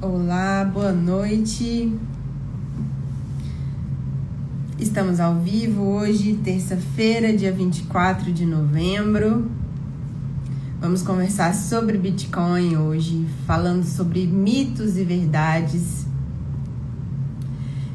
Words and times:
Olá, 0.00 0.64
boa 0.64 0.92
noite. 0.92 1.92
Estamos 4.78 5.18
ao 5.18 5.40
vivo 5.40 5.82
hoje, 5.82 6.34
terça-feira, 6.34 7.36
dia 7.36 7.50
24 7.50 8.32
de 8.32 8.46
novembro. 8.46 9.50
Vamos 10.80 11.02
conversar 11.02 11.52
sobre 11.52 11.98
Bitcoin 11.98 12.76
hoje, 12.76 13.26
falando 13.44 13.82
sobre 13.82 14.24
mitos 14.24 14.96
e 14.96 15.02
verdades. 15.02 16.06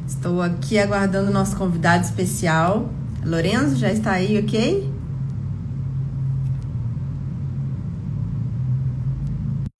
Estou 0.06 0.42
aqui 0.42 0.78
aguardando 0.78 1.30
o 1.30 1.34
nosso 1.34 1.56
convidado 1.56 2.04
especial. 2.04 2.90
Lorenzo, 3.26 3.78
já 3.78 3.90
está 3.90 4.12
aí, 4.12 4.38
ok? 4.38 4.92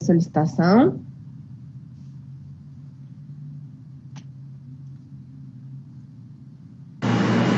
Solicitação. 0.02 1.13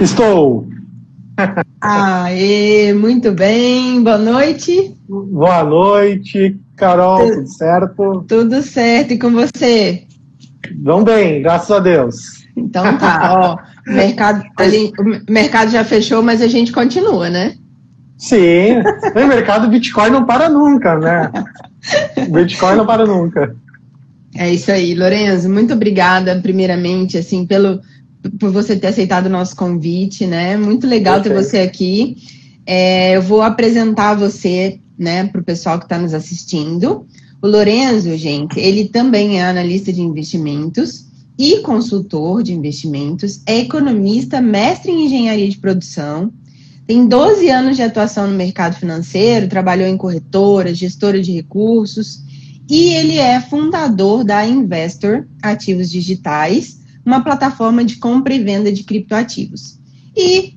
Estou. 0.05 0.67
Aê, 1.81 2.93
muito 2.93 3.31
bem. 3.31 4.03
Boa 4.03 4.19
noite. 4.19 4.95
Boa 5.09 5.63
noite, 5.63 6.55
Carol, 6.75 7.21
tudo, 7.21 7.33
tudo 7.33 7.47
certo? 7.47 8.25
Tudo 8.27 8.61
certo. 8.61 9.13
E 9.13 9.17
com 9.17 9.31
você? 9.31 10.03
Vão 10.83 11.03
bem, 11.03 11.41
graças 11.41 11.71
a 11.71 11.79
Deus. 11.79 12.45
Então 12.55 12.95
tá, 12.99 13.33
ó. 13.89 13.91
mercado, 13.91 14.43
ali, 14.59 14.93
o 14.99 15.31
mercado 15.31 15.71
já 15.71 15.83
fechou, 15.83 16.21
mas 16.21 16.39
a 16.39 16.47
gente 16.47 16.71
continua, 16.71 17.27
né? 17.31 17.55
Sim, 18.15 18.75
o 19.15 19.27
mercado 19.27 19.67
Bitcoin 19.67 20.11
não 20.11 20.23
para 20.23 20.47
nunca, 20.49 20.99
né? 20.99 21.31
Bitcoin 22.29 22.75
não 22.75 22.85
para 22.85 23.07
nunca. 23.07 23.55
É 24.35 24.53
isso 24.53 24.71
aí, 24.71 24.93
Lorenzo. 24.93 25.49
Muito 25.49 25.73
obrigada, 25.73 26.39
primeiramente, 26.43 27.17
assim, 27.17 27.43
pelo 27.43 27.81
por 28.39 28.51
você 28.51 28.75
ter 28.75 28.87
aceitado 28.87 29.27
o 29.27 29.29
nosso 29.29 29.55
convite, 29.55 30.25
né? 30.25 30.57
Muito 30.57 30.87
legal 30.87 31.21
ter 31.21 31.33
você 31.33 31.59
aqui. 31.59 32.17
É, 32.65 33.15
eu 33.17 33.21
vou 33.21 33.41
apresentar 33.41 34.15
você, 34.15 34.79
né, 34.97 35.25
para 35.25 35.41
o 35.41 35.43
pessoal 35.43 35.77
que 35.77 35.85
está 35.85 35.97
nos 35.97 36.13
assistindo. 36.13 37.05
O 37.41 37.47
Lorenzo, 37.47 38.15
gente, 38.17 38.59
ele 38.59 38.85
também 38.85 39.39
é 39.39 39.45
analista 39.45 39.93
de 39.93 40.01
investimentos 40.01 41.05
e 41.37 41.59
consultor 41.59 42.41
de 42.41 42.53
investimentos, 42.53 43.41
é 43.45 43.59
economista, 43.59 44.41
mestre 44.41 44.91
em 44.91 45.05
engenharia 45.05 45.49
de 45.49 45.57
produção, 45.57 46.31
tem 46.87 47.07
12 47.07 47.49
anos 47.49 47.75
de 47.75 47.81
atuação 47.81 48.27
no 48.27 48.37
mercado 48.37 48.75
financeiro, 48.75 49.47
trabalhou 49.47 49.87
em 49.87 49.97
corretora, 49.97 50.73
gestora 50.73 51.21
de 51.21 51.31
recursos, 51.31 52.21
e 52.69 52.93
ele 52.93 53.17
é 53.17 53.41
fundador 53.41 54.23
da 54.23 54.45
Investor 54.45 55.25
Ativos 55.41 55.89
Digitais, 55.89 56.79
uma 57.05 57.23
plataforma 57.23 57.85
de 57.85 57.97
compra 57.97 58.33
e 58.33 58.43
venda 58.43 58.71
de 58.71 58.83
criptoativos. 58.83 59.77
E, 60.15 60.55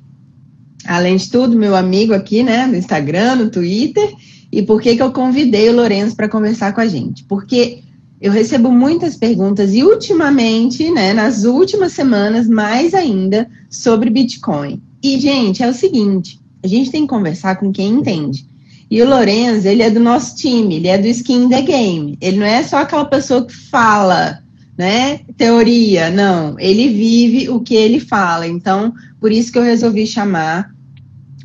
além 0.85 1.15
de 1.15 1.29
tudo, 1.29 1.57
meu 1.57 1.75
amigo 1.75 2.13
aqui, 2.13 2.41
né, 2.41 2.65
no 2.65 2.75
Instagram, 2.75 3.35
no 3.35 3.49
Twitter. 3.49 4.13
E 4.51 4.63
por 4.63 4.81
que, 4.81 4.95
que 4.95 5.01
eu 5.01 5.11
convidei 5.11 5.69
o 5.69 5.75
Lourenço 5.75 6.15
para 6.15 6.27
conversar 6.27 6.73
com 6.73 6.81
a 6.81 6.87
gente? 6.87 7.23
Porque 7.25 7.83
eu 8.19 8.31
recebo 8.31 8.71
muitas 8.71 9.15
perguntas 9.15 9.73
e 9.73 9.83
ultimamente, 9.83 10.89
né, 10.89 11.13
nas 11.13 11.43
últimas 11.43 11.93
semanas, 11.93 12.47
mais 12.47 12.93
ainda, 12.93 13.47
sobre 13.69 14.09
Bitcoin. 14.09 14.81
E, 15.03 15.19
gente, 15.19 15.61
é 15.61 15.69
o 15.69 15.73
seguinte, 15.73 16.39
a 16.63 16.67
gente 16.67 16.91
tem 16.91 17.03
que 17.03 17.07
conversar 17.07 17.57
com 17.57 17.71
quem 17.71 17.93
entende. 17.93 18.45
E 18.91 19.01
o 19.03 19.07
Lourenço, 19.07 19.67
ele 19.67 19.83
é 19.83 19.89
do 19.89 19.99
nosso 19.99 20.35
time, 20.35 20.75
ele 20.75 20.87
é 20.87 20.97
do 20.97 21.07
Skin 21.07 21.47
the 21.47 21.61
Game. 21.61 22.17
Ele 22.19 22.37
não 22.37 22.45
é 22.45 22.63
só 22.63 22.77
aquela 22.77 23.05
pessoa 23.05 23.45
que 23.45 23.55
fala 23.55 24.43
né? 24.79 25.19
Teoria, 25.35 26.09
não. 26.09 26.57
Ele 26.57 26.87
vive 26.87 27.49
o 27.49 27.59
que 27.59 27.75
ele 27.75 27.99
fala. 27.99 28.47
Então, 28.47 28.93
por 29.19 29.29
isso 29.29 29.51
que 29.51 29.59
eu 29.59 29.63
resolvi 29.63 30.07
chamar 30.07 30.71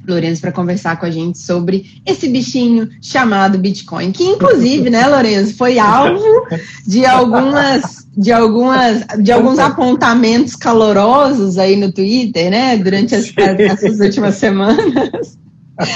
Lourenço 0.06 0.40
para 0.40 0.52
conversar 0.52 1.00
com 1.00 1.06
a 1.06 1.10
gente 1.10 1.38
sobre 1.38 2.00
esse 2.06 2.28
bichinho 2.28 2.88
chamado 3.02 3.58
Bitcoin, 3.58 4.12
que 4.12 4.22
inclusive, 4.22 4.88
né, 4.88 5.04
Lourenço, 5.08 5.56
foi 5.56 5.80
alvo 5.80 6.46
de 6.86 7.04
algumas 7.04 8.06
de 8.16 8.30
algumas 8.30 9.04
de 9.18 9.32
alguns 9.32 9.58
apontamentos 9.58 10.54
calorosos 10.54 11.58
aí 11.58 11.74
no 11.74 11.90
Twitter, 11.90 12.50
né, 12.50 12.76
durante 12.76 13.16
as, 13.16 13.32
essas 13.36 13.98
últimas 13.98 14.36
semanas. 14.36 15.38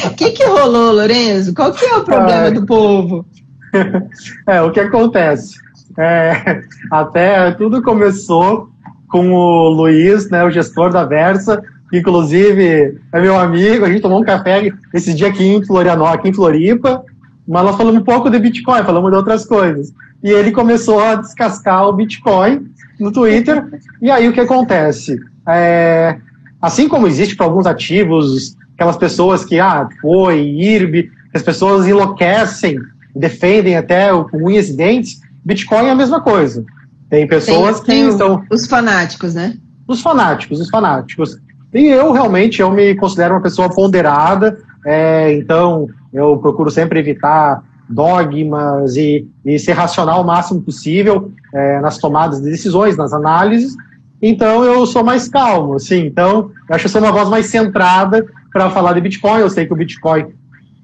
O 0.06 0.14
que, 0.14 0.32
que 0.32 0.44
rolou, 0.44 0.92
Lourenço? 0.92 1.54
Qual 1.54 1.72
que 1.72 1.84
é 1.84 1.96
o 1.98 2.02
problema 2.02 2.50
do 2.50 2.66
povo? 2.66 3.24
É, 4.48 4.62
o 4.62 4.72
que 4.72 4.80
acontece? 4.80 5.56
É, 5.98 6.62
até 6.92 7.50
tudo 7.52 7.82
começou 7.82 8.70
com 9.08 9.32
o 9.32 9.68
Luiz, 9.70 10.30
né, 10.30 10.44
o 10.44 10.50
gestor 10.50 10.92
da 10.92 11.04
Versa, 11.04 11.62
que 11.90 11.98
inclusive 11.98 12.98
é 13.12 13.20
meu 13.20 13.36
amigo, 13.38 13.84
a 13.84 13.88
gente 13.88 14.02
tomou 14.02 14.20
um 14.20 14.24
café 14.24 14.70
esse 14.94 15.12
dia 15.12 15.28
aqui 15.28 15.44
em 15.44 15.64
Florianópolis, 15.64 16.20
aqui 16.20 16.28
em 16.28 16.34
Floripa, 16.34 17.02
mas 17.46 17.64
nós 17.64 17.76
falamos 17.76 18.00
um 18.00 18.04
pouco 18.04 18.30
de 18.30 18.38
Bitcoin, 18.38 18.84
falamos 18.84 19.10
de 19.10 19.16
outras 19.16 19.44
coisas. 19.44 19.92
E 20.22 20.30
ele 20.30 20.52
começou 20.52 21.00
a 21.00 21.16
descascar 21.16 21.88
o 21.88 21.92
Bitcoin 21.92 22.68
no 23.00 23.10
Twitter, 23.10 23.64
e 24.02 24.10
aí 24.10 24.28
o 24.28 24.32
que 24.32 24.40
acontece? 24.40 25.18
É, 25.48 26.16
assim 26.60 26.88
como 26.88 27.06
existe 27.06 27.34
para 27.34 27.46
alguns 27.46 27.66
ativos, 27.66 28.56
aquelas 28.74 28.96
pessoas 28.96 29.44
que, 29.44 29.58
ah, 29.58 29.88
foi, 30.00 30.40
IRB, 30.42 31.10
as 31.34 31.42
pessoas 31.42 31.86
enlouquecem, 31.86 32.78
defendem 33.16 33.76
até 33.76 34.10
com 34.30 34.44
unhas 34.46 34.68
e 34.68 34.76
dentes, 34.76 35.20
Bitcoin 35.44 35.86
é 35.86 35.90
a 35.90 35.94
mesma 35.94 36.20
coisa. 36.20 36.64
Tem 37.08 37.26
pessoas 37.26 37.80
tem, 37.80 38.04
que 38.04 38.10
estão. 38.10 38.44
Os 38.50 38.66
fanáticos, 38.66 39.34
né? 39.34 39.54
Os 39.86 40.02
fanáticos, 40.02 40.60
os 40.60 40.68
fanáticos. 40.68 41.38
E 41.72 41.86
eu 41.86 42.12
realmente 42.12 42.60
eu 42.60 42.70
me 42.70 42.94
considero 42.94 43.34
uma 43.34 43.42
pessoa 43.42 43.68
ponderada, 43.68 44.58
é, 44.84 45.34
então 45.34 45.86
eu 46.12 46.36
procuro 46.38 46.70
sempre 46.70 46.98
evitar 46.98 47.62
dogmas 47.88 48.96
e, 48.96 49.26
e 49.44 49.58
ser 49.58 49.72
racional 49.72 50.22
o 50.22 50.26
máximo 50.26 50.60
possível 50.60 51.32
é, 51.54 51.80
nas 51.80 51.98
tomadas 51.98 52.40
de 52.40 52.50
decisões, 52.50 52.96
nas 52.96 53.12
análises. 53.12 53.74
Então 54.20 54.64
eu 54.64 54.84
sou 54.86 55.02
mais 55.02 55.28
calmo, 55.28 55.74
assim. 55.74 56.06
Então 56.06 56.50
eu 56.68 56.74
acho 56.74 56.82
que 56.82 56.86
eu 56.86 56.92
sou 56.92 57.00
uma 57.00 57.12
voz 57.12 57.28
mais 57.28 57.46
centrada 57.46 58.26
para 58.52 58.70
falar 58.70 58.92
de 58.92 59.00
Bitcoin. 59.00 59.40
Eu 59.40 59.50
sei 59.50 59.66
que 59.66 59.72
o 59.72 59.76
Bitcoin 59.76 60.26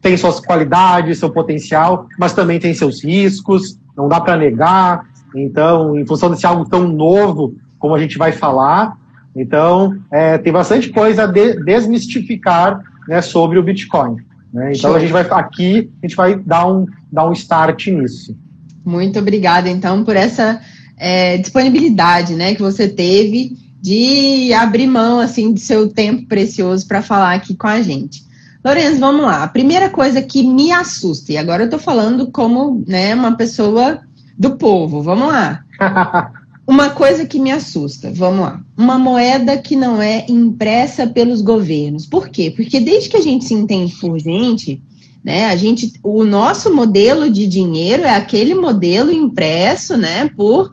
tem 0.01 0.17
suas 0.17 0.39
qualidades, 0.41 1.19
seu 1.19 1.31
potencial, 1.31 2.07
mas 2.19 2.35
também 2.35 2.59
tem 2.59 2.75
seus 2.75 3.03
riscos 3.03 3.79
não 3.97 4.09
dá 4.09 4.21
para 4.21 4.37
negar. 4.37 5.07
Então, 5.35 5.99
em 5.99 6.07
função 6.07 6.31
desse 6.31 6.47
algo 6.47 6.69
tão 6.69 6.87
novo, 6.89 7.57
como 7.79 7.95
a 7.95 8.01
gente 8.01 8.17
vai 8.17 8.33
falar, 8.33 8.97
então 9.35 9.99
é, 10.11 10.39
tem 10.39 10.53
bastante 10.53 10.91
coisa 10.91 11.25
a 11.25 11.27
de, 11.27 11.63
desmistificar 11.65 12.81
né, 13.09 13.21
sobre 13.21 13.59
o 13.59 13.63
Bitcoin. 13.63 14.17
Né? 14.53 14.73
Então 14.75 14.95
a 14.95 15.01
gente 15.01 15.13
vai 15.13 15.27
aqui, 15.31 15.91
a 16.03 16.07
gente 16.07 16.17
vai 16.17 16.37
dar 16.37 16.67
um, 16.67 16.87
dar 17.13 17.29
um 17.29 17.33
start 17.33 17.89
nisso. 17.89 18.37
Muito 18.85 19.19
obrigada, 19.19 19.69
então, 19.69 20.05
por 20.05 20.15
essa 20.15 20.61
é, 20.97 21.39
disponibilidade 21.39 22.35
né, 22.35 22.55
que 22.55 22.63
você 22.63 22.89
teve 22.89 23.57
de 23.81 24.53
abrir 24.55 24.87
mão 24.87 25.21
assim 25.21 25.53
do 25.53 25.61
seu 25.61 25.89
tempo 25.89 26.27
precioso 26.27 26.87
para 26.87 27.03
falar 27.03 27.35
aqui 27.35 27.55
com 27.55 27.67
a 27.67 27.83
gente. 27.83 28.23
Lourenço, 28.65 28.99
vamos 28.99 29.23
lá. 29.23 29.43
A 29.43 29.49
primeira 29.49 29.91
coisa 29.91 30.23
que 30.23 30.43
me 30.43 30.73
assusta, 30.73 31.33
e 31.33 31.37
agora 31.37 31.63
eu 31.63 31.67
estou 31.67 31.79
falando 31.79 32.31
como 32.31 32.83
né, 32.87 33.15
uma 33.15 33.37
pessoa 33.37 34.01
do 34.39 34.57
povo, 34.57 35.03
vamos 35.03 35.29
lá. 35.29 35.63
Uma 36.67 36.89
coisa 36.89 37.27
que 37.27 37.39
me 37.39 37.53
assusta, 37.53 38.11
vamos 38.11 38.41
lá. 38.41 38.59
Uma 38.75 38.99
moeda 38.99 39.59
que 39.59 39.77
não 39.77 40.01
é 40.01 40.25
impressa 40.31 41.07
pelos 41.07 41.43
governos. 41.43 42.07
Por 42.07 42.31
quê? 42.31 42.51
Porque 42.57 42.81
desde 42.81 43.11
que 43.11 43.19
a 43.19 43.21
gente 43.21 43.45
se 43.45 43.53
entende 43.53 43.95
por 43.97 44.19
gente, 44.19 44.81
né, 45.23 45.45
a 45.45 45.57
gente, 45.57 45.93
o 46.03 46.25
nosso 46.25 46.75
modelo 46.75 47.29
de 47.31 47.47
dinheiro 47.47 48.05
é 48.05 48.17
aquele 48.17 48.55
modelo 48.55 49.13
impresso, 49.13 49.95
né, 49.99 50.31
por, 50.35 50.73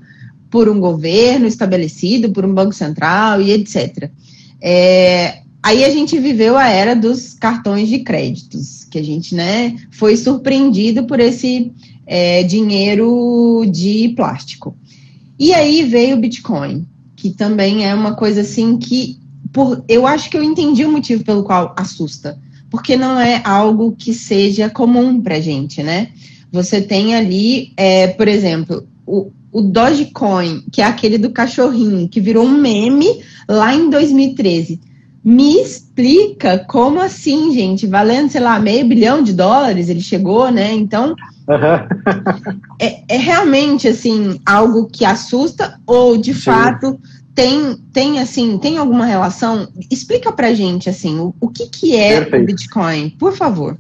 por 0.49 0.69
um 0.69 0.79
governo 0.79 1.45
estabelecido, 1.45 2.31
por 2.31 2.45
um 2.45 2.53
banco 2.53 2.71
central 2.71 3.41
e 3.41 3.51
etc. 3.51 4.09
É, 4.61 5.40
Aí 5.63 5.85
a 5.85 5.89
gente 5.91 6.17
viveu 6.17 6.57
a 6.57 6.67
era 6.67 6.95
dos 6.95 7.33
cartões 7.35 7.87
de 7.87 7.99
créditos, 7.99 8.83
que 8.85 8.97
a 8.97 9.03
gente 9.03 9.35
né, 9.35 9.75
foi 9.91 10.17
surpreendido 10.17 11.03
por 11.03 11.19
esse 11.19 11.71
é, 12.07 12.41
dinheiro 12.43 13.63
de 13.69 14.09
plástico. 14.15 14.75
E 15.37 15.53
aí 15.53 15.83
veio 15.83 16.15
o 16.17 16.19
Bitcoin, 16.19 16.85
que 17.15 17.29
também 17.29 17.85
é 17.85 17.93
uma 17.93 18.15
coisa 18.15 18.41
assim 18.41 18.77
que 18.77 19.19
por, 19.53 19.83
eu 19.87 20.07
acho 20.07 20.29
que 20.29 20.37
eu 20.37 20.43
entendi 20.43 20.83
o 20.83 20.91
motivo 20.91 21.23
pelo 21.23 21.43
qual 21.43 21.75
assusta, 21.77 22.39
porque 22.69 22.95
não 22.95 23.19
é 23.19 23.41
algo 23.43 23.93
que 23.95 24.13
seja 24.13 24.69
comum 24.69 25.21
para 25.21 25.41
gente, 25.41 25.83
né? 25.83 26.09
Você 26.51 26.81
tem 26.81 27.15
ali, 27.15 27.71
é, 27.75 28.07
por 28.07 28.27
exemplo, 28.27 28.87
o, 29.05 29.29
o 29.51 29.61
Dogecoin, 29.61 30.63
que 30.71 30.81
é 30.81 30.85
aquele 30.85 31.17
do 31.17 31.31
cachorrinho, 31.31 32.07
que 32.07 32.21
virou 32.21 32.45
um 32.45 32.57
meme 32.57 33.21
lá 33.47 33.75
em 33.75 33.89
2013 33.89 34.79
Me 35.23 35.61
explica 35.61 36.65
como 36.67 36.99
assim, 36.99 37.53
gente? 37.53 37.85
Valendo, 37.85 38.31
sei 38.31 38.41
lá, 38.41 38.59
meio 38.59 38.87
bilhão 38.87 39.21
de 39.21 39.33
dólares, 39.33 39.87
ele 39.87 40.01
chegou, 40.01 40.49
né? 40.51 40.73
Então, 40.73 41.09
uhum. 41.47 42.75
é, 42.79 43.03
é, 43.07 43.17
realmente, 43.17 43.87
assim, 43.87 44.39
algo 44.43 44.87
que 44.87 45.05
assusta 45.05 45.79
ou, 45.85 46.17
de 46.17 46.33
Sim. 46.33 46.41
fato, 46.41 46.99
tem, 47.35 47.77
tem, 47.93 48.19
assim, 48.19 48.57
tem 48.57 48.79
alguma 48.79 49.05
relação? 49.05 49.67
Explica 49.91 50.31
pra 50.31 50.55
gente, 50.55 50.89
assim, 50.89 51.19
o, 51.19 51.35
o 51.39 51.49
que, 51.49 51.67
que 51.67 51.95
é 51.95 52.21
perfeito. 52.21 52.43
o 52.43 52.45
Bitcoin, 52.47 53.09
por 53.11 53.33
favor. 53.33 53.77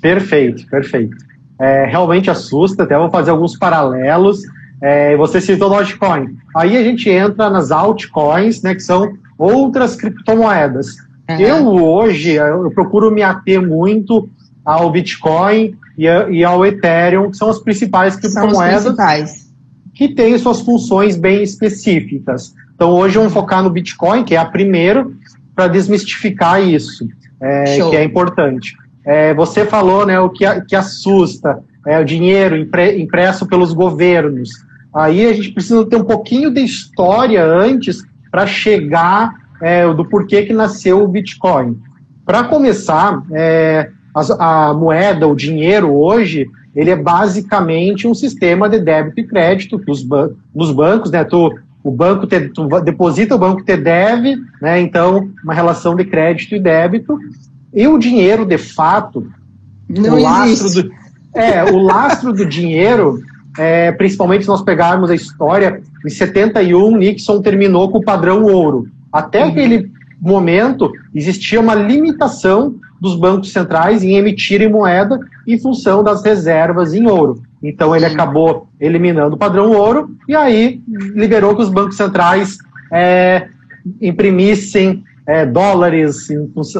Perfeito, 0.00 0.66
perfeito. 0.66 1.16
É, 1.58 1.86
realmente 1.86 2.30
assusta, 2.30 2.82
até 2.82 2.98
vou 2.98 3.10
fazer 3.10 3.30
alguns 3.30 3.58
paralelos. 3.58 4.42
É, 4.80 5.16
você 5.16 5.40
citou 5.40 5.70
Dogecoin. 5.70 6.36
Aí 6.54 6.76
a 6.76 6.82
gente 6.82 7.08
entra 7.08 7.48
nas 7.48 7.70
altcoins, 7.70 8.60
né, 8.60 8.74
que 8.74 8.82
são 8.82 9.16
outras 9.38 9.96
criptomoedas. 9.96 10.96
Uhum. 11.28 11.40
Eu 11.40 11.66
hoje 11.66 12.32
eu 12.32 12.70
procuro 12.70 13.10
me 13.10 13.22
ater 13.22 13.60
muito 13.60 14.28
ao 14.64 14.90
Bitcoin 14.90 15.76
e, 15.96 16.08
a, 16.08 16.28
e 16.28 16.44
ao 16.44 16.64
Ethereum, 16.64 17.30
que 17.30 17.36
são 17.36 17.48
as 17.48 17.58
principais 17.58 18.16
criptomoedas 18.16 18.84
principais. 18.84 19.46
que 19.94 20.08
têm 20.08 20.36
suas 20.38 20.60
funções 20.60 21.16
bem 21.16 21.42
específicas. 21.42 22.54
Então 22.74 22.90
hoje 22.90 23.16
vamos 23.16 23.32
focar 23.32 23.62
no 23.62 23.70
Bitcoin, 23.70 24.24
que 24.24 24.34
é 24.34 24.38
a 24.38 24.44
primeira, 24.44 25.06
para 25.54 25.68
desmistificar 25.68 26.62
isso, 26.62 27.08
é, 27.40 27.76
que 27.76 27.96
é 27.96 28.04
importante. 28.04 28.76
É, 29.04 29.32
você 29.34 29.64
falou 29.64 30.04
né, 30.04 30.20
o 30.20 30.28
que, 30.28 30.44
que 30.62 30.76
assusta, 30.76 31.62
é, 31.86 31.98
o 31.98 32.04
dinheiro 32.04 32.56
impre, 32.56 33.00
impresso 33.00 33.46
pelos 33.46 33.72
governos. 33.72 34.50
Aí 34.92 35.26
a 35.26 35.32
gente 35.32 35.52
precisa 35.52 35.86
ter 35.86 35.96
um 35.96 36.04
pouquinho 36.04 36.52
de 36.52 36.60
história 36.60 37.44
antes 37.44 38.02
para 38.30 38.46
chegar 38.46 39.34
é, 39.60 39.86
do 39.92 40.04
porquê 40.04 40.42
que 40.44 40.52
nasceu 40.52 41.02
o 41.02 41.08
Bitcoin. 41.08 41.78
Para 42.24 42.44
começar, 42.44 43.22
é, 43.32 43.90
a, 44.14 44.68
a, 44.68 44.74
moeda, 44.74 45.28
o 45.28 45.36
dinheiro 45.36 45.92
hoje, 45.94 46.48
ele 46.74 46.90
é 46.90 46.96
basicamente 46.96 48.06
um 48.08 48.14
sistema 48.14 48.68
de 48.68 48.78
débito 48.80 49.20
e 49.20 49.26
crédito 49.26 49.78
que 49.78 49.90
os, 49.90 50.02
ban 50.02 50.30
nos 50.54 50.72
bancos, 50.72 51.10
né? 51.10 51.24
Tu, 51.24 51.54
o 51.84 51.90
banco 51.90 52.26
te, 52.26 52.48
tu 52.48 52.66
deposita, 52.80 53.34
o 53.34 53.38
banco 53.38 53.62
te 53.62 53.76
deve, 53.76 54.36
né? 54.60 54.80
Então, 54.80 55.30
uma 55.44 55.54
relação 55.54 55.94
de 55.94 56.04
crédito 56.04 56.54
e 56.54 56.60
débito. 56.60 57.18
E 57.72 57.86
o 57.86 57.98
dinheiro, 57.98 58.44
de 58.44 58.58
fato, 58.58 59.26
Não 59.88 60.14
o 60.14 60.22
lastro 60.22 60.82
do, 60.82 60.92
é, 61.34 61.64
o 61.64 61.78
lastro 61.78 62.32
do 62.32 62.46
dinheiro 62.46 63.22
é, 63.58 63.92
principalmente 63.92 64.42
se 64.42 64.48
nós 64.48 64.62
pegarmos 64.62 65.10
a 65.10 65.14
história, 65.14 65.82
em 66.04 66.10
71 66.10 66.96
Nixon 66.96 67.40
terminou 67.40 67.90
com 67.90 67.98
o 67.98 68.04
padrão 68.04 68.44
ouro. 68.44 68.88
Até 69.12 69.42
uhum. 69.42 69.50
aquele 69.50 69.90
momento 70.20 70.92
existia 71.14 71.60
uma 71.60 71.74
limitação 71.74 72.74
dos 73.00 73.14
bancos 73.14 73.52
centrais 73.52 74.02
em 74.02 74.16
emitirem 74.16 74.68
moeda 74.68 75.18
em 75.46 75.58
função 75.58 76.02
das 76.02 76.24
reservas 76.24 76.94
em 76.94 77.06
ouro. 77.06 77.42
Então 77.62 77.94
ele 77.94 78.06
acabou 78.06 78.68
eliminando 78.80 79.34
o 79.34 79.38
padrão 79.38 79.72
ouro 79.72 80.10
e 80.28 80.34
aí 80.34 80.80
liberou 80.88 81.54
que 81.54 81.62
os 81.62 81.68
bancos 81.68 81.96
centrais 81.96 82.58
é, 82.92 83.48
imprimissem 84.00 85.02
é, 85.26 85.44
dólares, 85.44 86.28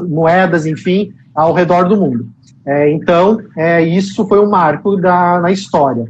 moedas, 0.08 0.66
enfim, 0.66 1.12
ao 1.34 1.52
redor 1.52 1.88
do 1.88 1.96
mundo. 1.96 2.28
É, 2.64 2.90
então, 2.90 3.40
é, 3.56 3.82
isso 3.82 4.26
foi 4.26 4.40
um 4.40 4.48
marco 4.48 4.96
da, 4.96 5.40
na 5.40 5.52
história. 5.52 6.06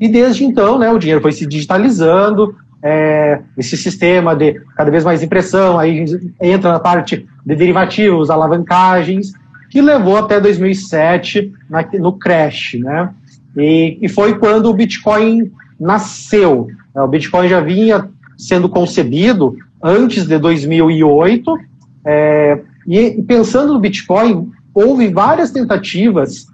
E 0.00 0.08
desde 0.08 0.44
então, 0.44 0.78
né, 0.78 0.90
o 0.90 0.98
dinheiro 0.98 1.20
foi 1.20 1.32
se 1.32 1.46
digitalizando, 1.46 2.54
é, 2.82 3.40
esse 3.56 3.78
sistema 3.78 4.36
de 4.36 4.60
cada 4.76 4.90
vez 4.90 5.04
mais 5.04 5.22
impressão, 5.22 5.78
aí 5.78 6.04
entra 6.40 6.70
na 6.70 6.78
parte 6.78 7.26
de 7.46 7.56
derivativos, 7.56 8.28
alavancagens, 8.28 9.32
que 9.70 9.80
levou 9.80 10.18
até 10.18 10.38
2007 10.38 11.50
na, 11.68 11.82
no 11.98 12.12
crash, 12.12 12.74
né? 12.74 13.08
E, 13.56 13.98
e, 14.02 14.08
foi 14.08 14.38
quando 14.38 14.66
o 14.66 14.74
Bitcoin 14.74 15.50
nasceu. 15.80 16.68
O 16.94 17.06
Bitcoin 17.06 17.48
já 17.48 17.60
vinha 17.60 18.08
sendo 18.36 18.68
concebido 18.68 19.56
antes 19.82 20.26
de 20.26 20.38
2008, 20.38 21.58
é, 22.04 22.60
e 22.86 23.22
pensando 23.22 23.72
no 23.72 23.80
Bitcoin, 23.80 24.50
houve 24.74 25.08
várias 25.08 25.50
tentativas 25.50 26.46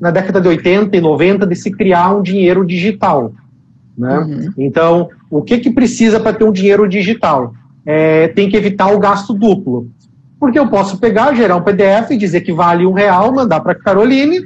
na 0.00 0.10
década 0.10 0.40
de 0.40 0.48
80 0.48 0.96
e 0.96 1.00
90 1.00 1.46
de 1.46 1.54
se 1.54 1.70
criar 1.70 2.16
um 2.16 2.22
dinheiro 2.22 2.64
digital. 2.64 3.32
Né? 3.96 4.18
Uhum. 4.18 4.52
Então, 4.56 5.10
o 5.30 5.42
que, 5.42 5.58
que 5.58 5.70
precisa 5.70 6.18
para 6.18 6.32
ter 6.32 6.44
um 6.44 6.52
dinheiro 6.52 6.88
digital? 6.88 7.52
É, 7.84 8.28
tem 8.28 8.48
que 8.48 8.56
evitar 8.56 8.88
o 8.92 8.98
gasto 8.98 9.34
duplo. 9.34 9.88
Porque 10.38 10.58
eu 10.58 10.68
posso 10.68 10.96
pegar, 10.96 11.34
gerar 11.34 11.56
um 11.56 11.62
PDF 11.62 12.16
dizer 12.16 12.40
que 12.40 12.52
vale 12.52 12.86
um 12.86 12.92
real, 12.92 13.30
mandar 13.32 13.60
para 13.60 13.74
Caroline, 13.74 14.40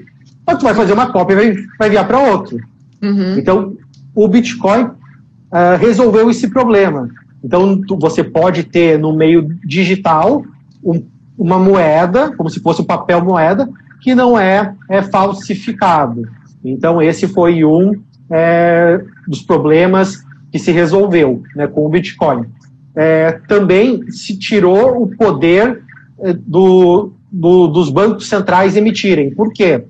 mas 0.45 0.59
tu 0.59 0.65
vai 0.65 0.75
fazer 0.75 0.93
uma 0.93 1.13
cópia 1.13 1.35
e 1.35 1.37
vai, 1.37 1.65
vai 1.79 1.89
enviar 1.89 2.07
para 2.07 2.19
outro. 2.19 2.59
Uhum. 3.01 3.39
Então, 3.39 3.77
o 4.13 4.27
Bitcoin 4.27 4.83
uh, 4.85 5.79
resolveu 5.79 6.29
esse 6.31 6.49
problema. 6.49 7.09
Então, 7.45 7.81
tu, 7.81 7.97
você 7.97 8.25
pode 8.25 8.65
ter 8.65 8.99
no 8.99 9.15
meio 9.15 9.57
digital 9.65 10.45
um, 10.83 11.05
uma 11.39 11.59
moeda, 11.59 12.33
como 12.37 12.51
se 12.51 12.59
fosse 12.61 12.83
um 12.83 12.85
papel 12.85 13.25
moeda, 13.25 13.69
que 14.05 14.15
não 14.15 14.39
é, 14.39 14.75
é 14.91 15.01
falsificado. 15.01 16.29
Então, 16.63 17.01
esse 17.01 17.27
foi 17.27 17.65
um 17.65 18.03
é, 18.31 19.03
dos 19.27 19.41
problemas 19.41 20.23
que 20.53 20.59
se 20.59 20.71
resolveu 20.71 21.43
né, 21.57 21.67
com 21.67 21.87
o 21.87 21.89
Bitcoin. 21.89 22.45
É, 22.95 23.41
também 23.49 24.11
se 24.11 24.39
tirou 24.39 25.03
o 25.03 25.17
poder 25.17 25.83
é, 26.21 26.35
do, 26.35 27.15
do, 27.33 27.67
dos 27.67 27.89
bancos 27.89 28.29
centrais 28.29 28.77
emitirem. 28.77 29.35
Por 29.35 29.51
quê? 29.55 29.85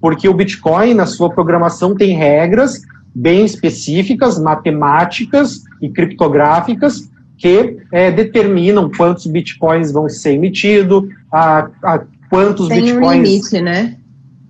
Porque 0.00 0.26
o 0.26 0.34
Bitcoin, 0.34 0.94
na 0.94 1.04
sua 1.04 1.28
programação, 1.28 1.94
tem 1.94 2.16
regras 2.16 2.80
bem 3.14 3.44
específicas, 3.44 4.40
matemáticas 4.40 5.62
e 5.82 5.90
criptográficas, 5.90 7.10
que 7.36 7.76
é, 7.92 8.10
determinam 8.10 8.90
quantos 8.90 9.26
bitcoins 9.26 9.92
vão 9.92 10.08
ser 10.08 10.32
emitidos, 10.32 11.04
a, 11.30 11.68
a 11.82 12.00
quantos 12.28 12.68
tem 12.68 12.82
bitcoins. 12.82 13.10
Tem 13.10 13.20
um 13.20 13.22
limite, 13.22 13.60
né? 13.60 13.96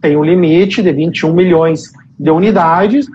Tem 0.01 0.17
um 0.17 0.25
limite 0.25 0.83
de 0.83 0.93
21 0.93 1.33
milhões 1.33 1.93
de 2.19 2.31
unidades. 2.31 3.07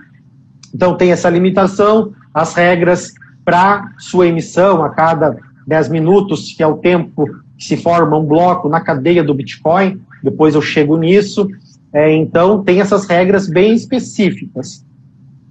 Então, 0.74 0.96
tem 0.96 1.12
essa 1.12 1.30
limitação, 1.30 2.12
as 2.32 2.54
regras 2.54 3.14
para 3.44 3.92
sua 3.98 4.26
emissão 4.26 4.82
a 4.82 4.90
cada 4.90 5.36
10 5.66 5.88
minutos, 5.88 6.52
que 6.52 6.62
é 6.62 6.66
o 6.66 6.76
tempo 6.76 7.26
que 7.56 7.64
se 7.64 7.76
forma 7.76 8.16
um 8.16 8.24
bloco 8.24 8.68
na 8.68 8.80
cadeia 8.80 9.22
do 9.22 9.34
Bitcoin. 9.34 10.00
Depois 10.22 10.54
eu 10.54 10.62
chego 10.62 10.96
nisso. 10.96 11.48
É, 11.92 12.12
então, 12.14 12.62
tem 12.62 12.80
essas 12.80 13.06
regras 13.06 13.46
bem 13.46 13.74
específicas. 13.74 14.84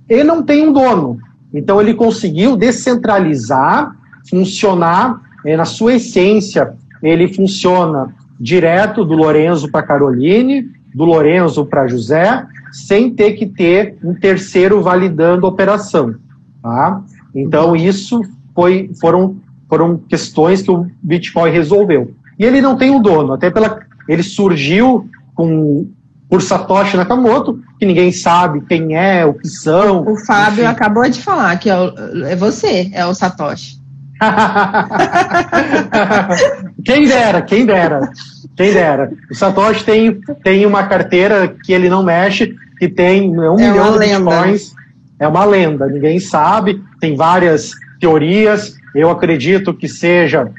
Ele 0.10 0.24
não 0.24 0.44
tem 0.44 0.68
um 0.68 0.74
dono. 0.74 1.18
Então, 1.54 1.80
ele 1.80 1.94
conseguiu 1.94 2.58
descentralizar, 2.58 3.96
funcionar 4.30 5.22
é, 5.46 5.56
na 5.56 5.66
sua 5.66 5.96
essência. 5.96 6.74
Ele 7.02 7.34
funciona 7.34 8.14
direto 8.44 9.06
do 9.06 9.14
Lorenzo 9.14 9.72
para 9.72 9.84
Caroline, 9.84 10.70
do 10.94 11.06
Lorenzo 11.06 11.66
para 11.66 11.88
José, 11.88 12.46
sem 12.74 13.10
ter 13.10 13.34
que 13.34 13.46
ter 13.46 13.96
um 14.04 14.14
terceiro 14.14 14.82
validando 14.82 15.46
a 15.46 15.50
operação. 15.50 16.16
Tá? 16.62 17.02
Então, 17.34 17.74
isso 17.74 18.22
foi, 18.54 18.92
foram, 19.00 19.38
foram 19.70 19.98
questões 19.98 20.62
que 20.62 20.70
o 20.70 20.88
Bitcoin 21.02 21.52
resolveu. 21.52 22.14
E 22.38 22.44
ele 22.44 22.60
não 22.60 22.76
tem 22.76 22.92
um 22.92 23.02
dono, 23.02 23.32
até 23.32 23.50
pela. 23.50 23.80
Ele 24.10 24.22
surgiu 24.22 25.10
com, 25.34 25.88
por 26.30 26.42
Satoshi 26.42 26.98
Nakamoto, 26.98 27.62
que 27.80 27.86
ninguém 27.86 28.12
sabe 28.12 28.60
quem 28.68 28.98
é, 28.98 29.26
o 29.26 29.34
que 29.34 29.48
são. 29.48 30.06
O 30.06 30.18
Fábio 30.18 30.64
enfim. 30.64 30.72
acabou 30.72 31.10
de 31.10 31.22
falar 31.22 31.58
que 31.58 31.70
é, 31.70 31.80
o, 31.80 32.26
é 32.26 32.36
você, 32.36 32.92
é 32.92 33.06
o 33.06 33.14
Satoshi. 33.14 33.82
quem 36.84 37.08
dera, 37.08 37.42
quem 37.42 37.66
dera, 37.66 38.12
quem 38.56 38.74
dera. 38.74 39.12
O 39.30 39.36
Satoshi 39.36 39.84
tem, 39.84 40.20
tem 40.44 40.66
uma 40.66 40.84
carteira 40.84 41.48
que 41.48 41.74
ele 41.74 41.90
não 41.90 42.04
mexe, 42.04 42.56
que 42.78 42.88
tem 42.88 43.30
um 43.30 43.60
é 43.60 43.70
milhão 43.70 43.98
de 43.98 44.00
bitcoins. 44.00 44.74
É 45.20 45.28
uma 45.28 45.46
lenda, 45.46 45.88
ninguém 45.88 46.20
sabe, 46.20 46.82
tem 47.00 47.16
várias 47.16 47.72
teorias. 48.00 48.76
Eu 48.94 49.10
acredito 49.10 49.74
que 49.74 49.88
seja. 49.88 50.52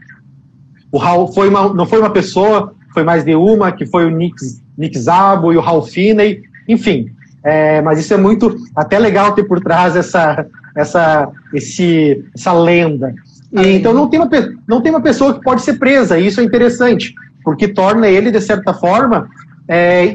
O 0.91 0.99
Raul 0.99 1.33
foi 1.33 1.49
uma, 1.49 1.73
não 1.73 1.87
foi 1.87 2.01
uma 2.01 2.11
pessoa, 2.11 2.75
foi 2.93 3.03
mais 3.03 3.25
de 3.25 3.35
uma, 3.35 3.73
que 3.73 3.85
foi 3.85 4.07
o 4.07 4.11
Nick, 4.11 4.37
Nick 4.79 4.99
Zabo 4.99 5.53
e 5.53 5.57
o 5.57 5.61
Ralph 5.61 5.91
Finney, 5.91 6.43
enfim. 6.69 7.11
É, 7.45 7.83
mas 7.83 7.99
isso 7.99 8.15
é 8.15 8.17
muito 8.17 8.57
até 8.75 8.99
legal 8.99 9.33
ter 9.33 9.45
por 9.45 9.61
trás 9.61 9.95
essa, 9.95 10.47
essa, 10.75 11.31
esse, 11.53 12.25
essa 12.35 12.53
lenda. 12.53 13.15
E, 13.53 13.77
então 13.77 13.93
não 13.93 14.09
tem, 14.09 14.19
uma, 14.19 14.31
não 14.67 14.81
tem 14.81 14.91
uma 14.91 15.03
pessoa 15.03 15.35
que 15.35 15.43
pode 15.43 15.63
ser 15.63 15.75
presa, 15.75 16.19
e 16.19 16.27
isso 16.27 16.41
é 16.41 16.45
interessante, 16.45 17.15
porque 17.45 17.69
torna 17.69 18.09
ele, 18.09 18.31
de 18.31 18.41
certa 18.41 18.73
forma, 18.73 19.29
é, 19.69 20.15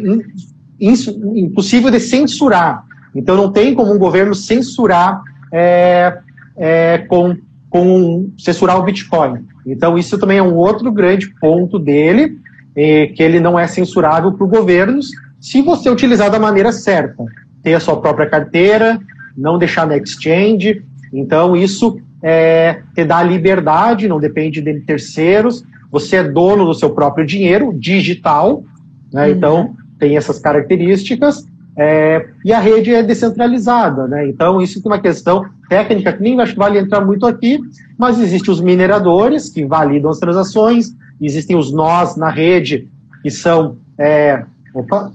impossível 0.79 1.91
de 1.91 1.99
censurar. 1.99 2.83
Então 3.13 3.35
não 3.37 3.51
tem 3.51 3.73
como 3.73 3.93
um 3.93 3.99
governo 3.99 4.33
censurar 4.33 5.21
é, 5.51 6.17
é, 6.57 6.97
com, 7.07 7.37
com 7.69 8.31
censurar 8.37 8.79
o 8.79 8.83
Bitcoin. 8.83 9.45
Então, 9.65 9.97
isso 9.97 10.17
também 10.17 10.37
é 10.39 10.43
um 10.43 10.55
outro 10.55 10.91
grande 10.91 11.27
ponto 11.39 11.77
dele, 11.77 12.39
eh, 12.75 13.07
que 13.07 13.21
ele 13.21 13.39
não 13.39 13.57
é 13.57 13.67
censurável 13.67 14.31
por 14.31 14.47
governos, 14.47 15.11
se 15.39 15.61
você 15.61 15.89
utilizar 15.89 16.31
da 16.31 16.39
maneira 16.39 16.71
certa. 16.71 17.23
Ter 17.61 17.75
a 17.75 17.79
sua 17.79 17.99
própria 18.01 18.27
carteira, 18.27 18.99
não 19.37 19.59
deixar 19.59 19.85
na 19.85 19.97
exchange. 19.97 20.83
Então, 21.13 21.55
isso 21.55 22.01
é, 22.23 22.81
te 22.95 23.05
dá 23.05 23.21
liberdade, 23.21 24.07
não 24.07 24.19
depende 24.19 24.61
de 24.61 24.79
terceiros. 24.81 25.63
Você 25.91 26.17
é 26.17 26.23
dono 26.23 26.65
do 26.65 26.73
seu 26.73 26.91
próprio 26.91 27.25
dinheiro 27.25 27.73
digital, 27.73 28.63
né? 29.11 29.25
uhum. 29.25 29.31
então 29.31 29.75
tem 29.97 30.15
essas 30.15 30.39
características. 30.39 31.45
É, 31.77 32.27
e 32.43 32.51
a 32.51 32.59
rede 32.59 32.93
é 32.93 33.01
descentralizada, 33.01 34.05
né? 34.05 34.27
Então, 34.27 34.61
isso 34.61 34.81
é 34.83 34.87
uma 34.87 34.99
questão 34.99 35.45
técnica 35.69 36.11
que 36.11 36.21
nem 36.21 36.39
acho 36.41 36.51
que 36.51 36.59
vale 36.59 36.77
entrar 36.77 37.05
muito 37.05 37.25
aqui, 37.25 37.61
mas 37.97 38.19
existem 38.19 38.51
os 38.51 38.59
mineradores 38.59 39.49
que 39.49 39.63
validam 39.65 40.09
as 40.11 40.19
transações, 40.19 40.93
existem 41.21 41.55
os 41.55 41.71
nós 41.71 42.17
na 42.17 42.29
rede, 42.29 42.89
que 43.21 43.31
são. 43.31 43.77
É, 43.97 44.43
opa, 44.73 45.13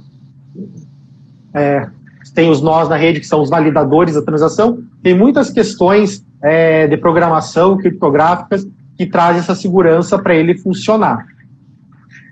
é, 1.52 1.86
tem 2.34 2.50
os 2.50 2.62
nós 2.62 2.88
na 2.88 2.96
rede, 2.96 3.20
que 3.20 3.26
são 3.26 3.42
os 3.42 3.50
validadores 3.50 4.14
da 4.14 4.22
transação. 4.22 4.82
Tem 5.02 5.16
muitas 5.16 5.50
questões 5.50 6.24
é, 6.42 6.86
de 6.86 6.96
programação 6.96 7.76
criptográficas 7.76 8.66
que 8.96 9.06
trazem 9.06 9.40
essa 9.40 9.54
segurança 9.54 10.18
para 10.18 10.34
ele 10.34 10.56
funcionar. 10.56 11.26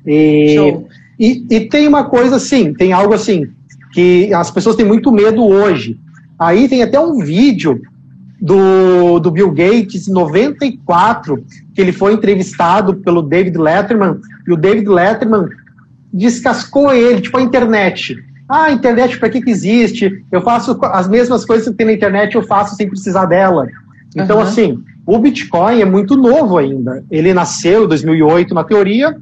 E, 0.06 0.56
e, 1.18 1.46
e, 1.50 1.60
tem 1.68 1.86
uma 1.86 2.04
coisa 2.04 2.36
assim, 2.36 2.74
tem 2.74 2.92
algo 2.92 3.14
assim, 3.14 3.48
que 3.92 4.32
as 4.34 4.50
pessoas 4.50 4.76
têm 4.76 4.86
muito 4.86 5.12
medo 5.12 5.44
hoje. 5.44 5.98
Aí 6.38 6.68
tem 6.68 6.82
até 6.82 6.98
um 6.98 7.18
vídeo 7.18 7.80
do, 8.40 9.20
do 9.20 9.30
Bill 9.30 9.50
Gates, 9.52 10.08
em 10.08 10.12
94, 10.12 11.44
que 11.74 11.80
ele 11.80 11.92
foi 11.92 12.12
entrevistado 12.12 12.96
pelo 12.96 13.22
David 13.22 13.56
Letterman, 13.56 14.18
e 14.46 14.52
o 14.52 14.56
David 14.56 14.88
Letterman 14.88 15.48
descascou 16.12 16.92
ele, 16.92 17.20
tipo 17.20 17.36
a 17.36 17.42
internet. 17.42 18.16
Ah, 18.48 18.64
a 18.64 18.72
internet 18.72 19.18
para 19.18 19.30
que, 19.30 19.40
que 19.40 19.50
existe? 19.50 20.24
Eu 20.30 20.42
faço 20.42 20.76
as 20.82 21.08
mesmas 21.08 21.44
coisas 21.44 21.68
que 21.68 21.74
tem 21.74 21.86
na 21.86 21.92
internet, 21.92 22.34
eu 22.34 22.42
faço 22.42 22.74
sem 22.74 22.88
precisar 22.88 23.26
dela. 23.26 23.68
Então, 24.14 24.38
uhum. 24.38 24.42
assim, 24.42 24.84
o 25.06 25.18
Bitcoin 25.18 25.80
é 25.80 25.84
muito 25.84 26.16
novo 26.16 26.58
ainda. 26.58 27.04
Ele 27.10 27.34
nasceu 27.34 27.84
em 27.84 27.88
2008 27.88 28.54
na 28.54 28.64
teoria, 28.64 29.16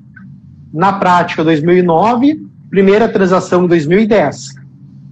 na 0.72 0.92
prática 0.92 1.42
2009, 1.42 2.40
primeira 2.68 3.08
transação 3.08 3.64
em 3.64 3.68
2010. 3.68 4.54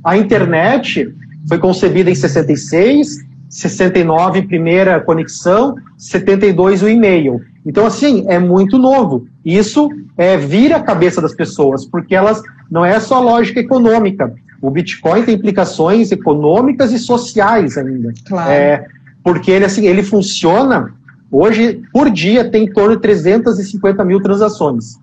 A 0.05 0.17
internet 0.17 1.13
foi 1.49 1.59
concebida 1.59 2.11
em 2.11 2.15
66, 2.15 3.27
69 3.49 4.43
primeira 4.43 5.01
conexão, 5.01 5.75
72 5.97 6.83
o 6.83 6.89
e-mail. 6.89 7.41
Então, 7.65 7.87
assim, 7.87 8.25
é 8.29 8.39
muito 8.39 8.79
novo. 8.79 9.27
Isso 9.45 9.91
é, 10.17 10.37
vira 10.37 10.77
a 10.77 10.83
cabeça 10.83 11.21
das 11.21 11.35
pessoas, 11.35 11.85
porque 11.85 12.15
elas 12.15 12.43
não 12.71 12.85
é 12.85 13.01
só 13.01 13.21
lógica 13.21 13.61
econômica. 13.61 14.35
O 14.61 14.71
Bitcoin 14.71 15.23
tem 15.23 15.35
implicações 15.35 16.11
econômicas 16.13 16.93
e 16.93 16.99
sociais 16.99 17.79
ainda. 17.79 18.13
Claro. 18.27 18.51
É, 18.51 18.87
porque 19.23 19.51
ele, 19.51 19.65
assim, 19.65 19.87
ele 19.87 20.03
funciona, 20.03 20.95
hoje, 21.31 21.83
por 21.93 22.11
dia, 22.11 22.49
tem 22.49 22.65
em 22.65 22.73
torno 22.73 22.97
de 22.97 23.03
350 23.03 24.05
mil 24.05 24.21
transações. 24.23 24.97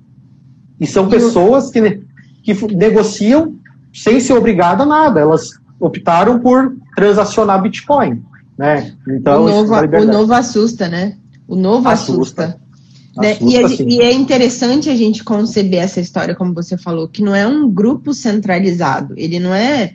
E 0.79 0.87
são 0.87 1.07
pessoas 1.07 1.69
que, 1.69 2.01
que 2.43 2.75
negociam 2.75 3.55
sem 3.93 4.19
ser 4.19 4.33
obrigada 4.33 4.83
a 4.83 4.85
nada. 4.85 5.19
Elas 5.19 5.51
optaram 5.79 6.39
por 6.39 6.75
transacionar 6.95 7.61
Bitcoin. 7.61 8.23
Né? 8.57 8.93
Então, 9.07 9.43
o 9.43 9.49
novo, 9.49 9.73
o 9.73 10.05
novo 10.05 10.33
assusta, 10.33 10.87
né? 10.87 11.17
O 11.47 11.55
novo 11.55 11.87
assusta. 11.87 12.43
assusta. 12.43 12.65
Né? 13.17 13.37
E, 13.41 13.55
é, 13.55 13.81
e, 13.81 14.01
é, 14.01 14.13
interessante 14.13 14.89
a 14.89 14.95
gente 14.95 15.23
conceber 15.23 15.81
essa 15.81 16.01
história, 16.01 16.35
como 16.35 16.53
você 16.53 16.77
falou, 16.77 17.07
que 17.07 17.23
não 17.23 17.33
é 17.33 17.47
um 17.47 17.69
grupo 17.69 18.13
centralizado, 18.13 19.13
ele 19.15 19.39
não 19.39 19.53
é 19.53 19.93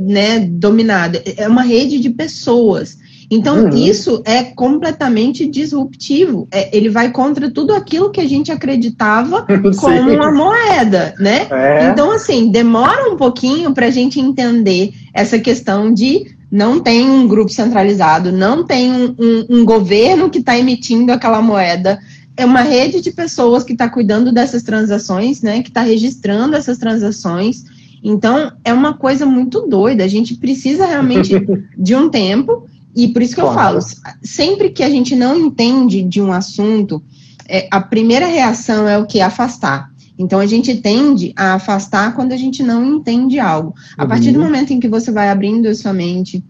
né, 0.00 0.38
dominado, 0.38 1.18
é 1.36 1.48
uma 1.48 1.62
rede 1.62 1.98
de 1.98 2.10
pessoas. 2.10 2.98
Então, 3.30 3.64
uhum. 3.64 3.76
isso 3.76 4.20
é 4.24 4.42
completamente 4.42 5.46
disruptivo. 5.46 6.48
É, 6.50 6.76
ele 6.76 6.88
vai 6.88 7.12
contra 7.12 7.48
tudo 7.48 7.72
aquilo 7.72 8.10
que 8.10 8.20
a 8.20 8.28
gente 8.28 8.50
acreditava 8.50 9.46
como 9.78 10.10
uma 10.10 10.32
moeda, 10.32 11.14
né? 11.20 11.46
É. 11.48 11.88
Então, 11.90 12.10
assim, 12.10 12.50
demora 12.50 13.08
um 13.08 13.16
pouquinho 13.16 13.72
para 13.72 13.86
a 13.86 13.90
gente 13.90 14.18
entender 14.18 14.92
essa 15.14 15.38
questão 15.38 15.94
de 15.94 16.34
não 16.50 16.80
tem 16.80 17.08
um 17.08 17.28
grupo 17.28 17.52
centralizado, 17.52 18.32
não 18.32 18.64
tem 18.64 18.90
um, 18.90 19.14
um, 19.16 19.46
um 19.60 19.64
governo 19.64 20.28
que 20.28 20.38
está 20.38 20.58
emitindo 20.58 21.12
aquela 21.12 21.40
moeda. 21.40 22.00
É 22.36 22.44
uma 22.44 22.62
rede 22.62 23.00
de 23.00 23.12
pessoas 23.12 23.62
que 23.62 23.74
está 23.74 23.88
cuidando 23.88 24.32
dessas 24.32 24.64
transações, 24.64 25.40
né? 25.40 25.62
Que 25.62 25.68
está 25.68 25.82
registrando 25.82 26.56
essas 26.56 26.78
transações. 26.78 27.64
Então, 28.02 28.50
é 28.64 28.72
uma 28.72 28.94
coisa 28.94 29.24
muito 29.24 29.60
doida. 29.68 30.02
A 30.02 30.08
gente 30.08 30.34
precisa 30.34 30.84
realmente 30.84 31.32
de 31.78 31.94
um 31.94 32.08
tempo 32.08 32.68
e 32.94 33.08
por 33.08 33.22
isso 33.22 33.34
que 33.34 33.40
claro. 33.40 33.78
eu 33.78 33.82
falo, 33.82 34.16
sempre 34.22 34.70
que 34.70 34.82
a 34.82 34.90
gente 34.90 35.14
não 35.14 35.38
entende 35.38 36.02
de 36.02 36.20
um 36.20 36.32
assunto, 36.32 37.02
é, 37.48 37.68
a 37.70 37.80
primeira 37.80 38.26
reação 38.26 38.88
é 38.88 38.98
o 38.98 39.06
que? 39.06 39.20
Afastar. 39.20 39.90
Então 40.18 40.38
a 40.38 40.46
gente 40.46 40.76
tende 40.76 41.32
a 41.34 41.54
afastar 41.54 42.14
quando 42.14 42.32
a 42.32 42.36
gente 42.36 42.62
não 42.62 42.84
entende 42.84 43.38
algo. 43.38 43.74
A 43.96 44.06
partir 44.06 44.32
do 44.32 44.38
uhum. 44.38 44.44
momento 44.44 44.72
em 44.72 44.78
que 44.78 44.88
você 44.88 45.10
vai 45.10 45.30
abrindo 45.30 45.66
a 45.66 45.74
sua 45.74 45.94
mente, 45.94 46.44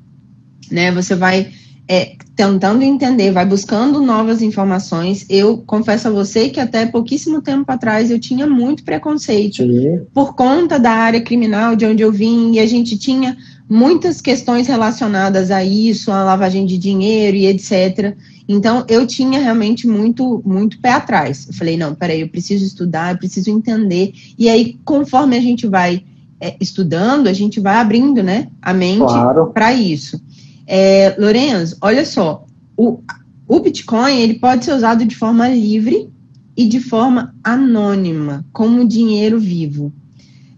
né, 0.71 0.91
você 0.91 1.15
vai 1.15 1.53
é, 1.87 2.17
tentando 2.35 2.83
entender, 2.83 3.31
vai 3.33 3.45
buscando 3.45 4.01
novas 4.01 4.43
informações. 4.43 5.27
Eu 5.29 5.59
confesso 5.59 6.09
a 6.09 6.11
você 6.11 6.49
que 6.49 6.59
até 6.59 6.87
pouquíssimo 6.87 7.43
tempo 7.43 7.71
atrás 7.71 8.11
eu 8.11 8.19
tinha 8.19 8.47
muito 8.47 8.83
preconceito 8.83 9.57
Sim. 9.57 10.01
por 10.13 10.35
conta 10.35 10.79
da 10.79 10.91
área 10.91 11.21
criminal 11.21 11.77
de 11.77 11.87
onde 11.87 12.03
eu 12.03 12.11
vim 12.11 12.53
e 12.53 12.59
a 12.59 12.67
gente 12.67 12.99
tinha 12.99 13.37
muitas 13.71 14.21
questões 14.21 14.67
relacionadas 14.67 15.53
a 15.53 15.65
isso, 15.65 16.11
a 16.11 16.25
lavagem 16.25 16.67
de 16.67 16.77
dinheiro 16.77 17.37
e 17.37 17.47
etc. 17.47 18.17
Então, 18.49 18.85
eu 18.89 19.07
tinha 19.07 19.39
realmente 19.39 19.87
muito, 19.87 20.43
muito 20.45 20.81
pé 20.81 20.91
atrás. 20.91 21.47
Eu 21.47 21.55
falei, 21.55 21.77
não, 21.77 21.95
peraí, 21.95 22.21
eu 22.21 22.29
preciso 22.29 22.65
estudar, 22.65 23.15
eu 23.15 23.19
preciso 23.19 23.49
entender. 23.49 24.13
E 24.37 24.49
aí, 24.49 24.77
conforme 24.85 25.37
a 25.37 25.41
gente 25.41 25.69
vai 25.69 26.03
é, 26.41 26.57
estudando, 26.61 27.29
a 27.29 27.33
gente 27.33 27.61
vai 27.61 27.77
abrindo, 27.77 28.25
né, 28.25 28.49
a 28.61 28.75
mente 28.75 28.99
claro. 28.99 29.47
para 29.55 29.73
isso. 29.73 30.21
É, 30.67 31.15
Lorenzo, 31.17 31.77
olha 31.81 32.05
só, 32.05 32.45
o, 32.77 32.99
o 33.47 33.61
Bitcoin, 33.61 34.19
ele 34.19 34.35
pode 34.35 34.65
ser 34.65 34.75
usado 34.75 35.05
de 35.05 35.15
forma 35.15 35.49
livre 35.49 36.11
e 36.57 36.67
de 36.67 36.81
forma 36.81 37.33
anônima, 37.45 38.45
como 38.53 38.87
dinheiro 38.87 39.39
vivo. 39.39 39.93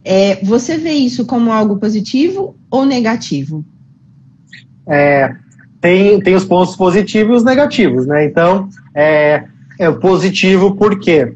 É, 0.05 0.45
você 0.45 0.77
vê 0.77 0.93
isso 0.93 1.25
como 1.25 1.53
algo 1.53 1.77
positivo 1.77 2.57
ou 2.71 2.85
negativo? 2.85 3.65
É, 4.87 5.35
tem, 5.81 6.21
tem 6.21 6.35
os 6.35 6.45
pontos 6.45 6.77
positivos 6.77 7.35
e 7.35 7.37
os 7.39 7.45
negativos, 7.45 8.07
né? 8.07 8.25
Então, 8.25 8.69
é, 8.95 9.45
é 9.79 9.91
positivo 9.91 10.75
por 10.75 10.99
quê? 10.99 11.35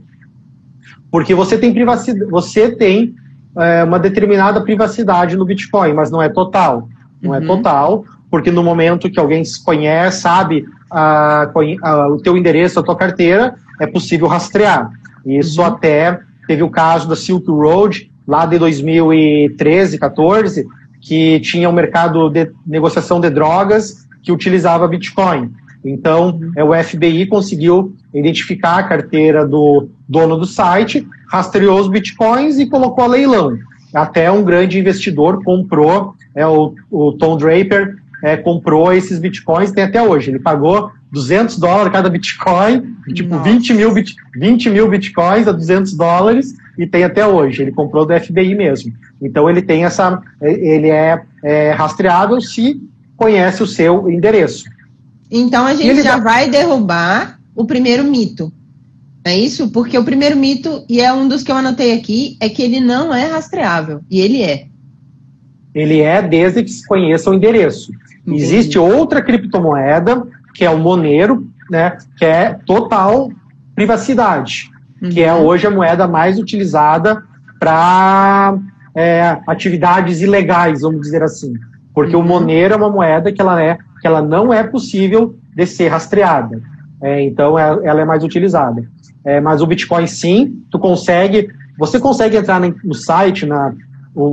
Porque 1.11 1.35
você 1.35 1.57
tem 1.57 1.73
privacidade, 1.73 2.31
você 2.31 2.71
tem 2.71 3.15
é, 3.57 3.85
uma 3.85 3.99
determinada 3.99 4.61
privacidade 4.61 5.37
no 5.37 5.45
Bitcoin, 5.45 5.95
mas 5.95 6.11
não 6.11 6.21
é 6.21 6.29
total. 6.29 6.89
Não 7.23 7.35
é 7.35 7.39
uhum. 7.39 7.45
é 7.45 7.47
total, 7.47 8.05
porque 8.31 8.51
no 8.51 8.63
momento 8.63 9.11
que 9.11 9.19
alguém 9.19 9.45
se 9.45 9.63
conhece, 9.65 10.21
sabe 10.21 10.67
a, 10.91 11.51
a, 11.83 12.09
o 12.09 12.19
teu 12.19 12.37
endereço, 12.37 12.79
a 12.79 12.83
tua 12.83 12.97
carteira, 12.97 13.55
é 13.81 13.87
possível 13.87 14.27
rastrear. 14.27 14.91
Isso 15.25 15.61
uhum. 15.61 15.67
até 15.67 16.21
teve 16.47 16.63
o 16.63 16.71
caso 16.71 17.09
da 17.09 17.17
Silk 17.17 17.49
Road, 17.51 18.11
lá 18.27 18.47
de 18.47 18.59
2013, 18.59 19.99
14, 19.99 20.67
que 21.01 21.41
tinha 21.41 21.69
um 21.69 21.73
mercado 21.73 22.29
de 22.29 22.51
negociação 22.67 23.21
de 23.21 23.31
drogas 23.31 24.07
que 24.23 24.33
utilizava 24.33 24.89
Bitcoin. 24.89 25.53
Então, 25.85 26.41
é, 26.57 26.65
o 26.65 26.75
FBI 26.75 27.27
conseguiu 27.27 27.95
identificar 28.13 28.79
a 28.79 28.83
carteira 28.83 29.47
do 29.47 29.89
dono 30.09 30.37
do 30.37 30.47
site, 30.47 31.07
rastreou 31.29 31.79
os 31.81 31.89
bitcoins 31.89 32.59
e 32.59 32.67
colocou 32.67 33.05
a 33.05 33.09
leilão. 33.09 33.57
Até 33.95 34.31
um 34.31 34.43
grande 34.43 34.79
investidor 34.79 35.45
comprou, 35.45 36.15
é, 36.35 36.47
o, 36.47 36.75
o 36.91 37.13
Tom 37.13 37.37
Draper 37.37 37.97
é, 38.23 38.37
comprou 38.37 38.93
esses 38.93 39.19
bitcoins, 39.21 39.71
tem 39.71 39.85
até 39.85 40.03
hoje. 40.03 40.31
Ele 40.31 40.41
pagou 40.41 40.91
200 41.13 41.59
dólares 41.59 41.93
cada 41.93 42.11
bitcoin, 42.11 42.97
tipo 43.15 43.39
20 43.39 43.75
mil, 43.75 43.95
20 44.35 44.71
mil 44.71 44.89
bitcoins 44.89 45.47
a 45.47 45.53
200 45.53 45.95
dólares, 45.95 46.55
e 46.79 46.87
tem 46.87 47.05
até 47.05 47.27
hoje. 47.27 47.63
Ele 47.63 47.73
comprou 47.73 48.07
do 48.07 48.19
FBI 48.19 48.55
mesmo. 48.55 48.93
Então 49.21 49.49
ele 49.49 49.63
tem 49.63 49.85
essa, 49.85 50.21
ele 50.41 50.89
é, 50.89 51.23
é 51.43 51.73
rastreável 51.73 52.41
se 52.41 52.81
conhece 53.17 53.63
o 53.63 53.67
seu 53.67 54.11
endereço. 54.11 54.65
Então 55.31 55.67
a 55.67 55.75
gente 55.75 56.03
já 56.03 56.19
vai 56.19 56.49
derrubar 56.49 57.39
o 57.55 57.65
primeiro 57.65 58.05
mito. 58.05 58.53
É 59.25 59.37
isso? 59.37 59.71
Porque 59.71 59.99
o 59.99 60.05
primeiro 60.05 60.37
mito, 60.37 60.85
e 60.89 61.01
é 61.01 61.13
um 61.13 61.27
dos 61.27 61.43
que 61.43 61.51
eu 61.51 61.57
anotei 61.57 61.93
aqui, 61.93 62.37
é 62.39 62.49
que 62.49 62.63
ele 62.63 62.79
não 62.79 63.13
é 63.13 63.27
rastreável. 63.27 64.01
E 64.09 64.21
ele 64.21 64.43
é. 64.43 64.67
Ele 65.75 66.01
é 66.01 66.23
desde 66.23 66.63
que 66.63 66.71
se 66.71 66.87
conheça 66.87 67.31
o 67.31 67.35
endereço. 67.35 67.91
Entendi. 68.25 68.43
Existe 68.43 68.79
outra 68.79 69.21
criptomoeda, 69.21 70.27
que 70.55 70.65
é 70.65 70.71
o 70.71 70.79
Monero, 70.79 71.49
né, 71.69 71.99
que 72.17 72.25
é 72.25 72.59
total 72.65 73.31
privacidade, 73.75 74.71
uhum. 75.07 75.11
que 75.11 75.23
é 75.23 75.33
uhum. 75.33 75.45
hoje 75.45 75.67
a 75.67 75.71
moeda 75.71 76.07
mais 76.07 76.39
utilizada 76.39 77.23
para 77.59 78.59
é, 78.95 79.39
atividades 79.47 80.21
ilegais, 80.21 80.83
vamos 80.83 81.01
dizer 81.01 81.23
assim. 81.23 81.55
Porque 81.95 82.15
uhum. 82.15 82.23
o 82.23 82.27
Monero 82.27 82.75
é 82.75 82.77
uma 82.77 82.91
moeda 82.91 83.33
que 83.33 83.41
ela, 83.41 83.63
é, 83.63 83.79
que 84.01 84.07
ela 84.07 84.23
não 84.23 84.53
é 84.53 84.63
possível 84.63 85.35
de 85.55 85.67
ser 85.67 85.89
rastreada. 85.89 86.61
É, 87.03 87.23
então, 87.23 87.59
é, 87.59 87.81
ela 87.85 88.01
é 88.01 88.05
mais 88.05 88.23
utilizada. 88.23 88.85
É, 89.25 89.41
mas 89.41 89.61
o 89.61 89.67
Bitcoin, 89.67 90.07
sim, 90.07 90.63
tu 90.71 90.79
consegue... 90.79 91.51
Você 91.79 92.01
consegue 92.01 92.37
entrar 92.37 92.61
no 92.61 92.95
site, 92.95 93.45
na, 93.45 93.73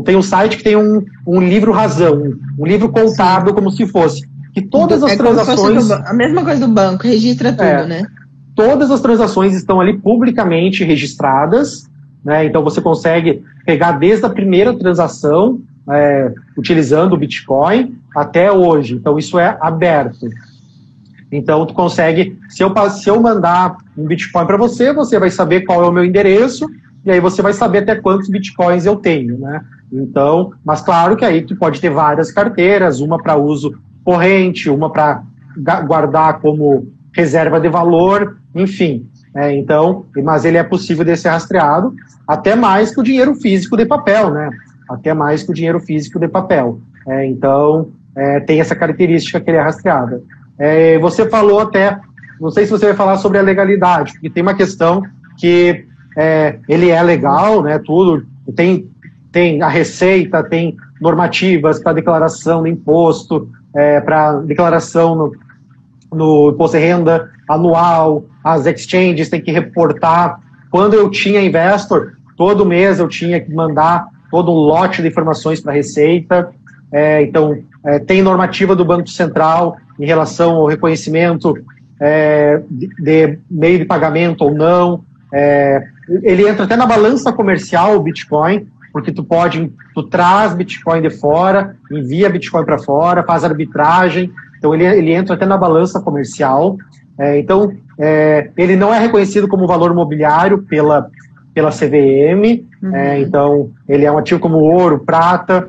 tem 0.05 0.15
um 0.15 0.21
site 0.21 0.57
que 0.57 0.63
tem 0.63 0.77
um, 0.77 1.03
um 1.27 1.41
livro 1.41 1.73
razão, 1.73 2.37
um, 2.57 2.65
livro 2.65 2.89
contábil 2.89 3.53
como 3.53 3.69
se 3.69 3.85
fosse. 3.87 4.25
Que 4.53 4.61
todas 4.61 5.03
as 5.03 5.11
é 5.11 5.17
transações... 5.17 5.91
a 5.91 6.13
mesma 6.13 6.43
coisa 6.43 6.65
do 6.65 6.73
banco, 6.73 7.03
registra 7.03 7.51
tudo, 7.51 7.63
é, 7.63 7.85
né? 7.85 8.07
Todas 8.55 8.91
as 8.91 9.01
transações 9.01 9.55
estão 9.55 9.81
ali 9.81 9.97
publicamente 9.97 10.83
registradas, 10.83 11.89
né? 12.23 12.45
Então 12.45 12.63
você 12.63 12.81
consegue 12.81 13.43
pegar 13.65 13.93
desde 13.93 14.25
a 14.25 14.29
primeira 14.29 14.77
transação, 14.77 15.61
é, 15.89 16.33
utilizando 16.57 17.13
o 17.13 17.17
Bitcoin, 17.17 17.95
até 18.15 18.51
hoje. 18.51 18.95
Então 18.95 19.17
isso 19.17 19.37
é 19.39 19.57
aberto. 19.59 20.29
Então 21.31 21.65
tu 21.65 21.73
consegue, 21.73 22.37
se 22.47 22.63
eu, 22.63 22.71
se 22.91 23.09
eu 23.09 23.19
mandar 23.19 23.77
um 23.97 24.05
Bitcoin 24.05 24.45
para 24.45 24.57
você, 24.57 24.93
você 24.93 25.17
vai 25.17 25.31
saber 25.31 25.61
qual 25.61 25.83
é 25.83 25.87
o 25.87 25.91
meu 25.91 26.05
endereço, 26.05 26.69
e 27.03 27.11
aí 27.11 27.19
você 27.19 27.41
vai 27.41 27.53
saber 27.53 27.79
até 27.79 27.95
quantos 27.95 28.29
Bitcoins 28.29 28.85
eu 28.85 28.95
tenho, 28.95 29.39
né? 29.39 29.61
Então, 29.91 30.53
mas 30.63 30.81
claro 30.81 31.15
que 31.15 31.25
aí 31.25 31.41
tu 31.41 31.55
pode 31.55 31.81
ter 31.81 31.89
várias 31.89 32.31
carteiras, 32.31 32.99
uma 32.99 33.17
para 33.17 33.35
uso 33.35 33.73
corrente, 34.03 34.69
uma 34.69 34.89
para 34.89 35.23
guardar 35.85 36.39
como 36.39 36.92
reserva 37.15 37.59
de 37.59 37.69
valor, 37.69 38.37
enfim. 38.53 39.07
É, 39.35 39.55
então, 39.55 40.05
mas 40.23 40.45
ele 40.45 40.57
é 40.57 40.63
possível 40.63 41.03
de 41.03 41.15
ser 41.17 41.29
rastreado 41.29 41.93
até 42.27 42.55
mais 42.55 42.93
que 42.93 42.99
o 42.99 43.03
dinheiro 43.03 43.33
físico 43.35 43.75
de 43.75 43.85
papel, 43.85 44.29
né? 44.29 44.49
Até 44.89 45.13
mais 45.13 45.43
que 45.43 45.51
o 45.51 45.53
dinheiro 45.53 45.79
físico 45.79 46.19
de 46.19 46.27
papel. 46.27 46.79
É, 47.07 47.25
então, 47.25 47.89
é, 48.15 48.39
tem 48.39 48.59
essa 48.59 48.75
característica 48.75 49.39
que 49.39 49.49
ele 49.49 49.57
é 49.57 49.61
rastreado. 49.61 50.23
É, 50.57 50.99
você 50.99 51.27
falou 51.27 51.59
até, 51.59 51.99
não 52.39 52.51
sei 52.51 52.65
se 52.65 52.71
você 52.71 52.85
vai 52.85 52.95
falar 52.95 53.17
sobre 53.17 53.39
a 53.39 53.41
legalidade, 53.41 54.13
porque 54.13 54.29
tem 54.29 54.43
uma 54.43 54.53
questão 54.53 55.03
que 55.37 55.85
é, 56.15 56.59
ele 56.69 56.89
é 56.89 57.01
legal, 57.01 57.63
né? 57.63 57.79
Tudo 57.79 58.25
tem 58.55 58.89
tem 59.31 59.63
a 59.63 59.67
receita, 59.67 60.43
tem 60.43 60.77
normativas 61.01 61.79
para 61.79 61.93
declaração 61.93 62.61
do 62.61 62.67
imposto, 62.67 63.49
é, 63.75 63.99
para 63.99 64.33
declaração 64.41 65.15
no, 65.15 65.31
no 66.13 66.51
imposto 66.51 66.77
de 66.77 66.83
renda 66.83 67.29
anual, 67.49 68.25
as 68.43 68.65
exchanges 68.65 69.29
têm 69.29 69.41
que 69.41 69.51
reportar. 69.51 70.39
Quando 70.69 70.93
eu 70.93 71.09
tinha 71.09 71.41
investor, 71.41 72.13
todo 72.37 72.65
mês 72.65 72.99
eu 72.99 73.07
tinha 73.07 73.39
que 73.39 73.53
mandar 73.53 74.07
todo 74.29 74.51
um 74.51 74.55
lote 74.55 75.01
de 75.01 75.07
informações 75.07 75.61
para 75.61 75.71
a 75.71 75.75
Receita. 75.75 76.49
É, 76.91 77.21
então, 77.21 77.57
é, 77.85 77.99
tem 77.99 78.21
normativa 78.21 78.75
do 78.75 78.85
Banco 78.85 79.09
Central 79.09 79.77
em 79.99 80.05
relação 80.05 80.55
ao 80.55 80.67
reconhecimento 80.67 81.55
é, 81.99 82.61
de, 82.69 82.87
de, 82.99 83.39
meio 83.49 83.79
de 83.79 83.85
pagamento 83.85 84.43
ou 84.43 84.53
não. 84.53 85.03
É, 85.31 85.83
ele 86.21 86.47
entra 86.47 86.65
até 86.65 86.75
na 86.75 86.85
balança 86.85 87.31
comercial, 87.31 87.95
o 87.95 88.01
Bitcoin, 88.01 88.67
porque 88.91 89.11
tu 89.11 89.23
pode, 89.23 89.71
tu 89.95 90.03
traz 90.03 90.53
Bitcoin 90.53 91.01
de 91.01 91.09
fora, 91.09 91.75
envia 91.91 92.29
Bitcoin 92.29 92.65
para 92.65 92.77
fora, 92.77 93.23
faz 93.23 93.43
arbitragem, 93.43 94.31
então 94.63 94.73
ele, 94.73 94.85
ele 94.85 95.11
entra 95.11 95.35
até 95.35 95.45
na 95.45 95.57
balança 95.57 95.99
comercial. 95.99 96.77
É, 97.19 97.37
então, 97.37 97.73
é, 97.99 98.49
ele 98.55 98.77
não 98.77 98.93
é 98.93 98.97
reconhecido 98.97 99.45
como 99.45 99.67
valor 99.67 99.93
mobiliário 99.93 100.63
pela, 100.63 101.09
pela 101.53 101.69
CVM, 101.69 102.63
uhum. 102.81 102.95
é, 102.95 103.19
então 103.19 103.71
ele 103.89 104.05
é 104.05 104.11
um 104.11 104.17
ativo 104.17 104.39
como 104.39 104.59
ouro, 104.59 104.99
prata, 104.99 105.67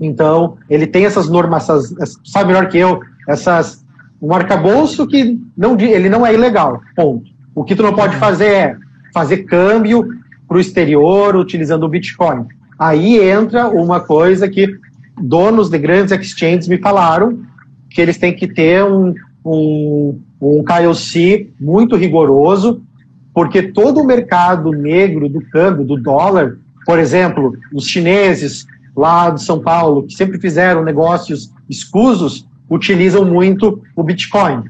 então 0.00 0.56
ele 0.70 0.86
tem 0.86 1.04
essas 1.04 1.28
normas, 1.28 1.64
essas, 1.64 2.16
sabe 2.24 2.46
melhor 2.46 2.68
que 2.68 2.78
eu, 2.78 3.00
essas 3.28 3.84
um 4.22 4.32
arcabouço 4.32 5.06
que 5.06 5.38
não, 5.56 5.78
ele 5.78 6.08
não 6.08 6.24
é 6.24 6.32
ilegal, 6.32 6.80
ponto. 6.94 7.28
O 7.54 7.64
que 7.64 7.74
tu 7.74 7.82
não 7.82 7.92
pode 7.92 8.14
uhum. 8.14 8.20
fazer 8.20 8.46
é 8.46 8.76
fazer 9.12 9.38
câmbio 9.38 10.08
para 10.46 10.56
o 10.56 10.60
exterior 10.60 11.34
utilizando 11.34 11.82
o 11.82 11.88
Bitcoin. 11.88 12.46
Aí 12.78 13.18
entra 13.18 13.68
uma 13.68 14.00
coisa 14.00 14.48
que 14.48 14.78
donos 15.20 15.68
de 15.68 15.78
grandes 15.78 16.12
exchanges 16.12 16.68
me 16.68 16.78
falaram, 16.78 17.40
que 17.96 18.00
eles 18.02 18.18
têm 18.18 18.36
que 18.36 18.46
ter 18.46 18.84
um, 18.84 19.14
um, 19.42 20.20
um 20.38 20.62
muito 21.58 21.96
rigoroso, 21.96 22.82
porque 23.32 23.62
todo 23.62 24.02
o 24.02 24.06
mercado 24.06 24.70
negro 24.70 25.30
do 25.30 25.40
câmbio, 25.40 25.82
do 25.82 25.96
dólar, 25.96 26.58
por 26.84 26.98
exemplo, 26.98 27.56
os 27.72 27.86
chineses 27.86 28.66
lá 28.94 29.30
de 29.30 29.42
São 29.42 29.60
Paulo, 29.60 30.02
que 30.02 30.12
sempre 30.14 30.38
fizeram 30.38 30.84
negócios 30.84 31.50
escusos, 31.70 32.46
utilizam 32.68 33.24
muito 33.24 33.82
o 33.96 34.02
Bitcoin 34.02 34.64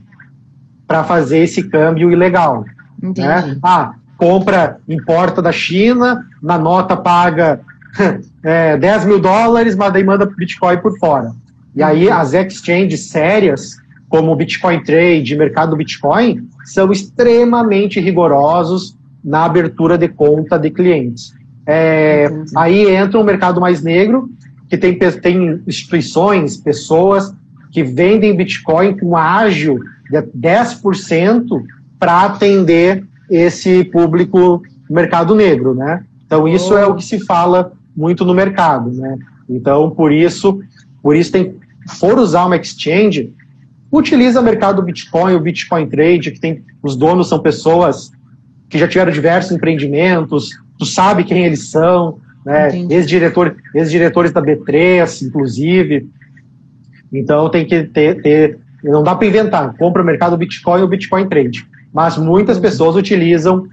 para 0.87 1.03
fazer 1.03 1.39
esse 1.39 1.65
câmbio 1.65 2.13
ilegal. 2.13 2.65
Né? 3.03 3.59
Ah, 3.61 3.95
compra, 4.17 4.79
importa 4.89 5.43
da 5.43 5.51
China, 5.51 6.25
na 6.41 6.57
nota 6.57 6.97
paga 6.97 7.61
é, 8.45 8.77
10 8.77 9.05
mil 9.05 9.19
dólares, 9.19 9.75
mas 9.75 9.93
daí 9.93 10.05
manda 10.05 10.27
Bitcoin 10.27 10.77
por 10.77 10.97
fora. 11.01 11.35
E 11.77 11.83
aí 11.83 12.11
as 12.11 12.33
exchanges 12.33 13.11
sérias, 13.11 13.77
como 14.09 14.33
o 14.33 14.37
Bitcoin 14.37 14.83
Trade, 14.83 15.37
mercado 15.37 15.71
do 15.71 15.77
Bitcoin, 15.77 16.49
são 16.65 16.91
extremamente 16.91 18.01
rigorosos 18.01 18.97
na 19.23 19.45
abertura 19.45 19.99
de 19.99 20.09
conta 20.09 20.59
de 20.59 20.71
clientes. 20.71 21.35
É, 21.67 22.31
aí 22.57 22.89
entra 22.89 23.21
um 23.21 23.25
mercado 23.25 23.61
mais 23.61 23.83
negro, 23.83 24.31
que 24.71 24.79
tem, 24.79 24.99
tem 24.99 25.63
instituições, 25.67 26.57
pessoas 26.57 27.35
que 27.71 27.83
vendem 27.83 28.37
Bitcoin 28.37 28.97
com 28.97 29.17
ágio 29.17 29.81
de 30.11 30.23
10% 30.23 31.63
para 31.99 32.23
atender 32.23 33.05
esse 33.29 33.85
público 33.85 34.63
mercado 34.89 35.35
negro, 35.35 35.75
né? 35.75 36.05
Então 36.25 36.47
isso 36.47 36.75
oh. 36.75 36.79
é 36.79 36.87
o 36.87 36.95
que 36.95 37.05
se 37.05 37.21
fala 37.25 37.73
muito 37.97 38.25
no 38.25 38.35
mercado, 38.35 38.91
né? 38.93 39.19
Então 39.49 39.91
por 39.91 40.13
isso, 40.13 40.61
por 41.03 41.17
isso 41.17 41.33
tem 41.33 41.55
for 41.87 42.19
usar 42.19 42.47
uma 42.47 42.57
exchange, 42.57 43.35
utiliza 43.91 44.41
o 44.41 44.45
mercado 44.45 44.77
do 44.77 44.83
Bitcoin, 44.83 45.35
o 45.35 45.41
Bitcoin 45.41 45.87
Trade, 45.89 46.33
que 46.33 46.41
tem 46.41 46.65
os 46.83 46.97
donos 46.97 47.29
são 47.29 47.39
pessoas 47.39 48.11
que 48.69 48.79
já 48.79 48.89
tiveram 48.89 49.13
diversos 49.13 49.53
empreendimentos, 49.53 50.51
tu 50.79 50.85
sabe 50.85 51.25
quem 51.25 51.45
eles 51.45 51.69
são, 51.69 52.19
né? 52.45 52.69
Ex-diretor, 52.91 53.57
ex-diretores 53.75 54.33
da 54.33 54.43
B3, 54.43 55.27
inclusive. 55.27 56.09
Então 57.13 57.49
tem 57.49 57.65
que 57.65 57.85
ter, 57.85 58.21
ter 58.21 58.59
não 58.83 59.03
dá 59.03 59.15
para 59.15 59.27
inventar. 59.27 59.75
Compra 59.77 60.03
o 60.03 60.05
mercado 60.05 60.37
Bitcoin 60.37 60.83
ou 60.83 60.89
Bitcoin 60.89 61.29
Trade 61.29 61.67
mas 61.97 62.19
muitas 62.19 62.59
pessoas 62.59 62.95
utilizam 62.95 63.67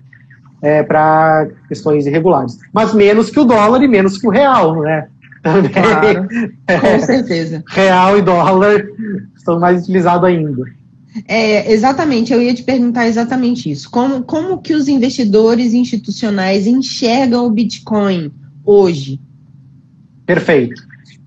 é, 0.61 0.81
para 0.81 1.49
questões 1.67 2.07
irregulares. 2.07 2.57
Mas 2.71 2.93
menos 2.93 3.29
que 3.29 3.37
o 3.37 3.43
dólar 3.43 3.83
e 3.83 3.87
menos 3.89 4.17
que 4.17 4.25
o 4.25 4.29
real, 4.29 4.79
né? 4.79 5.09
Também. 5.43 5.71
Claro, 5.71 6.27
com 6.81 6.99
certeza. 7.05 7.63
real 7.67 8.17
e 8.17 8.21
dólar 8.21 8.87
estão 9.35 9.59
mais 9.59 9.83
utilizados 9.83 10.27
ainda. 10.27 10.63
É, 11.27 11.71
exatamente, 11.71 12.33
eu 12.33 12.41
ia 12.41 12.55
te 12.55 12.63
perguntar 12.63 13.07
exatamente 13.07 13.69
isso. 13.69 13.91
Como, 13.91 14.23
como 14.23 14.57
que 14.57 14.73
os 14.73 14.87
investidores 14.87 15.73
institucionais 15.73 16.65
enxergam 16.65 17.45
o 17.45 17.51
Bitcoin 17.51 18.31
hoje? 18.65 19.19
Perfeito. 20.25 20.81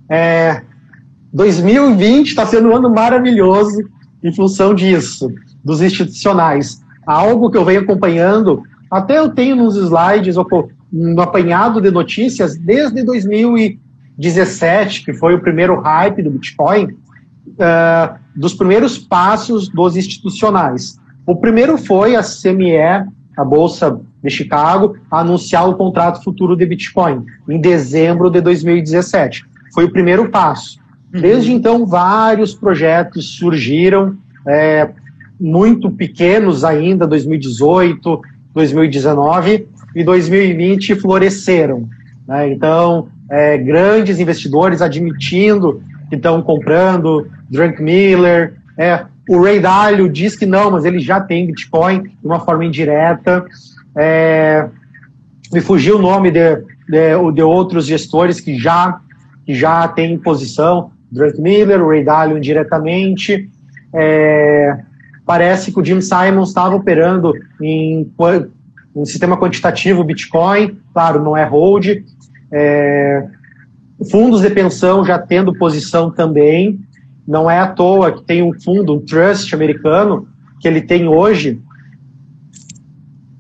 É, 0.09 0.63
2020 1.33 2.27
está 2.27 2.45
sendo 2.45 2.71
um 2.71 2.77
ano 2.77 2.91
maravilhoso 2.91 3.89
em 4.25 4.33
função 4.33 4.75
disso, 4.75 5.31
dos 5.63 5.81
institucionais 5.81 6.81
algo 7.07 7.51
que 7.51 7.57
eu 7.57 7.65
venho 7.65 7.81
acompanhando, 7.81 8.65
até 8.91 9.19
eu 9.19 9.29
tenho 9.31 9.55
nos 9.55 9.77
slides, 9.77 10.35
no 10.93 11.23
apanhado 11.23 11.81
de 11.81 11.91
notícias, 11.91 12.59
desde 12.59 13.05
2017, 14.19 15.05
que 15.05 15.13
foi 15.13 15.35
o 15.35 15.41
primeiro 15.41 15.81
hype 15.81 16.23
do 16.23 16.31
Bitcoin, 16.31 16.85
uh, 16.87 18.19
dos 18.35 18.55
primeiros 18.55 18.99
passos 18.99 19.69
dos 19.69 19.97
institucionais. 19.97 20.99
O 21.27 21.37
primeiro 21.37 21.77
foi 21.77 22.17
a 22.17 22.23
CME, 22.23 23.09
a 23.37 23.45
Bolsa 23.45 24.01
de 24.23 24.31
Chicago, 24.31 24.97
a 25.11 25.21
anunciar 25.21 25.69
o 25.69 25.75
contrato 25.75 26.23
futuro 26.23 26.57
de 26.57 26.65
Bitcoin, 26.65 27.25
em 27.49 27.61
dezembro 27.61 28.31
de 28.31 28.41
2017. 28.41 29.45
Foi 29.75 29.85
o 29.85 29.93
primeiro 29.93 30.31
passo. 30.31 30.79
Uhum. 31.15 31.21
Desde 31.21 31.53
então, 31.53 31.87
vários 31.87 32.55
projetos 32.55 33.37
surgiram, 33.37 34.17
é, 34.47 34.91
muito 35.39 35.91
pequenos 35.91 36.65
ainda, 36.65 37.07
2018, 37.07 38.23
2019 38.55 39.69
e 39.95 40.03
2020 40.03 40.95
floresceram. 40.95 41.89
Né? 42.27 42.53
Então, 42.53 43.09
é, 43.31 43.59
grandes 43.59 44.21
investidores 44.21 44.81
admitindo 44.81 45.83
que 46.09 46.17
estão 46.17 46.41
comprando, 46.43 47.29
Drunk 47.51 47.83
Miller, 47.83 48.55
é, 48.79 49.05
o 49.29 49.43
Ray 49.43 49.59
Dalio 49.59 50.09
diz 50.09 50.37
que 50.37 50.47
não, 50.47 50.71
mas 50.71 50.85
ele 50.85 51.01
já 51.01 51.21
tem 51.21 51.47
Bitcoin 51.47 52.03
de 52.03 52.25
uma 52.25 52.41
forma 52.41 52.65
indireta. 52.65 53.45
É, 53.97 54.69
me 55.53 55.61
fugiu 55.61 55.97
o 55.97 56.03
nome 56.03 56.31
de, 56.31 56.57
de, 56.89 57.33
de, 57.35 57.43
outros 57.43 57.87
gestores 57.87 58.41
que 58.41 58.57
já, 58.57 59.01
que 59.45 59.55
já 59.55 59.89
têm 59.89 60.19
posição. 60.19 60.93
Drake 61.11 61.41
Miller, 61.41 61.83
o 61.83 61.89
Ray 61.89 62.05
Dalio 62.05 62.37
indiretamente. 62.37 63.51
É, 63.93 64.79
parece 65.25 65.73
que 65.73 65.81
o 65.81 65.85
Jim 65.85 66.01
Simons 66.01 66.49
estava 66.49 66.77
operando 66.77 67.33
em, 67.61 68.09
em 68.95 69.05
sistema 69.05 69.37
quantitativo 69.37 70.05
Bitcoin, 70.05 70.79
claro, 70.93 71.23
não 71.23 71.37
é 71.37 71.45
hold. 71.45 71.87
É, 72.53 73.27
fundos 74.11 74.43
de 74.43 74.51
pensão 74.51 75.05
já 75.05 75.19
tendo 75.19 75.55
posição 75.55 76.11
também. 76.11 76.81
Não 77.27 77.51
é 77.51 77.59
à 77.59 77.67
toa 77.67 78.13
que 78.13 78.23
tem 78.23 78.43
um 78.43 78.53
fundo, 78.53 78.95
um 78.95 79.01
trust 79.01 79.55
americano, 79.55 80.29
que 80.61 80.69
ele 80.69 80.81
tem 80.81 81.09
hoje. 81.09 81.61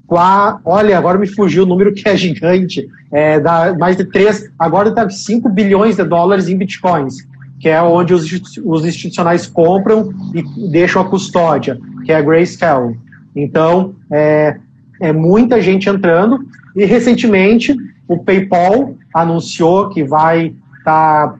Olha, 0.08 0.96
agora 0.96 1.18
me 1.18 1.26
fugiu 1.26 1.64
o 1.64 1.66
número 1.66 1.92
que 1.92 2.08
é 2.08 2.16
gigante. 2.16 2.88
É, 3.10 3.38
dá 3.38 3.74
mais 3.74 3.96
de 3.96 4.04
3, 4.04 4.50
agora 4.58 4.88
está 4.88 5.08
5 5.08 5.48
bilhões 5.48 5.96
de 5.96 6.04
dólares 6.04 6.48
em 6.48 6.56
bitcoins, 6.56 7.16
que 7.60 7.68
é 7.68 7.80
onde 7.80 8.12
os, 8.12 8.30
os 8.64 8.84
institucionais 8.84 9.46
compram 9.46 10.10
e 10.34 10.42
deixam 10.70 11.02
a 11.02 11.04
custódia, 11.08 11.78
que 12.04 12.12
é 12.12 12.16
a 12.16 12.22
Grayscale. 12.22 12.98
Então, 13.34 13.94
é, 14.10 14.56
é 15.00 15.12
muita 15.12 15.60
gente 15.60 15.88
entrando. 15.88 16.44
E 16.74 16.84
recentemente, 16.84 17.74
o 18.08 18.18
PayPal 18.18 18.94
anunciou 19.12 19.88
que 19.88 20.04
vai 20.04 20.54
estar 20.78 21.28
tá 21.28 21.38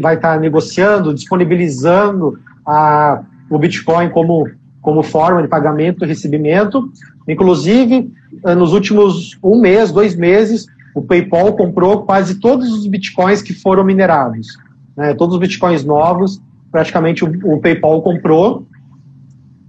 vai 0.00 0.16
tá 0.16 0.38
negociando, 0.38 1.14
disponibilizando 1.14 2.38
a, 2.66 3.22
o 3.48 3.58
Bitcoin 3.58 4.08
como, 4.08 4.48
como 4.80 5.02
forma 5.02 5.42
de 5.42 5.48
pagamento 5.48 6.04
e 6.04 6.08
recebimento. 6.08 6.90
Inclusive, 7.28 8.10
eh, 8.44 8.54
nos 8.54 8.72
últimos 8.72 9.38
um 9.42 9.60
mês, 9.60 9.92
dois 9.92 10.16
meses, 10.16 10.66
o 10.94 11.02
PayPal 11.02 11.52
comprou 11.52 12.02
quase 12.02 12.36
todos 12.40 12.72
os 12.72 12.86
Bitcoins 12.86 13.40
que 13.40 13.54
foram 13.54 13.84
minerados. 13.84 14.48
Né? 14.96 15.14
Todos 15.14 15.34
os 15.34 15.40
Bitcoins 15.40 15.84
novos, 15.84 16.40
praticamente 16.70 17.24
o, 17.24 17.54
o 17.54 17.60
PayPal 17.60 18.02
comprou. 18.02 18.66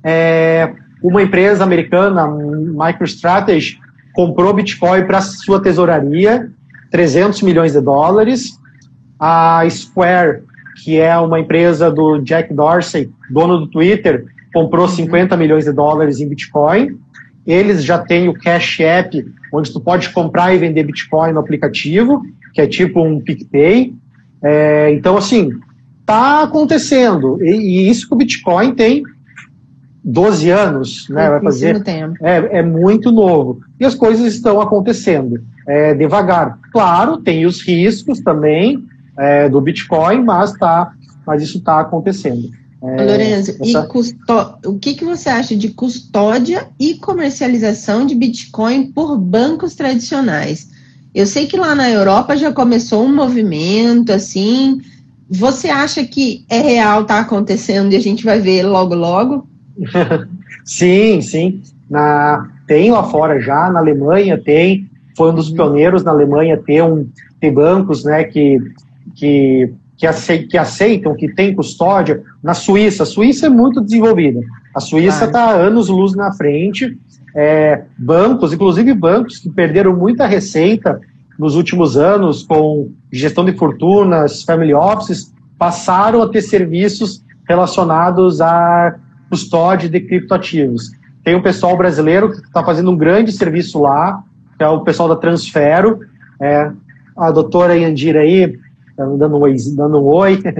É, 0.03 0.73
uma 1.03 1.21
empresa 1.21 1.63
americana, 1.63 2.25
MicroStrategy, 2.27 3.77
comprou 4.13 4.53
Bitcoin 4.53 5.05
para 5.05 5.21
sua 5.21 5.61
tesouraria, 5.61 6.49
300 6.91 7.41
milhões 7.41 7.73
de 7.73 7.81
dólares. 7.81 8.57
A 9.19 9.63
Square, 9.69 10.43
que 10.83 10.99
é 10.99 11.17
uma 11.17 11.39
empresa 11.39 11.89
do 11.91 12.19
Jack 12.19 12.53
Dorsey, 12.53 13.09
dono 13.29 13.59
do 13.59 13.67
Twitter, 13.67 14.25
comprou 14.53 14.87
50 14.87 15.33
uhum. 15.33 15.39
milhões 15.39 15.65
de 15.65 15.71
dólares 15.71 16.19
em 16.19 16.27
Bitcoin. 16.27 16.97
Eles 17.45 17.83
já 17.83 17.97
têm 17.97 18.29
o 18.29 18.33
Cash 18.33 18.79
App, 18.79 19.25
onde 19.51 19.71
tu 19.71 19.81
pode 19.81 20.09
comprar 20.11 20.53
e 20.53 20.57
vender 20.57 20.83
Bitcoin 20.83 21.33
no 21.33 21.39
aplicativo, 21.39 22.21
que 22.53 22.61
é 22.61 22.67
tipo 22.67 23.01
um 23.01 23.19
PicPay. 23.19 23.93
É, 24.41 24.91
então, 24.91 25.17
assim, 25.17 25.51
tá 26.05 26.43
acontecendo. 26.43 27.37
E, 27.41 27.51
e, 27.51 27.89
isso 27.89 28.07
que 28.07 28.13
o 28.13 28.17
Bitcoin 28.17 28.73
tem 28.73 29.03
12 30.03 30.49
anos, 30.49 31.07
né? 31.09 31.29
Vai 31.29 31.41
fazer. 31.41 31.81
É, 32.21 32.59
é 32.59 32.63
muito 32.63 33.11
novo. 33.11 33.61
E 33.79 33.85
as 33.85 33.95
coisas 33.95 34.33
estão 34.33 34.59
acontecendo 34.59 35.41
é, 35.67 35.93
devagar. 35.93 36.59
Claro, 36.71 37.17
tem 37.17 37.45
os 37.45 37.61
riscos 37.61 38.19
também, 38.19 38.85
é, 39.17 39.47
do 39.47 39.61
Bitcoin, 39.61 40.23
mas, 40.23 40.53
tá, 40.53 40.93
mas 41.25 41.41
isso 41.41 41.59
está 41.59 41.79
acontecendo. 41.79 42.49
É, 42.83 43.05
Lorenzo, 43.05 43.51
essa... 43.51 43.63
e 43.63 44.67
o 44.67 44.77
que, 44.77 44.93
que 44.93 45.05
você 45.05 45.29
acha 45.29 45.55
de 45.55 45.69
custódia 45.69 46.67
e 46.77 46.95
comercialização 46.95 48.05
de 48.05 48.13
Bitcoin 48.13 48.91
por 48.91 49.17
bancos 49.17 49.73
tradicionais? 49.73 50.67
Eu 51.15 51.25
sei 51.25 51.47
que 51.47 51.55
lá 51.55 51.73
na 51.73 51.89
Europa 51.89 52.35
já 52.35 52.51
começou 52.51 53.05
um 53.05 53.15
movimento 53.15 54.11
assim. 54.11 54.81
Você 55.29 55.69
acha 55.69 56.03
que 56.03 56.43
é 56.49 56.59
real, 56.59 57.03
está 57.03 57.19
acontecendo 57.19 57.93
e 57.93 57.95
a 57.95 58.01
gente 58.01 58.25
vai 58.25 58.41
ver 58.41 58.63
logo, 58.63 58.93
logo? 58.95 59.47
sim, 60.65 61.21
sim. 61.21 61.61
Na, 61.89 62.49
tem 62.67 62.91
lá 62.91 63.03
fora 63.03 63.39
já, 63.39 63.69
na 63.71 63.79
Alemanha 63.79 64.37
tem. 64.37 64.89
Foi 65.15 65.31
um 65.31 65.35
dos 65.35 65.49
uhum. 65.49 65.55
pioneiros 65.55 66.03
na 66.03 66.11
Alemanha 66.11 66.57
ter, 66.57 66.81
um, 66.83 67.07
ter 67.39 67.51
bancos 67.51 68.03
né, 68.03 68.23
que 68.23 68.59
que, 69.15 69.73
que, 69.97 70.07
aceitam, 70.07 70.47
que 70.47 70.57
aceitam, 70.57 71.15
que 71.15 71.33
tem 71.33 71.53
custódia, 71.53 72.23
na 72.41 72.53
Suíça. 72.53 73.03
A 73.03 73.05
Suíça 73.05 73.47
é 73.47 73.49
muito 73.49 73.81
desenvolvida. 73.81 74.41
A 74.75 74.79
Suíça 74.79 75.25
está 75.25 75.51
anos 75.51 75.89
luz 75.89 76.15
na 76.15 76.31
frente. 76.31 76.97
É, 77.35 77.83
bancos, 77.97 78.53
inclusive 78.53 78.93
bancos 78.93 79.39
que 79.39 79.49
perderam 79.49 79.95
muita 79.95 80.27
receita 80.27 81.01
nos 81.37 81.55
últimos 81.55 81.97
anos 81.97 82.43
com 82.43 82.91
gestão 83.11 83.43
de 83.43 83.53
fortunas, 83.53 84.43
family 84.43 84.73
offices, 84.73 85.33
passaram 85.57 86.21
a 86.21 86.29
ter 86.29 86.43
serviços 86.43 87.23
relacionados 87.47 88.39
à 88.39 88.95
custódia 89.33 89.89
de 89.89 89.99
criptoativos. 89.99 90.91
Tem 91.23 91.33
um 91.33 91.41
pessoal 91.41 91.75
brasileiro 91.75 92.31
que 92.31 92.37
está 92.37 92.63
fazendo 92.63 92.91
um 92.91 92.95
grande 92.95 93.31
serviço 93.31 93.81
lá, 93.81 94.23
que 94.55 94.63
é 94.63 94.67
o 94.67 94.81
pessoal 94.81 95.09
da 95.09 95.15
Transfero. 95.15 96.01
É, 96.39 96.71
a 97.17 97.31
doutora 97.31 97.75
Yandira 97.75 98.19
aí 98.19 98.55
Tá 98.95 99.05
dando 99.05 99.37
um 99.37 99.41
oi. 99.41 99.55
Dando 99.75 99.99
um 99.99 100.05
oi. 100.05 100.39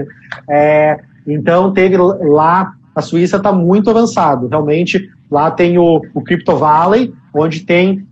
É, 0.49 0.99
então, 1.27 1.71
teve 1.71 1.95
lá, 1.95 2.73
a 2.95 3.01
Suíça 3.01 3.37
está 3.37 3.53
muito 3.53 3.89
avançado. 3.89 4.47
Realmente, 4.47 5.09
lá 5.29 5.51
tem 5.51 5.77
o, 5.77 6.01
o 6.13 6.21
Crypto 6.21 6.57
Valley, 6.57 7.13
onde 7.33 7.61
tem 7.61 8.05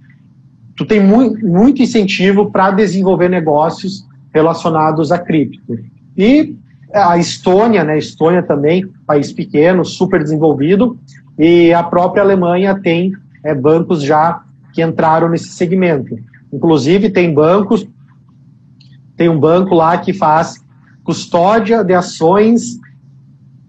tu 0.78 0.86
tem 0.86 1.02
muito, 1.02 1.45
muito 1.45 1.82
incentivo 1.82 2.52
para 2.52 2.71
desenvolver 2.71 3.28
negócios 3.28 4.08
relacionados 4.34 5.12
a 5.12 5.17
cripto. 5.17 5.78
E 6.15 6.56
a 6.93 7.17
Estônia, 7.17 7.84
né? 7.84 7.97
Estônia 7.97 8.43
também, 8.43 8.88
país 9.06 9.32
pequeno, 9.32 9.84
super 9.86 10.21
desenvolvido, 10.21 10.99
e 11.38 11.73
a 11.73 11.84
própria 11.84 12.23
Alemanha 12.23 12.80
tem 12.80 13.13
é, 13.43 13.56
bancos 13.56 14.01
já 14.04 14.41
que 14.73 14.82
entraram 14.82 15.30
nesse 15.30 15.49
segmento. 15.49 16.17
Inclusive, 16.51 17.10
tem 17.10 17.34
bancos 17.34 17.88
tem 19.21 19.30
um 19.30 19.39
banco 19.39 19.75
lá 19.75 19.99
que 19.99 20.13
faz 20.13 20.63
custódia 21.04 21.84
de 21.84 21.93
ações 21.93 22.80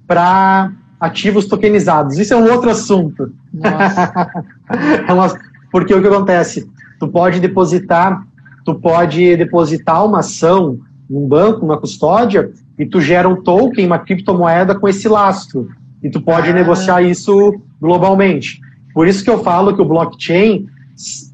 para 0.07 0.73
ativos 0.99 1.45
tokenizados. 1.45 2.17
Isso 2.17 2.33
é 2.33 2.37
um 2.39 2.51
outro 2.51 2.71
assunto. 2.71 3.31
É 4.73 5.53
porque 5.71 5.95
o 5.95 6.01
que 6.01 6.09
acontece? 6.09 6.71
Tu 6.99 7.07
pode 7.09 7.39
depositar, 7.39 8.27
tu 8.65 8.75
pode 8.75 9.37
depositar 9.37 10.07
uma 10.07 10.21
ação 10.21 10.79
num 11.13 11.29
banco, 11.29 11.65
uma 11.65 11.77
custódia, 11.77 12.51
e 12.79 12.87
tu 12.87 12.99
gera 12.99 13.29
um 13.29 13.43
token, 13.43 13.85
uma 13.85 13.99
criptomoeda 13.99 14.75
com 14.75 14.89
esse 14.89 15.07
lastro. 15.09 15.69
E 16.03 16.09
tu 16.09 16.23
pode 16.23 16.49
ah. 16.49 16.55
negociar 16.55 17.03
isso 17.03 17.61
globalmente. 17.79 18.59
Por 18.95 19.07
isso 19.07 19.23
que 19.23 19.29
eu 19.29 19.43
falo 19.45 19.75
que 19.75 19.83
o 19.83 19.85
blockchain 19.85 20.67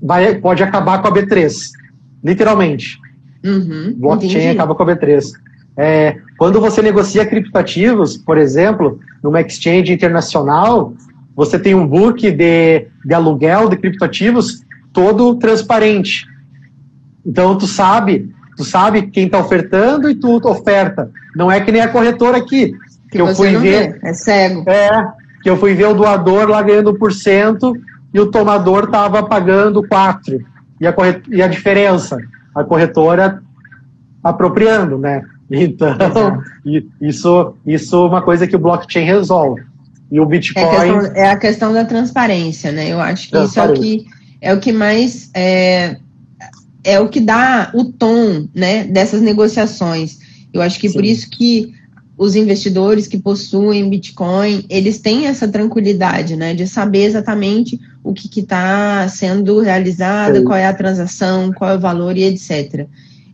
vai, 0.03 0.35
pode 0.35 0.64
acabar 0.64 1.01
com 1.01 1.07
a 1.07 1.12
B3. 1.12 1.71
Literalmente. 2.25 2.99
Uhum, 3.45 3.95
Blockchain 3.97 4.31
entendi. 4.31 4.49
acaba 4.49 4.75
com 4.75 4.83
a 4.83 4.87
B3. 4.87 5.33
É, 5.77 6.17
quando 6.37 6.61
você 6.61 6.83
negocia 6.83 7.25
criptativos, 7.25 8.17
por 8.17 8.37
exemplo, 8.37 8.99
numa 9.23 9.41
exchange 9.41 9.93
internacional, 9.93 10.93
você 11.37 11.57
tem 11.57 11.73
um 11.73 11.87
book 11.87 12.29
de, 12.33 12.87
de 13.05 13.14
aluguel 13.14 13.69
de 13.69 13.77
criptativos 13.77 14.64
todo 14.93 15.37
transparente. 15.37 16.27
Então 17.25 17.57
tu 17.57 17.69
sabe, 17.69 18.29
tu 18.59 18.64
sabe 18.64 19.07
quem 19.07 19.27
está 19.27 19.38
ofertando 19.38 20.11
e 20.11 20.14
tu 20.14 20.37
oferta. 20.49 21.11
Não 21.35 21.51
é 21.51 21.61
que 21.61 21.73
nem 21.73 21.81
a 21.81 21.88
corretora 21.88 22.37
aqui. 22.37 22.73
Que, 23.11 23.12
que 23.12 23.21
eu 23.23 23.35
fui 23.35 23.57
ver. 23.57 23.92
Vê. 23.92 24.01
É 24.03 24.12
cego. 24.12 24.68
É, 24.68 25.09
que 25.42 25.49
eu 25.49 25.57
fui 25.57 25.73
ver 25.75 25.87
o 25.87 25.94
doador 25.94 26.49
lá 26.49 26.61
ganhando 26.61 26.92
1% 26.92 27.73
e 28.12 28.21
o 28.21 28.31
tomador 28.31 28.85
estava 28.85 29.23
pagando 29.23 29.83
4%. 29.83 30.44
E 30.81 30.87
a, 30.87 30.92
corret... 30.92 31.23
e 31.29 31.40
a 31.40 31.49
diferença? 31.49 32.18
a 32.55 32.64
corretora 32.64 33.42
apropriando, 34.23 34.99
né? 34.99 35.23
Então, 35.51 35.97
isso, 37.01 37.55
isso 37.66 37.97
é 37.97 38.07
uma 38.07 38.21
coisa 38.21 38.47
que 38.47 38.55
o 38.55 38.59
blockchain 38.59 39.07
resolve. 39.07 39.62
E 40.12 40.21
o 40.21 40.27
Bitcoin. 40.27 40.62
É 40.62 40.66
a 40.66 40.71
questão, 40.71 41.16
é 41.16 41.31
a 41.31 41.37
questão 41.38 41.73
da 41.73 41.85
transparência, 41.87 42.71
né? 42.71 42.92
Eu 42.92 43.01
acho 43.01 43.31
que 43.31 43.38
isso 43.38 43.59
é 43.59 43.64
o 43.64 43.73
que, 43.73 44.07
é 44.42 44.53
o 44.53 44.61
que 44.61 44.73
mais. 44.73 45.31
É, 45.33 45.97
é 46.85 46.99
o 47.01 47.09
que 47.09 47.21
dá 47.21 47.71
o 47.75 47.85
tom 47.85 48.49
né, 48.55 48.85
dessas 48.85 49.21
negociações. 49.21 50.19
Eu 50.53 50.62
acho 50.62 50.79
que 50.79 50.88
Sim. 50.88 50.95
por 50.95 51.05
isso 51.05 51.29
que 51.31 51.75
os 52.17 52.35
investidores 52.35 53.07
que 53.07 53.19
possuem 53.19 53.88
Bitcoin, 53.88 54.64
eles 54.69 54.99
têm 54.99 55.27
essa 55.27 55.47
tranquilidade, 55.47 56.35
né, 56.35 56.53
de 56.53 56.67
saber 56.67 57.05
exatamente 57.05 57.81
o 58.03 58.12
que 58.12 58.41
está 58.41 59.07
sendo 59.09 59.61
realizado, 59.61 60.38
Sim. 60.38 60.45
qual 60.45 60.59
é 60.59 60.67
a 60.67 60.75
transação, 60.75 61.53
qual 61.53 61.71
é 61.71 61.77
o 61.77 61.81
valor 61.81 62.17
e 62.17 62.25
etc. 62.25 62.87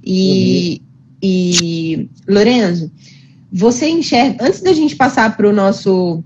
E, 0.05 0.83
uhum. 0.83 1.19
e 1.23 2.09
Lorenzo, 2.29 2.91
você 3.51 3.89
enxerga, 3.89 4.45
antes 4.45 4.61
da 4.61 4.73
gente 4.73 4.97
passar 4.97 5.35
para 5.37 5.49
o 5.49 5.53
nosso 5.53 6.23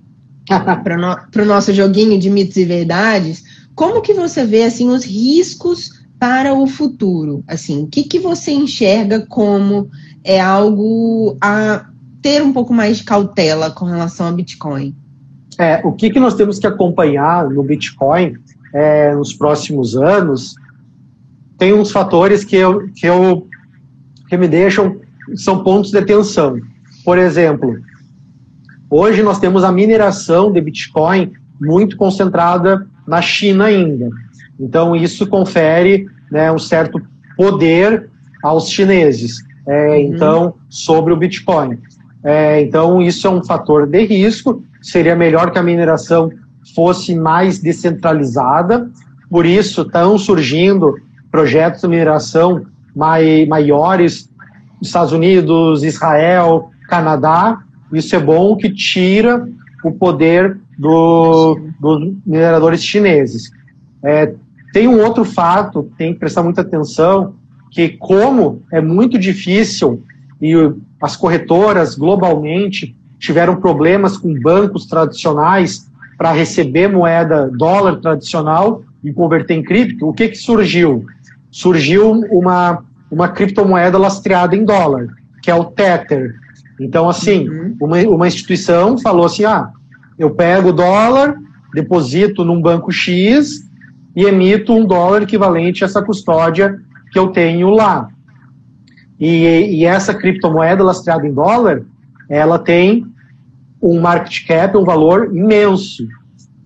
para 0.49 1.43
o 1.43 1.45
nosso 1.45 1.75
joguinho 1.75 2.19
de 2.19 2.31
mitos 2.31 2.57
e 2.57 2.65
verdades, 2.65 3.45
como 3.75 4.01
que 4.01 4.15
você 4.15 4.45
vê 4.47 4.65
assim 4.65 4.89
os 4.89 5.05
riscos 5.05 5.98
para 6.19 6.55
o 6.55 6.67
futuro? 6.67 7.45
Assim, 7.47 7.83
o 7.83 7.87
que, 7.87 8.03
que 8.03 8.19
você 8.19 8.51
enxerga 8.51 9.25
como 9.27 9.91
é 10.25 10.41
algo 10.41 11.37
a 11.41 11.87
ter 12.21 12.43
um 12.43 12.53
pouco 12.53 12.75
mais 12.75 12.99
de 12.99 13.05
cautela 13.05 13.71
com 13.71 13.85
relação 13.85 14.27
ao 14.27 14.33
Bitcoin? 14.33 14.95
É, 15.59 15.81
o 15.85 15.93
que, 15.93 16.11
que 16.11 16.21
nós 16.21 16.35
temos 16.35 16.59
que 16.59 16.67
acompanhar 16.67 17.49
no 17.49 17.63
Bitcoin 17.63 18.37
é, 18.73 19.15
nos 19.15 19.33
próximos 19.33 19.97
anos? 19.97 20.55
Tem 21.57 21.73
uns 21.73 21.91
fatores 21.91 22.45
que 22.45 22.57
eu, 22.57 22.89
que 22.95 23.07
eu 23.07 23.47
que 24.29 24.37
me 24.37 24.47
deixam 24.47 24.97
são 25.35 25.63
pontos 25.63 25.91
de 25.91 25.99
atenção. 25.99 26.61
Por 27.05 27.19
exemplo, 27.19 27.79
hoje 28.89 29.23
nós 29.23 29.39
temos 29.39 29.65
a 29.65 29.73
mineração 29.73 30.53
de 30.53 30.61
Bitcoin 30.61 31.33
muito 31.61 31.97
concentrada 31.97 32.87
na 33.07 33.21
China 33.21 33.65
ainda. 33.65 34.09
Então, 34.59 34.97
isso 34.97 35.27
confere 35.27 36.09
né, 36.31 36.51
um 36.51 36.59
certo 36.59 37.01
poder 37.37 38.11
aos 38.43 38.69
chineses. 38.69 39.43
É, 39.67 39.91
uhum. 39.91 39.97
Então, 39.97 40.55
sobre 40.69 41.13
o 41.13 41.17
Bitcoin. 41.17 41.79
É, 42.25 42.61
então, 42.63 43.01
isso 43.01 43.27
é 43.27 43.31
um 43.31 43.45
fator 43.45 43.87
de 43.87 44.05
risco. 44.05 44.63
Seria 44.83 45.15
melhor 45.15 45.51
que 45.51 45.59
a 45.59 45.63
mineração 45.63 46.31
fosse 46.75 47.15
mais 47.15 47.59
descentralizada. 47.59 48.91
Por 49.31 49.47
isso, 49.47 49.83
estão 49.83 50.19
surgindo 50.19 50.97
projetos 51.31 51.83
de 51.83 51.89
mineração 51.89 52.67
mai, 52.95 53.47
maiores 53.47 54.29
Estados 54.81 55.13
Unidos, 55.13 55.85
Israel, 55.85 56.71
Canadá. 56.89 57.59
Isso 57.93 58.15
é 58.17 58.19
bom 58.19 58.57
que 58.57 58.71
tira 58.71 59.49
o 59.85 59.93
poder 59.93 60.59
do, 60.79 61.59
dos 61.81 62.15
mineradores 62.27 62.83
chineses. 62.83 63.51
É, 64.03 64.35
tem 64.73 64.87
um 64.87 65.03
outro 65.03 65.25
fato 65.25 65.85
que 65.85 65.97
tem 65.97 66.13
que 66.13 66.21
prestar 66.21 66.43
muita 66.43 66.61
atenção, 66.61 67.35
que 67.71 67.91
como 67.91 68.63
é 68.73 68.81
muito 68.81 69.19
difícil 69.19 70.03
e 70.41 70.53
as 71.03 71.17
corretoras 71.17 71.95
globalmente 71.95 72.95
tiveram 73.19 73.57
problemas 73.57 74.17
com 74.17 74.33
bancos 74.41 74.87
tradicionais 74.87 75.89
para 76.17 76.33
receber 76.33 76.89
moeda 76.89 77.51
dólar 77.51 77.97
tradicional 77.97 78.83
e 79.03 79.13
converter 79.13 79.55
em 79.55 79.63
cripto, 79.63 80.09
o 80.09 80.13
que, 80.13 80.29
que 80.29 80.37
surgiu? 80.37 81.07
Surgiu 81.51 82.11
uma, 82.31 82.85
uma 83.11 83.29
criptomoeda 83.29 83.97
lastreada 83.97 84.57
em 84.57 84.65
dólar, 84.65 85.09
que 85.43 85.51
é 85.51 85.55
o 85.55 85.65
Tether. 85.65 86.35
Então, 86.81 87.09
assim, 87.09 87.49
uhum. 87.49 87.77
uma, 87.81 87.99
uma 88.03 88.29
instituição 88.29 88.99
falou 88.99 89.27
assim: 89.27 89.45
ah, 89.45 89.71
eu 90.19 90.31
pego 90.31 90.71
o 90.71 90.73
dólar, 90.73 91.37
deposito 91.73 92.45
num 92.45 92.61
banco 92.61 92.91
X 92.91 93.68
e 94.15 94.25
emito 94.25 94.73
um 94.73 94.85
dólar 94.85 95.23
equivalente 95.23 95.85
a 95.85 95.87
essa 95.87 96.03
custódia 96.03 96.79
que 97.13 97.19
eu 97.19 97.29
tenho 97.29 97.71
lá. 97.71 98.09
E, 99.19 99.79
e 99.79 99.85
essa 99.85 100.15
criptomoeda 100.15 100.83
lastreada 100.83 101.27
em 101.27 101.33
dólar, 101.33 101.83
ela 102.29 102.59
tem 102.59 103.07
um 103.83 104.01
market 104.01 104.47
cap, 104.47 104.77
um 104.77 104.85
valor 104.85 105.35
imenso. 105.35 106.07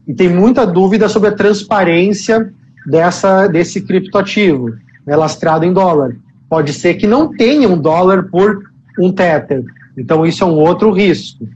E 0.07 0.15
tem 0.15 0.29
muita 0.29 0.67
dúvida 0.67 1.09
sobre 1.09 1.29
a 1.29 1.33
transparência 1.33 2.53
dessa, 2.87 3.47
desse 3.47 3.81
criptoativo, 3.81 4.71
né, 5.07 5.17
lastreado 5.17 5.65
em 5.65 5.73
dólar. 5.73 6.17
Pode 6.49 6.73
ser 6.73 6.95
que 6.95 7.07
não 7.07 7.35
tenha 7.35 7.69
um 7.69 7.79
dólar 7.79 8.25
por 8.25 8.71
um 8.99 9.13
Tether. 9.13 9.65
Então, 9.97 10.27
isso 10.27 10.43
é 10.43 10.47
um 10.47 10.55
outro 10.55 10.91
risco. 10.91 11.49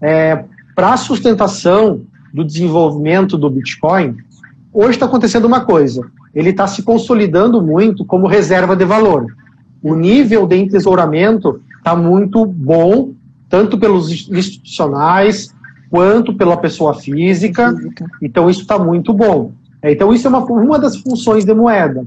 É, 0.00 0.44
Para 0.74 0.94
a 0.94 0.96
sustentação 0.96 2.02
do 2.32 2.44
desenvolvimento 2.44 3.38
do 3.38 3.48
Bitcoin, 3.48 4.16
hoje 4.74 4.90
está 4.90 5.06
acontecendo 5.06 5.46
uma 5.46 5.64
coisa: 5.64 6.04
ele 6.34 6.50
está 6.50 6.66
se 6.66 6.82
consolidando 6.82 7.62
muito 7.62 8.04
como 8.04 8.26
reserva 8.26 8.74
de 8.74 8.84
valor. 8.84 9.26
O 9.80 9.94
nível 9.94 10.46
de 10.46 10.56
entesouramento 10.56 11.62
está 11.78 11.94
muito 11.94 12.44
bom, 12.44 13.12
tanto 13.48 13.78
pelos 13.78 14.10
institucionais 14.10 15.54
quanto 15.90 16.34
pela 16.34 16.56
pessoa 16.56 16.94
física. 16.94 17.74
Então, 18.20 18.50
isso 18.50 18.62
está 18.62 18.78
muito 18.78 19.12
bom. 19.12 19.52
É, 19.80 19.92
então, 19.92 20.12
isso 20.12 20.26
é 20.26 20.30
uma, 20.30 20.42
uma 20.44 20.78
das 20.78 20.96
funções 20.96 21.44
de 21.44 21.54
moeda, 21.54 22.04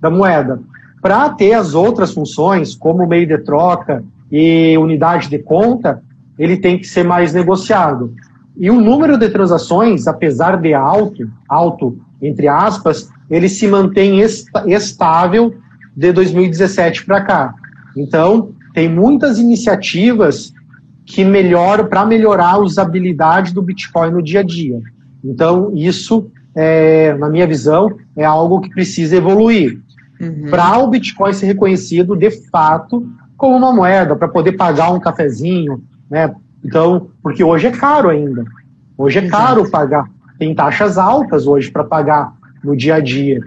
da 0.00 0.08
moeda. 0.08 0.60
Para 1.02 1.28
ter 1.30 1.52
as 1.52 1.74
outras 1.74 2.14
funções, 2.14 2.74
como 2.74 3.06
meio 3.06 3.26
de 3.26 3.38
troca 3.38 4.02
e 4.30 4.78
unidade 4.78 5.28
de 5.28 5.38
conta, 5.38 6.02
ele 6.38 6.56
tem 6.56 6.78
que 6.78 6.86
ser 6.86 7.04
mais 7.04 7.34
negociado. 7.34 8.14
E 8.56 8.70
o 8.70 8.80
número 8.80 9.18
de 9.18 9.28
transações, 9.28 10.06
apesar 10.06 10.56
de 10.56 10.72
alto, 10.72 11.28
alto 11.48 11.98
entre 12.20 12.48
aspas, 12.48 13.10
ele 13.30 13.48
se 13.48 13.66
mantém 13.66 14.20
estável 14.66 15.54
de 15.96 16.12
2017 16.12 17.04
para 17.04 17.20
cá. 17.22 17.54
Então, 17.96 18.52
tem 18.74 18.88
muitas 18.88 19.38
iniciativas 19.38 20.52
que 21.04 21.24
melhoram 21.24 21.86
para 21.86 22.04
melhorar 22.04 22.52
a 22.52 22.58
usabilidade 22.58 23.54
do 23.54 23.62
Bitcoin 23.62 24.10
no 24.10 24.22
dia 24.22 24.40
a 24.40 24.42
dia. 24.42 24.80
Então, 25.24 25.72
isso, 25.74 26.30
é, 26.54 27.14
na 27.14 27.28
minha 27.28 27.46
visão, 27.46 27.96
é 28.16 28.24
algo 28.24 28.60
que 28.60 28.70
precisa 28.70 29.16
evoluir. 29.16 29.80
Uhum. 30.20 30.46
Para 30.50 30.78
o 30.78 30.88
Bitcoin 30.88 31.32
ser 31.32 31.46
reconhecido 31.46 32.16
de 32.16 32.30
fato 32.50 33.06
como 33.36 33.56
uma 33.56 33.72
moeda, 33.72 34.16
para 34.16 34.28
poder 34.28 34.52
pagar 34.52 34.92
um 34.92 35.00
cafezinho, 35.00 35.82
né? 36.10 36.34
Então, 36.64 37.10
porque 37.22 37.44
hoje 37.44 37.66
é 37.66 37.70
caro 37.70 38.08
ainda. 38.08 38.44
Hoje 38.96 39.18
é 39.18 39.28
caro 39.28 39.70
pagar 39.70 40.08
tem 40.38 40.54
taxas 40.54 40.98
altas 40.98 41.46
hoje 41.46 41.70
para 41.70 41.84
pagar 41.84 42.34
no 42.62 42.76
dia 42.76 42.96
a 42.96 43.00
dia. 43.00 43.42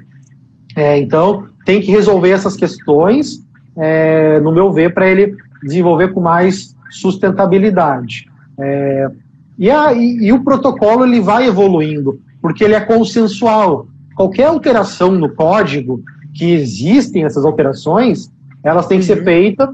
É, 0.76 0.98
então, 0.98 1.48
tem 1.66 1.82
que 1.82 1.92
resolver 1.92 2.30
essas 2.30 2.56
questões, 2.56 3.44
é, 3.78 4.40
no 4.40 4.52
meu 4.52 4.72
ver, 4.72 4.94
para 4.94 5.08
ele 5.08 5.36
desenvolver 5.64 6.14
com 6.14 6.22
mais 6.22 6.76
sustentabilidade. 6.90 8.30
É, 8.58 9.10
e, 9.58 9.70
a, 9.70 9.94
e, 9.94 10.26
e, 10.26 10.34
o 10.34 10.44
protocolo 10.44 11.06
ele 11.06 11.20
vai 11.20 11.48
evoluindo, 11.48 12.20
porque 12.42 12.64
ele 12.64 12.76
é 12.76 12.80
consensual. 12.80 13.88
Qualquer 14.16 14.46
alteração 14.46 15.12
no 15.12 15.30
código, 15.30 16.02
que 16.34 16.52
existem 16.52 17.24
essas 17.24 17.44
alterações, 17.44 18.32
elas 18.64 18.88
têm 18.88 19.00
que 19.00 19.06
ser 19.06 19.20
uhum. 19.20 19.24
feita, 19.24 19.72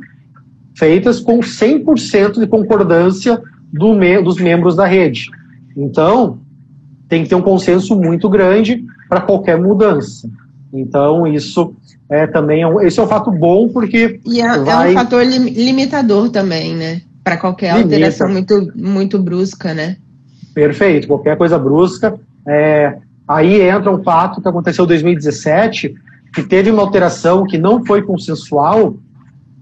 feitas 0.76 1.20
com 1.20 1.40
100% 1.40 2.40
de 2.40 2.48
concordância 2.48 3.42
do 3.72 3.94
me, 3.94 4.22
dos 4.22 4.38
membros 4.38 4.76
da 4.76 4.86
rede. 4.86 5.30
Então, 5.76 6.40
tem 7.16 7.24
que 7.24 7.30
ter 7.30 7.36
um 7.36 7.42
consenso 7.42 7.96
muito 7.96 8.28
grande 8.30 8.84
para 9.08 9.22
qualquer 9.22 9.58
mudança. 9.58 10.30
Então, 10.74 11.26
isso 11.26 11.74
é 12.10 12.28
também 12.28 12.62
é 12.62 12.68
um, 12.68 12.82
esse 12.82 13.00
é 13.00 13.04
um 13.04 13.08
fato 13.08 13.32
bom 13.32 13.70
porque. 13.70 14.20
E 14.26 14.42
é, 14.42 14.58
vai... 14.60 14.90
é 14.90 14.92
um 14.92 14.94
fator 14.96 15.24
limitador 15.24 16.30
também, 16.30 16.76
né? 16.76 17.02
Para 17.24 17.38
qualquer 17.38 17.72
Limita. 17.78 17.96
alteração 17.96 18.30
muito, 18.30 18.72
muito 18.76 19.18
brusca, 19.18 19.74
né? 19.74 19.96
Perfeito, 20.54 21.08
qualquer 21.08 21.38
coisa 21.38 21.58
brusca. 21.58 22.20
É, 22.46 22.98
aí 23.26 23.62
entra 23.62 23.90
um 23.90 24.04
fato 24.04 24.42
que 24.42 24.48
aconteceu 24.48 24.84
em 24.84 24.90
2017, 24.90 25.96
que 26.34 26.44
teve 26.44 26.70
uma 26.70 26.82
alteração 26.82 27.46
que 27.46 27.58
não 27.58 27.86
foi 27.86 28.02
consensual, 28.02 28.98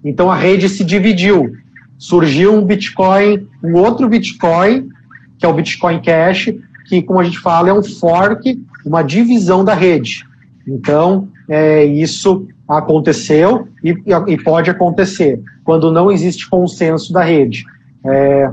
então 0.03 0.29
a 0.29 0.35
rede 0.35 0.67
se 0.67 0.83
dividiu. 0.83 1.55
Surgiu 1.99 2.53
um 2.53 2.65
Bitcoin, 2.65 3.47
um 3.63 3.75
outro 3.75 4.09
Bitcoin, 4.09 4.89
que 5.37 5.45
é 5.45 5.47
o 5.47 5.53
Bitcoin 5.53 6.01
Cash, 6.01 6.51
que, 6.85 7.01
como 7.01 7.19
a 7.19 7.23
gente 7.23 7.39
fala, 7.39 7.69
é 7.69 7.73
um 7.73 7.83
fork, 7.83 8.63
uma 8.85 9.01
divisão 9.01 9.63
da 9.63 9.73
rede. 9.73 10.25
Então, 10.67 11.27
é, 11.49 11.85
isso 11.85 12.47
aconteceu 12.67 13.67
e, 13.83 13.95
e, 14.27 14.37
pode 14.41 14.69
acontecer 14.69 15.41
quando 15.63 15.91
não 15.91 16.11
existe 16.11 16.49
consenso 16.49 17.11
da 17.11 17.23
rede. 17.23 17.65
É, 18.05 18.51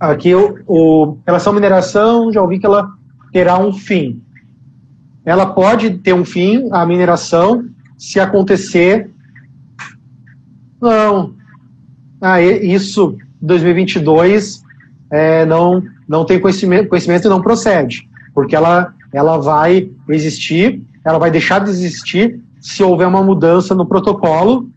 aqui, 0.00 0.34
o, 0.34 0.58
o, 0.66 1.18
relação 1.26 1.52
à 1.52 1.54
mineração, 1.54 2.32
já 2.32 2.40
ouvi 2.42 2.58
que 2.58 2.66
ela 2.66 2.90
terá 3.32 3.58
um 3.58 3.72
fim. 3.72 4.22
Ela 5.24 5.46
pode 5.46 5.98
ter 5.98 6.14
um 6.14 6.24
fim, 6.24 6.68
a 6.70 6.86
mineração, 6.86 7.66
se 7.98 8.20
acontecer. 8.20 9.10
Não. 10.80 11.34
Ah, 12.20 12.40
isso, 12.40 13.16
2022, 13.40 14.62
é, 15.10 15.44
não, 15.46 15.82
não 16.08 16.24
tem 16.24 16.40
conhecimento, 16.40 16.88
conhecimento 16.88 17.26
e 17.26 17.30
não 17.30 17.42
procede, 17.42 18.08
porque 18.34 18.56
ela, 18.56 18.94
ela 19.12 19.38
vai 19.38 19.90
existir, 20.08 20.82
ela 21.04 21.18
vai 21.18 21.30
deixar 21.30 21.60
de 21.60 21.70
existir 21.70 22.40
se 22.60 22.82
houver 22.82 23.06
uma 23.06 23.22
mudança 23.22 23.74
no 23.74 23.86
protocolo, 23.86 24.68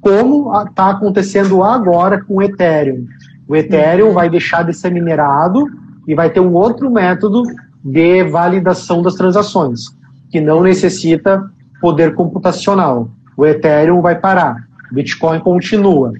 como 0.00 0.52
está 0.62 0.90
acontecendo 0.90 1.62
agora 1.62 2.22
com 2.22 2.36
o 2.36 2.42
Ethereum. 2.42 3.06
O 3.48 3.56
Ethereum 3.56 4.08
uhum. 4.08 4.14
vai 4.14 4.30
deixar 4.30 4.62
de 4.62 4.72
ser 4.72 4.90
minerado 4.90 5.66
e 6.06 6.14
vai 6.14 6.30
ter 6.30 6.40
um 6.40 6.52
outro 6.52 6.90
método 6.90 7.42
de 7.84 8.22
validação 8.24 9.02
das 9.02 9.14
transações, 9.14 9.96
que 10.30 10.40
não 10.40 10.62
necessita 10.62 11.50
poder 11.80 12.14
computacional. 12.14 13.10
O 13.36 13.44
Ethereum 13.44 14.00
vai 14.00 14.18
parar, 14.18 14.66
o 14.90 14.94
Bitcoin 14.94 15.40
continua. 15.40 16.12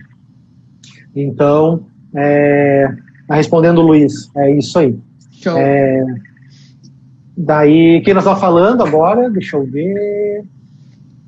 Então, 1.15 1.87
é, 2.15 2.93
respondendo 3.31 3.79
o 3.79 3.87
Luiz, 3.87 4.31
é 4.37 4.57
isso 4.57 4.79
aí. 4.79 4.99
Show. 5.33 5.57
É, 5.57 6.05
daí, 7.37 8.01
quem 8.03 8.15
nós 8.15 8.23
estamos 8.23 8.41
falando 8.41 8.83
agora? 8.83 9.31
Deixa 9.31 9.57
eu 9.57 9.65
ver. 9.65 10.45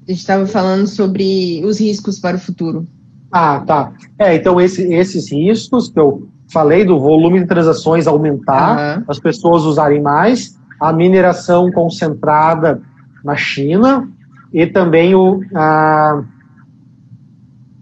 A 0.06 0.10
gente 0.10 0.20
estava 0.20 0.46
falando 0.46 0.86
sobre 0.86 1.62
os 1.64 1.80
riscos 1.80 2.18
para 2.18 2.36
o 2.36 2.40
futuro. 2.40 2.86
Ah, 3.32 3.62
tá. 3.66 3.92
É, 4.18 4.34
então 4.34 4.60
esse, 4.60 4.82
esses 4.92 5.30
riscos 5.30 5.88
que 5.88 5.98
eu 5.98 6.28
falei 6.48 6.84
do 6.84 6.98
volume 6.98 7.40
de 7.40 7.46
transações 7.46 8.06
aumentar, 8.06 8.98
uhum. 8.98 9.04
as 9.08 9.18
pessoas 9.18 9.64
usarem 9.64 10.00
mais, 10.00 10.56
a 10.80 10.92
mineração 10.92 11.70
concentrada 11.72 12.80
na 13.24 13.36
China 13.36 14.08
e 14.52 14.66
também 14.66 15.14
o, 15.14 15.42
a, 15.54 16.22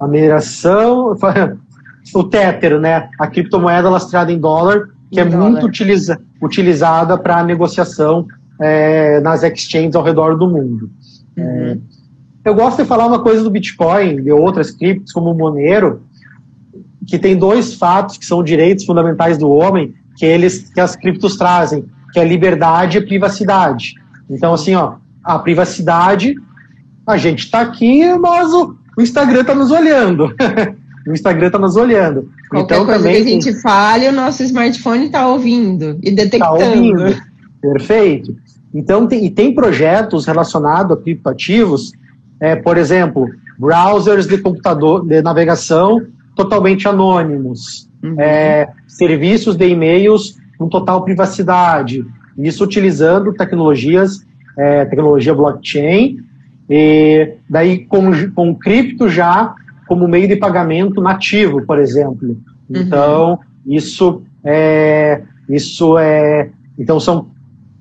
a 0.00 0.08
mineração, 0.08 1.14
o 2.12 2.24
Tether, 2.24 2.78
né? 2.78 3.08
A 3.18 3.26
criptomoeda 3.26 3.88
lastrada 3.88 4.32
em 4.32 4.38
dólar, 4.38 4.88
que 5.10 5.20
em 5.20 5.22
é 5.22 5.24
dólar. 5.24 5.50
muito 5.50 5.66
utiliza, 5.66 6.20
utilizada 6.42 7.16
para 7.16 7.42
negociação 7.44 8.26
é, 8.60 9.20
nas 9.20 9.42
exchanges 9.42 9.94
ao 9.94 10.02
redor 10.02 10.36
do 10.36 10.48
mundo. 10.48 10.90
Uhum. 11.36 11.44
É, 11.44 11.78
eu 12.44 12.54
gosto 12.54 12.82
de 12.82 12.88
falar 12.88 13.06
uma 13.06 13.20
coisa 13.20 13.42
do 13.42 13.50
Bitcoin, 13.50 14.22
de 14.22 14.30
outras 14.30 14.70
criptos, 14.70 15.12
como 15.12 15.30
o 15.30 15.34
Monero, 15.34 16.02
que 17.06 17.18
tem 17.18 17.36
dois 17.36 17.74
fatos 17.74 18.18
que 18.18 18.26
são 18.26 18.42
direitos 18.42 18.84
fundamentais 18.84 19.38
do 19.38 19.50
homem, 19.50 19.94
que 20.16 20.26
eles 20.26 20.70
que 20.72 20.80
as 20.80 20.94
criptos 20.94 21.36
trazem, 21.36 21.84
que 22.12 22.20
é 22.20 22.24
liberdade 22.24 22.98
e 22.98 23.06
privacidade. 23.06 23.94
Então, 24.28 24.54
assim, 24.54 24.74
ó, 24.74 24.96
a 25.22 25.38
privacidade, 25.38 26.34
a 27.06 27.16
gente 27.16 27.40
está 27.40 27.60
aqui, 27.60 28.14
mas 28.18 28.52
o, 28.52 28.76
o 28.96 29.02
Instagram 29.02 29.40
está 29.40 29.54
nos 29.54 29.70
olhando. 29.70 30.34
o 31.06 31.12
Instagram 31.12 31.48
está 31.48 31.58
nos 31.58 31.76
olhando. 31.76 32.30
Qualquer 32.48 32.74
então, 32.74 32.86
coisa 32.86 33.00
também, 33.00 33.22
que 33.22 33.28
a 33.28 33.32
gente 33.32 33.60
fale, 33.60 34.08
o 34.08 34.12
nosso 34.12 34.42
smartphone 34.42 35.06
está 35.06 35.26
ouvindo 35.26 35.98
e 36.02 36.10
detectando. 36.10 36.58
Tá 36.58 36.66
ouvindo. 36.66 37.22
Perfeito. 37.60 38.36
Então, 38.72 39.06
tem, 39.06 39.24
e 39.26 39.30
tem 39.30 39.54
projetos 39.54 40.26
relacionados 40.26 40.96
a 40.96 41.00
criptoativos, 41.00 41.92
é, 42.40 42.56
por 42.56 42.76
exemplo, 42.76 43.30
browsers 43.58 44.26
de 44.26 44.38
computador, 44.38 45.06
de 45.06 45.22
navegação 45.22 46.04
totalmente 46.34 46.88
anônimos, 46.88 47.88
uhum. 48.02 48.16
é, 48.18 48.68
serviços 48.88 49.56
de 49.56 49.68
e-mails 49.68 50.36
com 50.58 50.68
total 50.68 51.04
privacidade, 51.04 52.04
isso 52.36 52.64
utilizando 52.64 53.32
tecnologias, 53.32 54.26
é, 54.58 54.84
tecnologia 54.86 55.34
blockchain, 55.34 56.18
e 56.68 57.34
daí 57.48 57.84
com, 57.86 58.10
com 58.34 58.54
cripto 58.54 59.08
já 59.08 59.54
como 59.86 60.08
meio 60.08 60.28
de 60.28 60.36
pagamento 60.36 61.00
nativo, 61.00 61.62
por 61.62 61.78
exemplo. 61.78 62.28
Uhum. 62.28 62.36
Então, 62.70 63.40
isso 63.66 64.22
é, 64.42 65.22
isso 65.48 65.98
é, 65.98 66.50
então 66.78 66.98
são, 67.00 67.28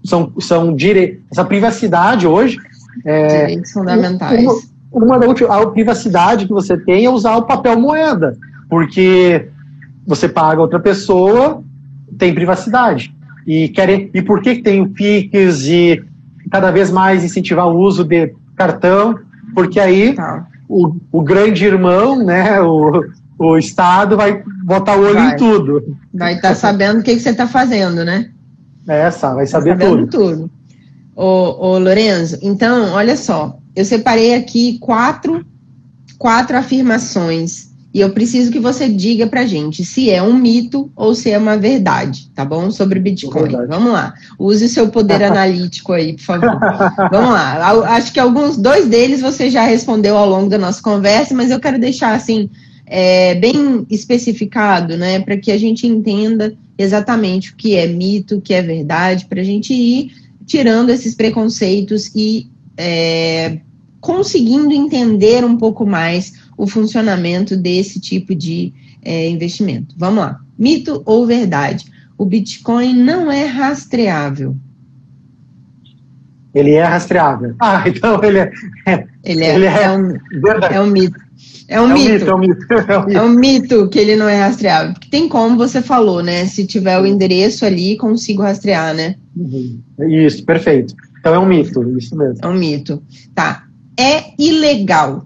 são, 0.03 0.31
são 0.39 0.75
dire... 0.75 1.21
essa 1.31 1.43
privacidade 1.43 2.27
hoje 2.27 2.57
é, 3.05 3.45
direitos 3.45 3.71
fundamentais. 3.71 4.45
Uma, 4.91 5.17
uma 5.17 5.57
a 5.57 5.67
privacidade 5.67 6.45
que 6.45 6.53
você 6.53 6.77
tem 6.77 7.05
é 7.05 7.09
usar 7.09 7.35
o 7.35 7.43
papel 7.43 7.79
moeda, 7.79 8.37
porque 8.69 9.49
você 10.05 10.29
paga 10.29 10.61
outra 10.61 10.79
pessoa, 10.79 11.63
tem 12.17 12.33
privacidade. 12.33 13.13
E, 13.45 13.69
querem, 13.69 14.09
e 14.13 14.21
por 14.21 14.41
que 14.41 14.55
tem 14.55 14.81
o 14.81 14.89
PIX 14.89 15.65
e 15.67 16.03
cada 16.51 16.71
vez 16.71 16.91
mais 16.91 17.23
incentivar 17.23 17.67
o 17.67 17.77
uso 17.77 18.03
de 18.03 18.33
cartão? 18.55 19.19
Porque 19.53 19.79
aí 19.79 20.13
tá. 20.13 20.47
O, 20.67 20.95
o 21.12 21.21
grande 21.21 21.65
irmão, 21.65 22.23
né, 22.23 22.62
o, 22.62 23.06
o 23.38 23.58
Estado 23.58 24.15
vai 24.15 24.43
botar 24.63 24.97
o 24.97 25.02
olho 25.02 25.15
vai. 25.15 25.34
em 25.34 25.38
tudo. 25.38 25.97
Vai 26.13 26.36
estar 26.36 26.49
tá 26.49 26.56
sabendo 26.56 26.99
o 26.99 27.04
que, 27.04 27.15
que 27.15 27.21
você 27.21 27.30
está 27.30 27.47
fazendo, 27.47 28.04
né? 28.06 28.30
Essa, 28.88 29.34
vai 29.34 29.45
saber 29.45 29.78
tá 29.78 29.86
tudo. 29.86 30.08
tudo. 30.08 30.52
Ô, 31.15 31.67
ô, 31.67 31.78
Lorenzo, 31.78 32.39
então, 32.41 32.93
olha 32.93 33.15
só, 33.15 33.58
eu 33.76 33.86
separei 33.86 34.36
aqui 34.36 34.80
quatro, 34.80 35.45
quatro 36.17 36.58
afirmações 36.58 37.72
e 37.93 38.01
eu 38.01 38.10
preciso 38.10 38.51
que 38.51 38.60
você 38.60 38.89
diga 38.89 39.27
pra 39.27 39.45
gente 39.45 39.86
se 39.86 40.10
é 40.10 40.21
um 40.21 40.34
mito 40.34 40.91
ou 40.95 41.13
se 41.13 41.29
é 41.29 41.38
uma 41.38 41.56
verdade, 41.56 42.27
tá 42.34 42.43
bom? 42.43 42.71
Sobre 42.71 42.99
Bitcoin. 42.99 43.43
Verdade. 43.43 43.67
Vamos 43.67 43.93
lá. 43.93 44.15
Use 44.39 44.65
o 44.65 44.69
seu 44.69 44.89
poder 44.89 45.21
analítico 45.23 45.93
aí, 45.93 46.13
por 46.13 46.23
favor. 46.23 46.58
Vamos 47.12 47.29
lá. 47.29 47.93
Acho 47.95 48.12
que 48.12 48.19
alguns, 48.19 48.58
dois 48.58 48.88
deles 48.88 49.21
você 49.21 49.47
já 49.47 49.63
respondeu 49.63 50.17
ao 50.17 50.27
longo 50.27 50.49
da 50.49 50.58
nossa 50.58 50.82
conversa, 50.82 51.36
mas 51.36 51.51
eu 51.51 51.60
quero 51.60 51.77
deixar 51.77 52.15
assim, 52.15 52.49
é, 52.88 53.36
bem 53.36 53.86
especificado, 53.91 54.97
né? 54.97 55.19
Para 55.19 55.38
que 55.38 55.51
a 55.51 55.58
gente 55.58 55.86
entenda 55.86 56.56
exatamente 56.75 57.51
o 57.51 57.56
que 57.56 57.75
é 57.75 57.86
mito, 57.86 58.38
o 58.38 58.41
que 58.41 58.56
é 58.56 58.62
verdade, 58.63 59.25
para 59.25 59.41
a 59.41 59.45
gente 59.45 59.71
ir 59.71 60.13
tirando 60.47 60.89
esses 60.89 61.13
preconceitos 61.13 62.12
e 62.15 62.47
é, 62.75 63.60
conseguindo 64.01 64.73
entender 64.73 65.45
um 65.45 65.56
pouco 65.56 65.86
mais 65.86 66.34
o 66.57 66.67
funcionamento 66.67 67.55
desse 67.57 67.99
tipo 67.99 68.33
de 68.35 68.73
é, 69.01 69.29
investimento. 69.29 69.95
Vamos 69.97 70.23
lá. 70.23 70.39
Mito 70.57 71.01
ou 71.05 71.25
verdade? 71.25 71.85
O 72.17 72.25
Bitcoin 72.25 72.93
não 72.93 73.31
é 73.31 73.45
rastreável. 73.45 74.55
Ele 76.53 76.71
é 76.71 76.83
rastreável. 76.83 77.55
Ah, 77.59 77.83
então 77.87 78.23
ele 78.23 78.39
é. 78.39 78.51
Ele 79.23 79.43
é, 79.43 79.55
ele 79.55 79.65
é, 79.65 79.83
é, 79.83 79.91
um, 79.91 80.13
é 80.71 80.81
um 80.81 80.87
mito. 80.87 81.19
É 81.67 81.81
um, 81.81 81.89
é, 81.89 81.93
mito. 81.93 82.25
é, 82.29 82.35
um 82.35 82.37
mito. 82.37 82.65
É, 82.69 82.97
um 82.97 83.05
mito. 83.05 83.17
é 83.17 83.21
um 83.23 83.29
mito 83.29 83.89
que 83.89 83.99
ele 83.99 84.15
não 84.15 84.29
é 84.29 84.37
rastreável. 84.37 84.93
Porque 84.93 85.09
tem 85.09 85.27
como 85.27 85.57
você 85.57 85.81
falou, 85.81 86.21
né? 86.21 86.45
Se 86.45 86.65
tiver 86.67 86.99
o 86.99 87.05
endereço 87.05 87.65
ali, 87.65 87.97
consigo 87.97 88.43
rastrear, 88.43 88.93
né? 88.93 89.15
Uhum. 89.35 89.81
Isso, 90.07 90.45
perfeito. 90.45 90.93
Então 91.19 91.33
é 91.33 91.39
um 91.39 91.45
mito, 91.45 91.97
isso 91.97 92.15
mesmo. 92.15 92.37
É 92.41 92.47
um 92.47 92.53
mito. 92.53 93.01
Tá. 93.33 93.65
É 93.97 94.33
ilegal. 94.37 95.25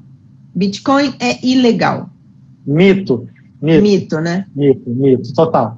Bitcoin 0.58 1.14
é 1.20 1.38
ilegal. 1.46 2.10
Mito. 2.66 3.28
Mito, 3.62 3.82
mito 3.84 4.20
né? 4.20 4.48
Mito, 4.56 4.90
mito, 4.90 5.34
total. 5.36 5.78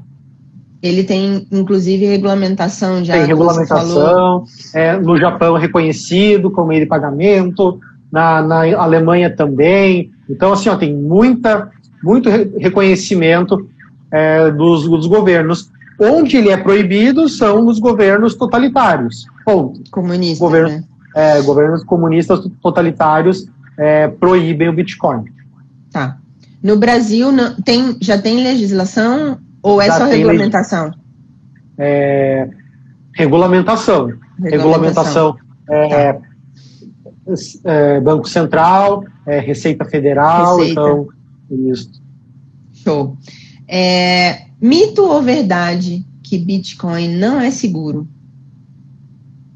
Ele 0.81 1.03
tem, 1.03 1.45
inclusive, 1.51 2.05
regulamentação 2.05 3.03
já. 3.03 3.15
Tem 3.15 3.25
regulamentação. 3.25 4.45
É, 4.73 4.97
no 4.97 5.17
Japão 5.19 5.57
é 5.57 5.59
reconhecido 5.59 6.49
como 6.49 6.69
meio 6.69 6.81
de 6.81 6.87
pagamento. 6.87 7.77
Na, 8.09 8.41
na 8.41 8.81
Alemanha 8.81 9.29
também. 9.29 10.11
Então, 10.29 10.53
assim, 10.53 10.69
ó, 10.69 10.77
tem 10.77 10.95
muita, 10.95 11.69
muito 12.01 12.29
reconhecimento 12.57 13.69
é, 14.09 14.49
dos, 14.49 14.87
dos 14.87 15.05
governos. 15.05 15.69
Onde 15.99 16.37
ele 16.37 16.49
é 16.49 16.57
proibido 16.57 17.27
são 17.27 17.61
nos 17.61 17.79
governos 17.79 18.33
totalitários. 18.33 19.25
Ponto. 19.45 19.81
Comunistas. 19.91 20.39
Governos, 20.39 20.71
né? 20.71 20.83
é, 21.13 21.41
governos 21.41 21.83
comunistas 21.83 22.39
totalitários 22.61 23.45
é, 23.79 24.07
proíbem 24.09 24.67
o 24.67 24.73
Bitcoin. 24.73 25.23
Tá. 25.89 26.17
No 26.61 26.77
Brasil 26.77 27.31
não, 27.31 27.55
tem, 27.55 27.97
já 28.01 28.21
tem 28.21 28.43
legislação 28.43 29.39
ou 29.63 29.81
é 29.81 29.87
já 29.87 29.97
só 29.97 30.05
regulamentação? 30.05 30.93
É, 31.77 32.49
regulamentação. 33.13 34.13
Regulamentação. 34.37 35.37
regulamentação 35.37 35.37
é, 35.69 36.13
tá. 36.13 36.21
É, 37.63 38.01
Banco 38.01 38.27
Central, 38.27 39.05
é, 39.25 39.39
Receita 39.39 39.85
Federal, 39.85 40.57
Receita. 40.57 40.81
então 40.81 41.07
isso. 41.49 42.01
Show. 42.73 43.17
É, 43.67 44.45
mito 44.61 45.03
ou 45.03 45.21
verdade 45.21 46.05
que 46.23 46.37
Bitcoin 46.37 47.15
não 47.15 47.39
é 47.39 47.51
seguro? 47.51 48.07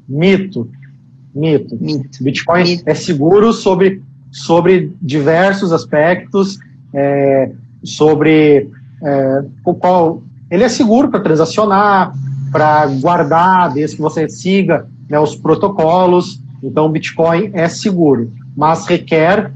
Mito. 0.08 0.70
Mito. 1.34 1.76
Mito. 1.80 2.22
Bitcoin 2.22 2.62
Mito. 2.62 2.82
é 2.86 2.94
seguro 2.94 3.52
sobre, 3.52 4.02
sobre 4.34 4.92
diversos 5.00 5.72
aspectos, 5.72 6.58
é, 6.92 7.52
sobre 7.84 8.68
é, 9.00 9.44
o 9.64 9.74
qual 9.74 10.24
ele 10.50 10.64
é 10.64 10.68
seguro 10.68 11.08
para 11.08 11.20
transacionar, 11.20 12.12
para 12.50 12.84
guardar, 13.00 13.72
desde 13.72 13.94
que 13.94 14.02
você 14.02 14.28
siga 14.28 14.88
né, 15.08 15.20
os 15.20 15.36
protocolos. 15.36 16.40
Então, 16.60 16.90
Bitcoin 16.90 17.50
é 17.52 17.68
seguro, 17.68 18.32
mas 18.56 18.86
requer 18.86 19.52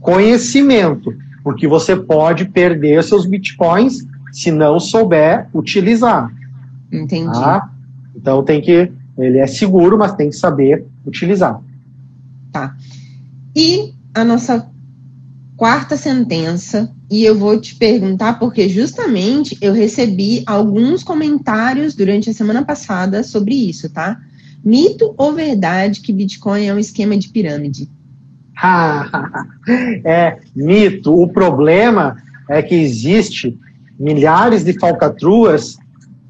conhecimento, 0.00 1.14
porque 1.42 1.68
você 1.68 1.94
pode 1.94 2.46
perder 2.46 3.04
seus 3.04 3.26
Bitcoins 3.26 4.06
se 4.32 4.50
não 4.50 4.80
souber 4.80 5.46
utilizar. 5.52 6.32
Entendi. 6.90 7.32
Tá? 7.32 7.68
Então, 8.16 8.42
tem 8.42 8.62
que. 8.62 8.90
Ele 9.18 9.38
é 9.38 9.46
seguro, 9.46 9.98
mas 9.98 10.14
tem 10.14 10.30
que 10.30 10.36
saber 10.36 10.86
utilizar. 11.06 11.60
Tá. 12.50 12.74
E 13.54 13.94
a 14.14 14.24
nossa 14.24 14.68
quarta 15.56 15.96
sentença, 15.96 16.90
e 17.10 17.24
eu 17.24 17.38
vou 17.38 17.60
te 17.60 17.74
perguntar, 17.76 18.38
porque 18.38 18.68
justamente 18.68 19.56
eu 19.60 19.72
recebi 19.72 20.42
alguns 20.46 21.04
comentários 21.04 21.94
durante 21.94 22.30
a 22.30 22.34
semana 22.34 22.64
passada 22.64 23.22
sobre 23.22 23.54
isso, 23.54 23.88
tá? 23.88 24.20
Mito 24.64 25.14
ou 25.16 25.32
verdade 25.32 26.00
que 26.00 26.12
Bitcoin 26.12 26.66
é 26.66 26.74
um 26.74 26.78
esquema 26.78 27.16
de 27.16 27.28
pirâmide? 27.28 27.88
é 30.04 30.38
mito. 30.56 31.14
O 31.14 31.28
problema 31.28 32.16
é 32.48 32.62
que 32.62 32.74
existe 32.74 33.56
milhares 33.98 34.64
de 34.64 34.72
falcatruas 34.78 35.76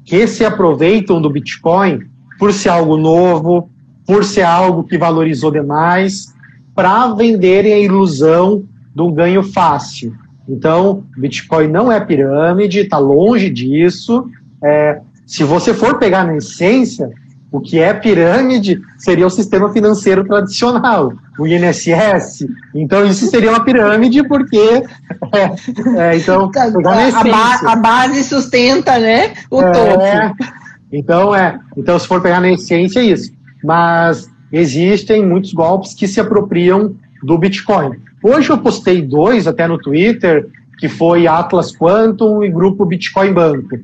que 0.03 0.27
se 0.27 0.45
aproveitam 0.45 1.21
do 1.21 1.29
Bitcoin 1.29 2.01
por 2.37 2.53
ser 2.53 2.69
algo 2.69 2.97
novo, 2.97 3.69
por 4.05 4.23
ser 4.23 4.43
algo 4.43 4.83
que 4.83 4.97
valorizou 4.97 5.49
demais, 5.49 6.34
para 6.75 7.07
venderem 7.13 7.73
a 7.73 7.79
ilusão 7.79 8.65
de 8.93 9.01
um 9.01 9.11
ganho 9.11 9.41
fácil. 9.41 10.13
Então, 10.47 11.03
Bitcoin 11.17 11.67
não 11.67 11.91
é 11.91 11.99
pirâmide, 11.99 12.81
está 12.81 12.97
longe 12.97 13.49
disso. 13.49 14.29
É, 14.63 14.99
se 15.25 15.43
você 15.43 15.73
for 15.73 15.97
pegar 15.97 16.23
na 16.25 16.37
essência, 16.37 17.09
o 17.51 17.61
que 17.61 17.79
é 17.79 17.93
pirâmide 17.93 18.81
seria 18.97 19.25
o 19.25 19.29
sistema 19.29 19.71
financeiro 19.71 20.25
tradicional, 20.25 21.13
o 21.39 21.47
INSS. 21.47 22.45
Então, 22.75 23.05
isso 23.05 23.25
seria 23.27 23.49
uma 23.51 23.63
pirâmide, 23.63 24.27
porque. 24.27 24.83
É, 25.33 26.11
é, 26.11 26.17
então, 26.17 26.49
a, 26.55 27.23
ba 27.23 27.71
a, 27.71 27.75
base 27.75 28.23
sustenta 28.23 28.97
né, 28.99 29.33
o 29.49 29.61
é, 29.61 29.71
topo. 29.71 30.45
Então, 30.91 31.35
é, 31.35 31.59
então, 31.75 31.99
se 31.99 32.07
for 32.07 32.21
pegar 32.21 32.39
na 32.39 32.51
essência, 32.51 32.99
é 32.99 33.03
isso. 33.03 33.33
Mas 33.63 34.29
existem 34.57 35.25
muitos 35.25 35.51
golpes 35.51 35.93
que 35.93 36.07
se 36.07 36.19
apropriam 36.19 36.95
do 37.21 37.37
Bitcoin. 37.37 37.97
Hoje 38.23 38.49
eu 38.49 38.57
postei 38.57 39.01
dois 39.01 39.47
até 39.47 39.67
no 39.67 39.77
Twitter, 39.77 40.47
que 40.79 40.87
foi 40.87 41.27
Atlas 41.27 41.75
Quantum 41.75 42.41
e 42.41 42.49
Grupo 42.49 42.85
Bitcoin 42.85 43.33
Banco, 43.33 43.77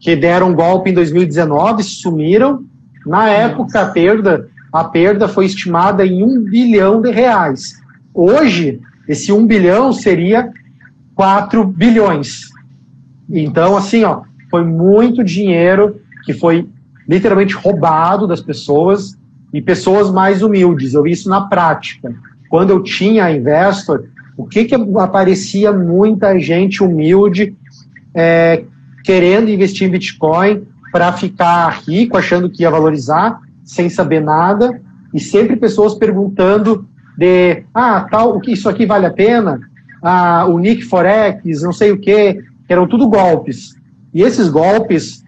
que 0.00 0.16
deram 0.16 0.54
golpe 0.54 0.90
em 0.90 0.94
2019, 0.94 1.82
sumiram. 1.82 2.64
Na 3.06 3.28
época, 3.28 3.82
a 3.82 3.86
perda, 3.86 4.48
a 4.72 4.84
perda 4.84 5.28
foi 5.28 5.44
estimada 5.44 6.06
em 6.06 6.22
um 6.22 6.40
bilhão 6.40 7.02
de 7.02 7.10
reais. 7.10 7.78
Hoje, 8.14 8.80
esse 9.06 9.30
um 9.30 9.46
bilhão 9.46 9.92
seria 9.92 10.50
4 11.14 11.64
bilhões. 11.64 12.48
Então, 13.28 13.76
assim, 13.76 14.04
ó, 14.04 14.22
foi 14.50 14.64
muito 14.64 15.22
dinheiro 15.22 16.00
que 16.24 16.32
foi 16.32 16.66
literalmente 17.06 17.54
roubado 17.54 18.26
das 18.26 18.40
pessoas 18.40 19.18
e 19.54 19.62
pessoas 19.62 20.10
mais 20.10 20.42
humildes. 20.42 20.94
Eu 20.94 21.04
vi 21.04 21.12
isso 21.12 21.28
na 21.28 21.42
prática. 21.42 22.12
Quando 22.50 22.70
eu 22.70 22.82
tinha 22.82 23.26
a 23.26 23.32
Investor, 23.32 24.06
o 24.36 24.44
que, 24.44 24.64
que 24.64 24.74
aparecia 24.74 25.72
muita 25.72 26.36
gente 26.40 26.82
humilde 26.82 27.56
é, 28.12 28.64
querendo 29.04 29.48
investir 29.48 29.86
em 29.86 29.92
Bitcoin 29.92 30.64
para 30.90 31.12
ficar 31.12 31.68
rico, 31.86 32.16
achando 32.16 32.50
que 32.50 32.62
ia 32.64 32.70
valorizar, 32.70 33.40
sem 33.64 33.88
saber 33.88 34.20
nada, 34.20 34.80
e 35.12 35.20
sempre 35.20 35.54
pessoas 35.54 35.94
perguntando 35.94 36.84
de, 37.16 37.62
ah, 37.72 38.08
tal, 38.10 38.40
isso 38.48 38.68
aqui 38.68 38.84
vale 38.84 39.06
a 39.06 39.12
pena? 39.12 39.60
Ah, 40.02 40.46
o 40.48 40.58
Nick 40.58 40.82
Forex, 40.82 41.62
não 41.62 41.72
sei 41.72 41.92
o 41.92 41.98
que, 41.98 42.42
eram 42.68 42.88
tudo 42.88 43.08
golpes. 43.08 43.76
E 44.12 44.20
esses 44.22 44.48
golpes 44.48 45.24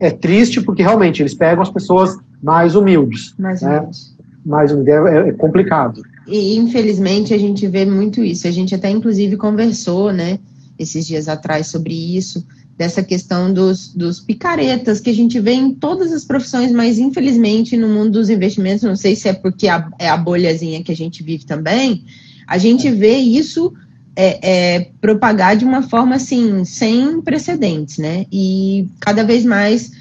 é 0.00 0.10
triste 0.10 0.62
porque 0.62 0.82
realmente 0.82 1.20
eles 1.20 1.34
pegam 1.34 1.62
as 1.62 1.70
pessoas 1.70 2.18
mais 2.42 2.74
humildes. 2.74 3.34
Mais 3.38 3.62
né? 3.62 3.78
humildes. 3.78 4.14
Mais 4.44 4.72
humildes, 4.72 4.94
é, 4.94 5.28
é 5.28 5.32
complicado. 5.32 6.02
E 6.26 6.56
infelizmente 6.56 7.32
a 7.32 7.38
gente 7.38 7.66
vê 7.66 7.84
muito 7.84 8.22
isso. 8.22 8.46
A 8.46 8.50
gente 8.50 8.74
até 8.74 8.90
inclusive 8.90 9.36
conversou, 9.36 10.12
né, 10.12 10.38
esses 10.78 11.06
dias 11.06 11.28
atrás 11.28 11.68
sobre 11.68 11.94
isso, 11.94 12.44
dessa 12.76 13.02
questão 13.02 13.52
dos, 13.52 13.88
dos 13.88 14.20
picaretas 14.20 15.00
que 15.00 15.08
a 15.08 15.14
gente 15.14 15.40
vê 15.40 15.52
em 15.52 15.72
todas 15.72 16.12
as 16.12 16.24
profissões, 16.24 16.70
mas 16.70 16.98
infelizmente 16.98 17.76
no 17.76 17.88
mundo 17.88 18.12
dos 18.12 18.28
investimentos, 18.28 18.82
não 18.82 18.96
sei 18.96 19.16
se 19.16 19.28
é 19.28 19.32
porque 19.32 19.66
a, 19.66 19.88
é 19.98 20.08
a 20.08 20.16
bolhazinha 20.16 20.82
que 20.82 20.92
a 20.92 20.96
gente 20.96 21.22
vive 21.22 21.46
também, 21.46 22.04
a 22.46 22.58
gente 22.58 22.90
vê 22.90 23.16
isso 23.16 23.72
é, 24.14 24.74
é, 24.76 24.90
propagar 25.00 25.56
de 25.56 25.64
uma 25.64 25.82
forma 25.82 26.16
assim, 26.16 26.64
sem 26.64 27.20
precedentes, 27.20 27.98
né? 27.98 28.26
E 28.32 28.88
cada 29.00 29.22
vez 29.22 29.44
mais 29.44 29.92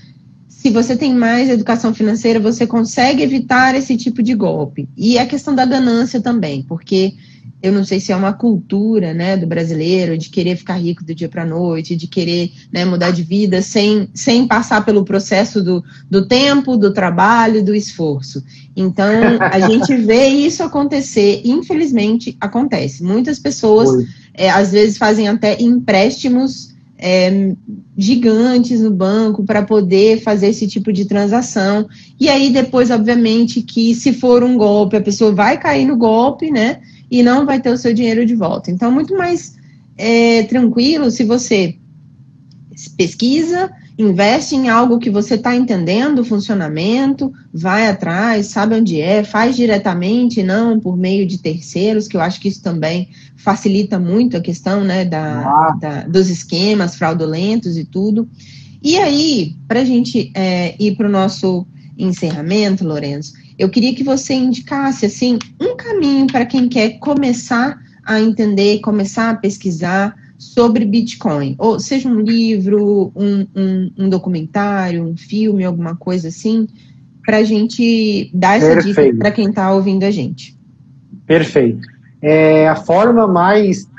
se 0.66 0.72
você 0.72 0.98
tem 0.98 1.14
mais 1.14 1.48
educação 1.48 1.94
financeira, 1.94 2.40
você 2.40 2.66
consegue 2.66 3.22
evitar 3.22 3.76
esse 3.76 3.96
tipo 3.96 4.24
de 4.24 4.34
golpe. 4.34 4.90
E 4.98 5.20
a 5.20 5.26
questão 5.28 5.54
da 5.54 5.64
ganância 5.64 6.20
também, 6.20 6.64
porque 6.64 7.14
eu 7.62 7.72
não 7.72 7.84
sei 7.84 8.00
se 8.00 8.12
é 8.12 8.16
uma 8.16 8.34
cultura 8.34 9.14
né, 9.14 9.38
do 9.38 9.46
brasileiro 9.46 10.18
de 10.18 10.28
querer 10.28 10.56
ficar 10.56 10.78
rico 10.78 11.04
do 11.04 11.14
dia 11.14 11.30
para 11.30 11.44
a 11.44 11.46
noite, 11.46 11.96
de 11.96 12.08
querer 12.08 12.52
né, 12.74 12.84
mudar 12.84 13.12
de 13.12 13.22
vida 13.22 13.62
sem, 13.62 14.10
sem 14.12 14.48
passar 14.48 14.84
pelo 14.84 15.06
processo 15.06 15.62
do, 15.62 15.84
do 16.10 16.26
tempo, 16.26 16.78
do 16.78 16.92
trabalho, 16.92 17.64
do 17.64 17.76
esforço. 17.76 18.44
Então, 18.76 19.38
a 19.40 19.60
gente 19.70 19.96
vê 19.96 20.26
isso 20.26 20.64
acontecer, 20.64 21.44
infelizmente 21.46 22.36
acontece. 22.42 23.04
Muitas 23.04 23.38
pessoas, 23.38 24.04
é, 24.34 24.50
às 24.50 24.72
vezes, 24.72 24.98
fazem 24.98 25.28
até 25.28 25.62
empréstimos 25.62 26.75
é, 26.98 27.54
gigantes 27.98 28.82
no 28.82 28.92
banco 28.92 29.44
para 29.44 29.64
poder 29.64 30.22
fazer 30.22 30.48
esse 30.48 30.68
tipo 30.68 30.94
de 30.94 31.06
transação. 31.06 31.88
E 32.20 32.30
aí, 32.30 32.52
depois, 32.52 32.90
obviamente, 32.90 33.62
que 33.62 33.94
se 33.94 34.14
for 34.14 34.44
um 34.44 34.58
golpe, 34.58 34.96
a 34.96 35.02
pessoa 35.02 35.34
vai 35.34 35.60
cair 35.60 35.86
no 35.86 35.98
golpe, 35.98 36.52
né? 36.52 36.82
E 37.10 37.22
não 37.22 37.46
vai 37.46 37.62
ter 37.62 37.70
o 37.70 37.78
seu 37.78 37.94
dinheiro 37.94 38.26
de 38.26 38.36
volta. 38.36 38.72
Então, 38.72 38.92
muito 38.92 39.16
mais 39.16 39.56
é, 39.98 40.44
tranquilo 40.44 41.12
se 41.12 41.24
você 41.24 41.78
pesquisa, 42.98 43.72
investe 43.98 44.56
em 44.56 44.68
algo 44.68 45.00
que 45.00 45.10
você 45.10 45.36
está 45.36 45.56
entendendo 45.56 46.20
o 46.20 46.26
funcionamento, 46.26 47.34
vai 47.54 47.88
atrás, 47.88 48.48
sabe 48.48 48.76
onde 48.76 49.00
é, 49.00 49.24
faz 49.24 49.56
diretamente, 49.56 50.44
não 50.44 50.80
por 50.80 50.98
meio 50.98 51.26
de 51.26 51.38
terceiros, 51.38 52.08
que 52.08 52.18
eu 52.18 52.22
acho 52.22 52.40
que 52.42 52.50
isso 52.50 52.62
também 52.62 53.10
facilita 53.38 53.98
muito 53.98 54.36
a 54.36 54.42
questão 54.42 54.84
né, 54.84 55.06
da, 55.06 55.48
ah. 55.48 55.78
da 55.80 56.02
dos 56.02 56.30
esquemas 56.30 56.96
fraudulentos 56.96 57.78
e 57.78 57.86
tudo. 57.86 58.28
E 58.84 58.98
aí, 58.98 59.56
para 59.68 59.80
a 59.80 59.86
gente 59.86 60.32
é, 60.36 60.76
ir 60.78 60.96
para 60.96 61.08
o 61.08 61.12
nosso 61.12 61.66
encerramento, 61.98 62.86
Lourenço, 62.86 63.34
eu 63.58 63.70
queria 63.70 63.96
que 63.96 64.04
você 64.04 64.34
indicasse 64.34 65.06
assim 65.06 65.40
um 65.60 65.76
caminho 65.78 66.28
para 66.28 66.46
quem 66.46 66.68
quer 66.68 67.00
começar 67.00 67.80
a 68.04 68.20
entender, 68.20 68.82
começar 68.82 69.30
a 69.30 69.36
pesquisar 69.36 70.16
sobre 70.38 70.86
Bitcoin, 70.86 71.56
ou 71.58 71.80
seja 71.80 72.10
um 72.10 72.20
livro, 72.20 73.12
um, 73.16 73.48
um, 73.56 73.92
um 73.98 74.10
documentário, 74.10 75.04
um 75.04 75.16
filme, 75.16 75.64
alguma 75.64 75.96
coisa 75.96 76.28
assim, 76.28 76.68
para 77.26 77.38
a 77.38 77.44
gente 77.44 78.30
dar 78.34 78.58
essa 78.58 78.76
Perfeito. 78.76 79.02
dica 79.02 79.18
para 79.18 79.32
quem 79.32 79.50
está 79.50 79.74
ouvindo 79.74 80.04
a 80.04 80.12
gente. 80.12 80.56
Perfeito. 81.26 81.88
É 82.22 82.68
a 82.68 82.76
forma 82.76 83.28
mais. 83.28 83.90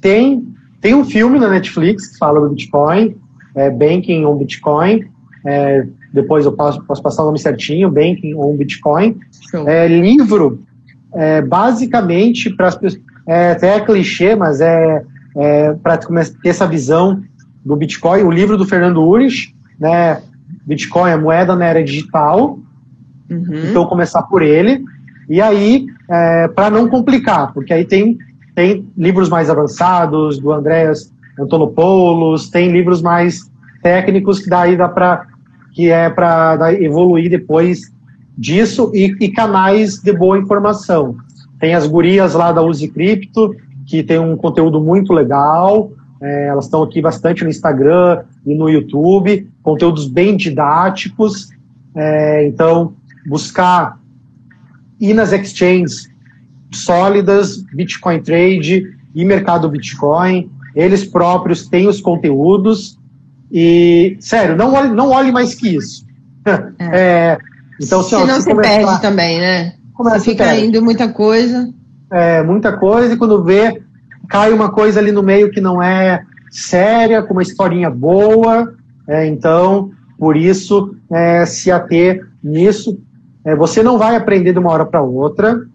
Tem, 0.00 0.46
tem 0.80 0.94
um 0.94 1.04
filme 1.04 1.38
na 1.38 1.48
Netflix 1.48 2.08
que 2.08 2.18
fala 2.18 2.40
do 2.40 2.50
Bitcoin, 2.50 3.16
é 3.54 3.70
Banking 3.70 4.24
on 4.24 4.36
Bitcoin. 4.36 5.06
É, 5.46 5.86
depois 6.12 6.44
eu 6.44 6.52
posso, 6.52 6.82
posso 6.84 7.02
passar 7.02 7.22
o 7.22 7.26
nome 7.26 7.38
certinho, 7.38 7.90
Banking 7.90 8.34
on 8.34 8.56
Bitcoin. 8.56 9.18
É, 9.66 9.86
livro, 9.86 10.62
é, 11.14 11.40
basicamente, 11.40 12.50
para 12.50 12.68
as 12.68 12.76
pessoas. 12.76 13.02
É, 13.26 13.52
até 13.52 13.76
é 13.76 13.80
clichê, 13.80 14.36
mas 14.36 14.60
é 14.60 15.02
é, 15.36 15.72
para 15.74 15.98
ter 15.98 16.48
essa 16.48 16.66
visão 16.66 17.22
do 17.64 17.76
Bitcoin, 17.76 18.22
o 18.22 18.30
livro 18.30 18.56
do 18.56 18.66
Fernando 18.66 19.02
Urich, 19.02 19.54
né, 19.78 20.20
Bitcoin, 20.66 21.10
a 21.10 21.18
moeda 21.18 21.56
na 21.56 21.64
era 21.64 21.82
digital, 21.82 22.58
uhum. 23.30 23.70
então 23.70 23.86
começar 23.86 24.22
por 24.22 24.42
ele, 24.42 24.84
e 25.28 25.40
aí, 25.40 25.86
é, 26.10 26.48
para 26.48 26.70
não 26.70 26.88
complicar, 26.88 27.52
porque 27.52 27.72
aí 27.72 27.84
tem, 27.84 28.18
tem 28.54 28.88
livros 28.96 29.28
mais 29.28 29.48
avançados, 29.48 30.38
do 30.38 30.52
Andréas 30.52 31.12
Antonopoulos, 31.38 32.48
tem 32.48 32.70
livros 32.70 33.02
mais 33.02 33.50
técnicos 33.82 34.38
que 34.40 34.48
daí 34.48 34.76
dá 34.76 34.88
para 34.88 35.26
que 35.72 35.90
é 35.90 36.08
para 36.08 36.72
evoluir 36.74 37.28
depois 37.28 37.92
disso 38.38 38.92
e, 38.94 39.14
e, 39.20 39.28
canais 39.28 39.96
de 39.98 40.12
boa 40.12 40.38
informação. 40.38 41.16
Tem 41.58 41.74
as 41.74 41.86
gurias 41.86 42.34
lá 42.34 42.52
da 42.52 42.62
Use 42.62 42.88
Cripto, 42.88 43.56
que 43.94 44.02
tem 44.02 44.18
um 44.18 44.36
conteúdo 44.36 44.80
muito 44.80 45.12
legal. 45.12 45.92
É, 46.20 46.48
elas 46.48 46.64
estão 46.64 46.82
aqui 46.82 47.00
bastante 47.00 47.44
no 47.44 47.50
Instagram 47.50 48.24
e 48.44 48.52
no 48.52 48.68
YouTube, 48.68 49.48
conteúdos 49.62 50.08
bem 50.08 50.36
didáticos. 50.36 51.50
É, 51.94 52.44
então, 52.48 52.94
buscar 53.24 54.00
ir 54.98 55.14
nas 55.14 55.32
exchanges 55.32 56.10
sólidas, 56.72 57.58
Bitcoin 57.72 58.20
Trade 58.20 58.96
e 59.14 59.24
mercado 59.24 59.68
Bitcoin. 59.68 60.50
Eles 60.74 61.04
próprios 61.04 61.68
têm 61.68 61.86
os 61.86 62.00
conteúdos. 62.00 62.98
E, 63.52 64.16
sério, 64.18 64.56
não 64.56 64.74
olhe, 64.74 64.88
não 64.88 65.10
olhe 65.10 65.30
mais 65.30 65.54
que 65.54 65.76
isso. 65.76 66.04
É. 66.46 67.32
É, 67.32 67.38
então, 67.80 68.02
se, 68.02 68.10
se 68.10 68.24
não 68.24 68.38
se, 68.38 68.50
começar, 68.50 68.68
perde 68.68 69.00
também, 69.00 69.38
né? 69.38 69.74
Começa 69.94 70.18
se 70.18 70.30
fica 70.30 70.54
indo 70.58 70.82
muita 70.82 71.08
coisa 71.08 71.72
é, 72.10 72.42
muita 72.42 72.76
coisa, 72.76 73.14
e 73.14 73.16
quando 73.16 73.42
vê, 73.42 73.82
cai 74.28 74.52
uma 74.52 74.70
coisa 74.70 75.00
ali 75.00 75.12
no 75.12 75.22
meio 75.22 75.50
que 75.50 75.60
não 75.60 75.82
é 75.82 76.24
séria, 76.50 77.22
com 77.22 77.32
uma 77.32 77.42
historinha 77.42 77.90
boa. 77.90 78.74
É, 79.08 79.26
então, 79.26 79.90
por 80.18 80.36
isso, 80.36 80.94
é, 81.10 81.44
se 81.44 81.70
ater 81.70 82.26
nisso. 82.42 82.98
É, 83.44 83.54
você 83.54 83.82
não 83.82 83.98
vai 83.98 84.16
aprender 84.16 84.52
de 84.52 84.58
uma 84.58 84.70
hora 84.70 84.86
para 84.86 85.02
outra. 85.02 85.66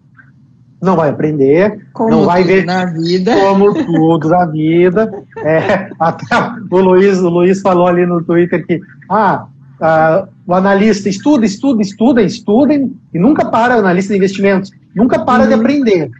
não 0.82 0.96
vai 0.96 1.10
aprender, 1.10 1.86
como 1.92 2.10
não 2.10 2.24
vai 2.24 2.42
ver 2.42 2.64
na 2.64 2.86
vida. 2.86 3.32
como 3.38 3.74
tudo 3.74 4.30
na 4.30 4.46
vida. 4.46 5.12
É, 5.38 5.90
até 6.00 6.24
o 6.70 6.78
Luiz, 6.78 7.18
o 7.18 7.28
Luiz 7.28 7.60
falou 7.60 7.86
ali 7.86 8.06
no 8.06 8.22
Twitter 8.24 8.66
que 8.66 8.80
ah, 9.10 9.46
ah, 9.80 10.26
o 10.46 10.54
analista 10.54 11.08
estuda, 11.08 11.44
estuda, 11.44 11.82
estuda, 11.82 12.22
estuda 12.22 12.74
e 12.74 13.18
nunca 13.18 13.44
para, 13.44 13.76
o 13.76 13.80
analista 13.80 14.12
de 14.12 14.18
investimentos, 14.18 14.72
nunca 14.94 15.18
para 15.18 15.42
uhum. 15.42 15.48
de 15.48 15.54
aprender. 15.54 16.10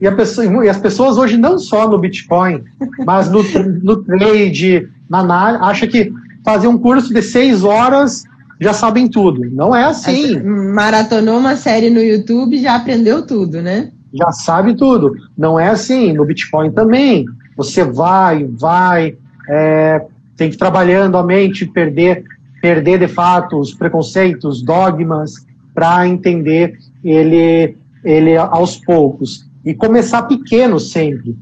E, 0.00 0.10
pessoa, 0.10 0.64
e, 0.64 0.68
as 0.68 0.78
pessoas 0.78 1.16
hoje, 1.16 1.36
não 1.36 1.58
só 1.58 1.88
no 1.88 1.98
Bitcoin, 1.98 2.62
mas 3.06 3.30
no, 3.30 3.42
no 3.82 4.02
trade, 4.04 4.88
na 5.08 5.20
análise, 5.20 5.64
acha 5.64 5.86
que 5.86 6.12
fazer 6.44 6.68
um 6.68 6.78
curso 6.78 7.12
de 7.12 7.22
seis 7.22 7.64
horas 7.64 8.24
já 8.60 8.72
sabem 8.72 9.08
tudo. 9.08 9.42
Não 9.50 9.74
é 9.74 9.84
assim. 9.84 10.40
Maratonou 10.42 11.38
uma 11.38 11.56
série 11.56 11.90
no 11.90 12.00
YouTube 12.00 12.58
já 12.58 12.76
aprendeu 12.76 13.26
tudo, 13.26 13.60
né? 13.60 13.90
Já 14.12 14.30
sabe 14.30 14.74
tudo. 14.74 15.16
Não 15.36 15.58
é 15.58 15.68
assim. 15.68 16.12
No 16.12 16.24
Bitcoin 16.24 16.70
também. 16.70 17.26
Você 17.56 17.84
vai, 17.84 18.44
vai, 18.44 19.16
é, 19.48 20.04
tem 20.36 20.48
que 20.48 20.56
ir 20.56 20.58
trabalhando 20.58 21.16
a 21.16 21.22
mente, 21.22 21.66
perder, 21.66 22.24
perder 22.60 22.98
de 22.98 23.08
fato 23.08 23.58
os 23.58 23.74
preconceitos, 23.74 24.62
dogmas, 24.62 25.34
para 25.74 26.06
entender 26.06 26.78
ele, 27.02 27.76
ele 28.04 28.36
aos 28.36 28.76
poucos. 28.76 29.48
E 29.64 29.74
começar 29.74 30.24
pequeno 30.24 30.78
sempre. 30.78 31.36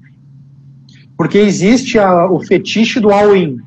Porque 1.17 1.39
existe 1.39 1.99
a, 1.99 2.31
o 2.31 2.41
fetiche 2.41 3.01
do 3.01 3.11
all-in 3.11 3.59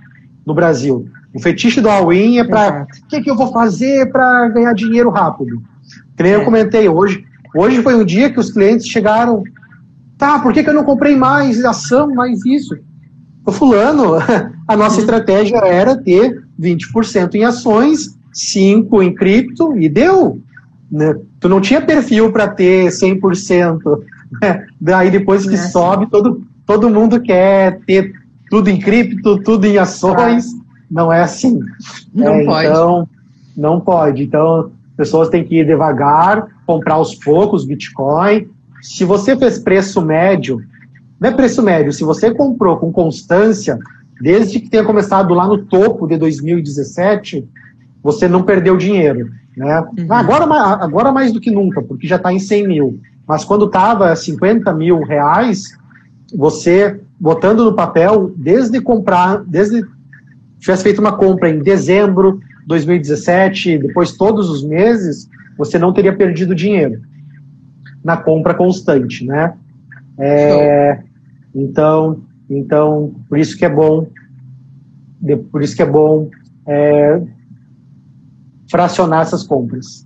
no 0.46 0.54
Brasil. 0.54 1.08
O 1.34 1.40
fetiche 1.40 1.82
do 1.82 1.90
all-in 1.90 2.38
é 2.38 2.44
para 2.44 2.84
o 2.84 3.08
que, 3.08 3.22
que 3.22 3.30
eu 3.30 3.36
vou 3.36 3.52
fazer 3.52 4.10
para 4.12 4.48
ganhar 4.50 4.74
dinheiro 4.74 5.10
rápido. 5.10 5.62
Que 6.16 6.24
nem 6.24 6.32
é. 6.32 6.36
eu 6.36 6.46
comentei 6.46 6.88
hoje. 6.88 7.26
Hoje 7.54 7.82
foi 7.82 7.96
um 7.96 8.06
dia 8.06 8.32
que 8.32 8.40
os 8.40 8.52
clientes 8.52 8.88
chegaram. 8.88 9.44
Tá, 10.18 10.40
por 10.40 10.54
que, 10.54 10.64
que 10.64 10.70
eu 10.70 10.74
não 10.74 10.86
comprei 10.86 11.16
mais 11.16 11.64
ação, 11.66 12.14
mais 12.14 12.46
isso? 12.46 12.78
O 13.46 13.52
fulano, 13.52 14.16
a 14.68 14.78
nossa 14.78 14.96
uhum. 14.96 15.02
estratégia 15.02 15.58
era 15.58 15.96
ter 15.98 16.44
20% 16.60 17.36
em 17.36 17.44
ações, 17.44 18.18
5% 18.34 19.04
em 19.04 19.14
cripto 19.14 19.78
e 19.78 19.90
deu. 19.90 20.42
Né? 20.92 21.16
Tu 21.40 21.50
não 21.50 21.62
tinha 21.62 21.82
perfil 21.82 22.32
para 22.32 22.48
ter 22.48 22.88
100%. 22.88 24.04
Né? 24.42 24.66
Daí 24.80 25.12
depois 25.12 25.48
que 25.48 25.56
é. 25.56 25.58
sobe, 25.58 26.08
todo, 26.10 26.44
todo 26.66 26.90
mundo 26.90 27.22
quer 27.22 27.80
ter 27.86 28.14
tudo 28.50 28.70
em 28.70 28.80
cripto, 28.80 29.42
tudo 29.42 29.66
em 29.66 29.78
ações. 29.78 30.46
Ah 30.54 30.66
não 30.90 31.12
é 31.12 31.22
assim. 31.22 31.60
Não 32.14 32.36
é, 32.36 32.46
pode. 32.46 32.68
Então, 32.68 33.10
não 33.56 33.80
pode. 33.80 34.24
Então, 34.24 34.72
pessoas 34.96 35.30
têm 35.30 35.44
que 35.44 35.60
ir 35.60 35.66
devagar, 35.66 36.48
comprar 36.66 36.96
aos 36.96 37.16
poucos 37.16 37.66
Bitcoin. 37.66 38.48
Se 38.82 39.04
você 39.04 39.36
fez 39.36 39.60
preço 39.60 40.02
médio, 40.02 40.62
não 41.20 41.30
é 41.30 41.34
preço 41.34 41.62
médio, 41.62 41.92
se 41.92 42.04
você 42.04 42.34
comprou 42.34 42.78
com 42.78 42.92
constância, 42.92 43.80
desde 44.22 44.60
que 44.60 44.70
tenha 44.70 44.84
começado 44.84 45.34
lá 45.34 45.48
no 45.48 45.66
topo 45.66 46.08
de 46.08 46.18
2017, 46.18 47.48
você 48.06 48.28
não 48.28 48.44
perdeu 48.44 48.78
dinheiro. 48.78 49.32
Né? 49.58 49.84
Uhum. 49.98 50.14
Agora, 50.14 50.46
agora 50.76 51.12
mais 51.12 51.34
do 51.34 51.42
que 51.42 51.50
nunca, 51.50 51.82
porque 51.82 52.06
já 52.06 52.18
está 52.18 52.32
em 52.32 52.38
100 52.38 52.68
mil. 52.68 53.00
Mas 53.28 53.44
quando 53.44 53.66
estava 53.66 54.16
50 54.16 54.72
mil 54.76 55.02
reais, 55.02 55.76
você 56.32 57.00
botando 57.20 57.64
no 57.66 57.74
papel, 57.74 58.32
desde 58.38 58.80
comprar, 58.80 59.44
desde 59.44 59.84
tivesse 60.60 60.84
feito 60.84 61.00
uma 61.00 61.18
compra 61.18 61.50
em 61.50 61.64
dezembro 61.64 62.40
de 62.62 62.68
2017, 62.68 63.80
depois 63.80 64.12
todos 64.12 64.52
os 64.52 64.64
meses, 64.64 65.28
você 65.58 65.80
não 65.80 65.92
teria 65.92 66.16
perdido 66.16 66.54
dinheiro 66.54 67.02
na 68.04 68.18
compra 68.18 68.54
constante, 68.54 69.26
né? 69.26 69.56
É, 70.20 71.00
então, 71.56 72.22
então, 72.48 73.16
por 73.28 73.40
isso 73.40 73.58
que 73.58 73.66
é 73.66 73.70
bom, 73.70 74.08
por 75.52 75.64
isso 75.64 75.76
que 75.76 75.82
é 75.82 75.88
bom 75.88 76.30
é, 76.68 77.20
fracionar 78.70 79.22
essas 79.22 79.44
compras. 79.44 80.06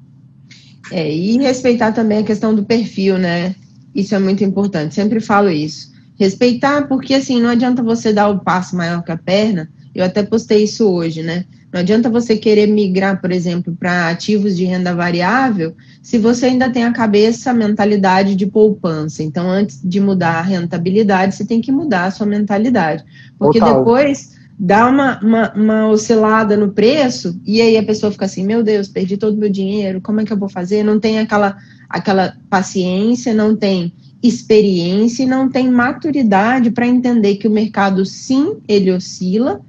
É, 0.91 1.11
e 1.11 1.37
respeitar 1.37 1.91
também 1.91 2.19
a 2.19 2.23
questão 2.23 2.53
do 2.55 2.63
perfil, 2.63 3.17
né? 3.17 3.55
Isso 3.93 4.15
é 4.15 4.19
muito 4.19 4.43
importante, 4.43 4.95
sempre 4.95 5.19
falo 5.19 5.49
isso. 5.49 5.91
Respeitar, 6.19 6.87
porque 6.87 7.13
assim, 7.13 7.41
não 7.41 7.49
adianta 7.49 7.81
você 7.81 8.11
dar 8.11 8.29
o 8.29 8.39
passo 8.39 8.75
maior 8.75 9.03
que 9.03 9.11
a 9.11 9.17
perna 9.17 9.69
eu 9.93 10.05
até 10.05 10.23
postei 10.23 10.63
isso 10.63 10.87
hoje, 10.87 11.23
né? 11.23 11.45
Não 11.71 11.81
adianta 11.81 12.09
você 12.09 12.35
querer 12.35 12.67
migrar, 12.67 13.21
por 13.21 13.31
exemplo, 13.31 13.75
para 13.77 14.09
ativos 14.09 14.55
de 14.55 14.65
renda 14.65 14.95
variável, 14.95 15.75
se 16.01 16.17
você 16.17 16.47
ainda 16.47 16.69
tem 16.69 16.83
a 16.83 16.93
cabeça, 16.93 17.51
a 17.51 17.53
mentalidade 17.53 18.35
de 18.35 18.45
poupança. 18.45 19.21
Então, 19.21 19.49
antes 19.49 19.79
de 19.83 19.99
mudar 19.99 20.39
a 20.39 20.41
rentabilidade, 20.41 21.35
você 21.35 21.45
tem 21.45 21.61
que 21.61 21.71
mudar 21.71 22.05
a 22.05 22.11
sua 22.11 22.25
mentalidade. 22.25 23.03
Porque 23.37 23.59
Total. 23.59 23.79
depois 23.79 24.38
dá 24.59 24.87
uma, 24.87 25.19
uma, 25.21 25.53
uma, 25.53 25.87
oscilada 25.87 26.57
no 26.57 26.69
preço, 26.73 27.39
e 27.45 27.61
aí 27.61 27.77
a 27.77 27.83
pessoa 27.83 28.11
fica 28.11 28.25
assim, 28.25 28.43
meu 28.43 28.61
Deus, 28.61 28.89
perdi 28.89 29.15
todo 29.15 29.35
o 29.35 29.39
meu 29.39 29.49
dinheiro, 29.49 30.01
como 30.01 30.19
é 30.19 30.25
que 30.25 30.33
eu 30.33 30.37
vou 30.37 30.49
fazer? 30.49 30.83
Não 30.83 30.99
tem 30.99 31.17
aquela, 31.19 31.57
aquela 31.87 32.35
paciência, 32.49 33.33
não 33.33 33.55
tem 33.55 33.93
experiência 34.21 35.25
não 35.25 35.49
tem 35.49 35.69
maturidade 35.69 36.71
para 36.71 36.85
entender 36.85 37.35
que 37.35 37.47
o 37.47 37.51
mercado, 37.51 38.05
sim, 38.05 38.57
ele 38.67 38.91
oscila, 38.91 39.61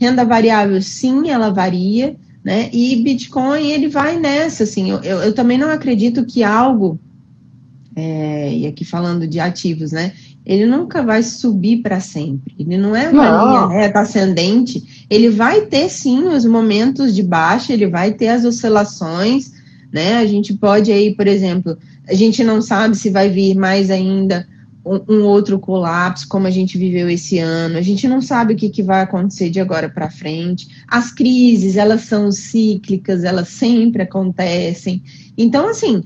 Renda 0.00 0.24
variável, 0.24 0.82
sim, 0.82 1.30
ela 1.30 1.50
varia, 1.50 2.16
né? 2.42 2.68
E 2.72 2.96
Bitcoin, 2.96 3.70
ele 3.70 3.88
vai 3.88 4.18
nessa, 4.18 4.64
assim. 4.64 4.90
Eu, 4.90 5.00
eu, 5.02 5.18
eu 5.18 5.32
também 5.32 5.56
não 5.56 5.70
acredito 5.70 6.26
que 6.26 6.42
algo, 6.42 6.98
é, 7.94 8.52
e 8.52 8.66
aqui 8.66 8.84
falando 8.84 9.26
de 9.26 9.38
ativos, 9.38 9.92
né? 9.92 10.12
Ele 10.44 10.66
nunca 10.66 11.02
vai 11.02 11.22
subir 11.22 11.78
para 11.78 12.00
sempre. 12.00 12.54
Ele 12.58 12.76
não 12.76 12.94
é 12.94 13.08
uma 13.08 13.30
não. 13.30 13.46
linha 13.46 13.80
reta 13.80 14.00
ascendente. 14.00 15.06
Ele 15.08 15.30
vai 15.30 15.62
ter, 15.62 15.88
sim, 15.88 16.24
os 16.28 16.44
momentos 16.44 17.14
de 17.14 17.22
baixa, 17.22 17.72
ele 17.72 17.86
vai 17.86 18.12
ter 18.12 18.28
as 18.28 18.44
oscilações, 18.44 19.52
né? 19.92 20.16
A 20.16 20.26
gente 20.26 20.52
pode 20.52 20.92
aí, 20.92 21.14
por 21.14 21.26
exemplo, 21.26 21.78
a 22.06 22.14
gente 22.14 22.44
não 22.44 22.60
sabe 22.60 22.96
se 22.96 23.08
vai 23.08 23.30
vir 23.30 23.54
mais 23.54 23.90
ainda 23.90 24.46
um, 24.84 25.22
outro 25.22 25.58
colapso, 25.58 26.28
como 26.28 26.46
a 26.46 26.50
gente 26.50 26.76
viveu 26.76 27.08
esse 27.08 27.38
ano. 27.38 27.78
A 27.78 27.82
gente 27.82 28.06
não 28.06 28.20
sabe 28.20 28.52
o 28.52 28.56
que, 28.56 28.68
que 28.68 28.82
vai 28.82 29.00
acontecer 29.00 29.48
de 29.48 29.58
agora 29.58 29.88
para 29.88 30.10
frente. 30.10 30.68
As 30.86 31.10
crises, 31.10 31.76
elas 31.76 32.02
são 32.02 32.30
cíclicas, 32.30 33.24
elas 33.24 33.48
sempre 33.48 34.02
acontecem. 34.02 35.02
Então, 35.38 35.68
assim, 35.68 36.02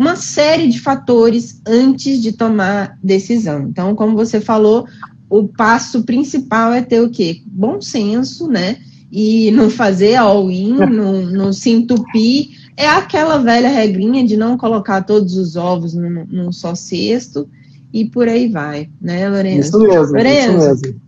uma 0.00 0.16
série 0.16 0.66
de 0.66 0.80
fatores 0.80 1.60
antes 1.66 2.22
de 2.22 2.32
tomar 2.32 2.98
decisão. 3.04 3.68
Então, 3.68 3.94
como 3.94 4.16
você 4.16 4.40
falou, 4.40 4.86
o 5.28 5.46
passo 5.46 6.04
principal 6.04 6.72
é 6.72 6.80
ter 6.80 7.02
o 7.02 7.10
quê? 7.10 7.42
Bom 7.44 7.82
senso, 7.82 8.48
né? 8.48 8.78
E 9.12 9.50
não 9.50 9.68
fazer 9.68 10.14
all-in, 10.14 10.72
não, 10.72 11.26
não 11.26 11.52
se 11.52 11.68
entupir. 11.68 12.48
É 12.78 12.88
aquela 12.88 13.36
velha 13.36 13.68
regrinha 13.68 14.26
de 14.26 14.38
não 14.38 14.56
colocar 14.56 15.02
todos 15.02 15.36
os 15.36 15.54
ovos 15.54 15.92
num, 15.92 16.24
num 16.24 16.50
só 16.50 16.74
cesto 16.74 17.46
e 17.92 18.06
por 18.06 18.26
aí 18.26 18.48
vai, 18.48 18.88
né, 18.98 19.28
Lorenzo? 19.28 19.68
Isso 19.68 19.78
mesmo, 19.80 20.16
Lorenzo, 20.16 20.56
isso 20.56 20.82
mesmo. 20.82 21.00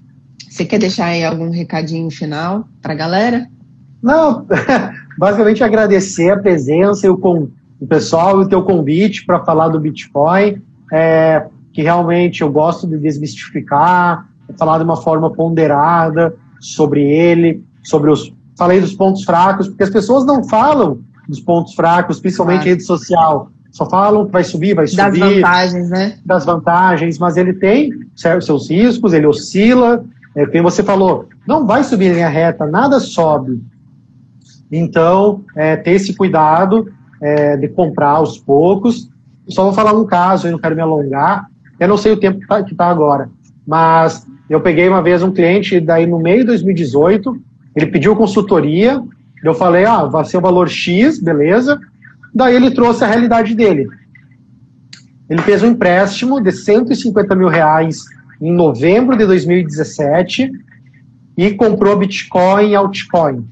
Você 0.51 0.67
quer 0.67 0.79
deixar 0.79 1.07
aí 1.07 1.25
algum 1.25 1.49
recadinho 1.49 2.11
final 2.11 2.69
para 2.83 2.93
a 2.93 2.97
galera? 2.97 3.49
Não, 4.03 4.47
basicamente 5.17 5.65
agradecer 5.65 6.31
a 6.31 6.39
presença 6.39 7.07
e 7.07 7.09
o, 7.09 7.17
com, 7.17 7.49
o 7.83 7.87
pessoal 7.89 8.41
e 8.41 8.45
o 8.45 8.49
teu 8.49 8.63
convite 8.63 9.27
para 9.27 9.45
falar 9.45 9.67
do 9.67 9.81
Bitcoin, 9.81 10.63
é, 10.93 11.45
que 11.73 11.83
realmente 11.83 12.43
eu 12.43 12.49
gosto 12.49 12.87
de 12.87 12.97
desmistificar, 12.97 14.29
falar 14.57 14.79
de 14.79 14.85
uma 14.85 14.97
forma 14.97 15.33
ponderada 15.33 16.33
sobre 16.61 17.03
ele, 17.03 17.65
sobre 17.83 18.09
os. 18.09 18.33
Falei 18.57 18.81
dos 18.81 18.95
pontos 18.95 19.25
fracos, 19.25 19.67
porque 19.67 19.83
as 19.83 19.91
pessoas 19.91 20.25
não 20.25 20.45
falam 20.45 21.01
dos 21.27 21.41
pontos 21.41 21.75
fracos, 21.75 22.21
principalmente 22.21 22.61
claro. 22.61 22.71
rede 22.71 22.85
social 22.85 23.51
só 23.73 23.89
falam 23.89 24.27
que 24.27 24.33
vai 24.33 24.45
subir, 24.45 24.75
vai 24.75 24.87
subir. 24.87 25.03
Das 25.03 25.19
vantagens, 25.19 25.91
né? 25.91 26.19
Das 26.25 26.45
vantagens, 26.45 27.19
mas 27.19 27.37
ele 27.37 27.55
tem 27.55 27.91
seus 28.15 28.71
riscos, 28.71 29.13
ele 29.13 29.27
oscila. 29.27 30.05
É, 30.37 30.47
como 30.47 30.65
você 30.65 30.85
falou, 30.85 31.27
não 31.49 31.67
vai 31.67 31.83
subir 31.83 32.11
em 32.11 32.15
linha 32.15 32.29
reta, 32.29 32.65
nada 32.67 33.01
sobe. 33.01 33.61
Então, 34.71 35.43
é, 35.57 35.75
ter 35.75 35.93
esse 35.93 36.15
cuidado 36.15 36.93
é, 37.23 37.57
de 37.57 37.69
comprar 37.69 38.11
aos 38.11 38.39
poucos. 38.39 39.09
Só 39.49 39.65
vou 39.65 39.73
falar 39.73 39.93
um 39.95 40.05
caso, 40.05 40.47
eu 40.47 40.53
não 40.53 40.59
quero 40.59 40.75
me 40.75 40.83
alongar. 40.83 41.47
Eu 41.81 41.89
não 41.89 41.97
sei 41.97 42.13
o 42.13 42.17
tempo 42.17 42.39
que 42.39 42.45
está 42.45 42.63
tá 42.63 42.87
agora, 42.87 43.31
mas 43.67 44.27
eu 44.51 44.61
peguei 44.61 44.89
uma 44.89 45.03
vez 45.03 45.23
um 45.23 45.33
cliente, 45.33 45.81
daí 45.81 46.07
no 46.07 46.19
meio 46.19 46.41
de 46.41 46.47
2018, 46.47 47.41
ele 47.75 47.87
pediu 47.87 48.15
consultoria, 48.15 49.03
eu 49.43 49.55
falei, 49.55 49.85
ah, 49.85 50.05
vai 50.05 50.25
ser 50.25 50.37
o 50.37 50.41
valor 50.41 50.69
X, 50.69 51.19
beleza, 51.19 51.81
Daí 52.35 52.57
ele 52.57 52.71
trouxe 52.71 53.05
a 53.05 53.07
realidade 53.07 53.55
dele. 53.55 53.89
Ele 55.29 55.43
fez 55.43 55.63
um 55.63 55.69
empréstimo 55.69 56.41
de 56.41 56.51
150 56.51 57.35
mil 57.35 57.49
reais 57.49 58.05
em 58.41 58.53
novembro 58.53 59.17
de 59.17 59.27
2017 59.27 60.51
e 61.37 61.51
comprou 61.53 61.97
Bitcoin 61.97 62.71
e 62.71 62.75
altcoin. 62.75 63.47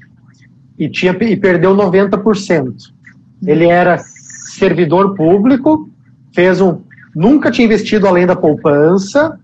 E, 0.77 0.89
tinha, 0.89 1.11
e 1.11 1.37
perdeu 1.37 1.75
90%. 1.75 2.73
Ele 3.45 3.67
era 3.67 3.97
servidor 3.97 5.15
público 5.15 5.89
fez 6.33 6.61
um. 6.61 6.81
Nunca 7.15 7.51
tinha 7.51 7.65
investido 7.65 8.07
além 8.07 8.25
da 8.25 8.35
poupança 8.35 9.39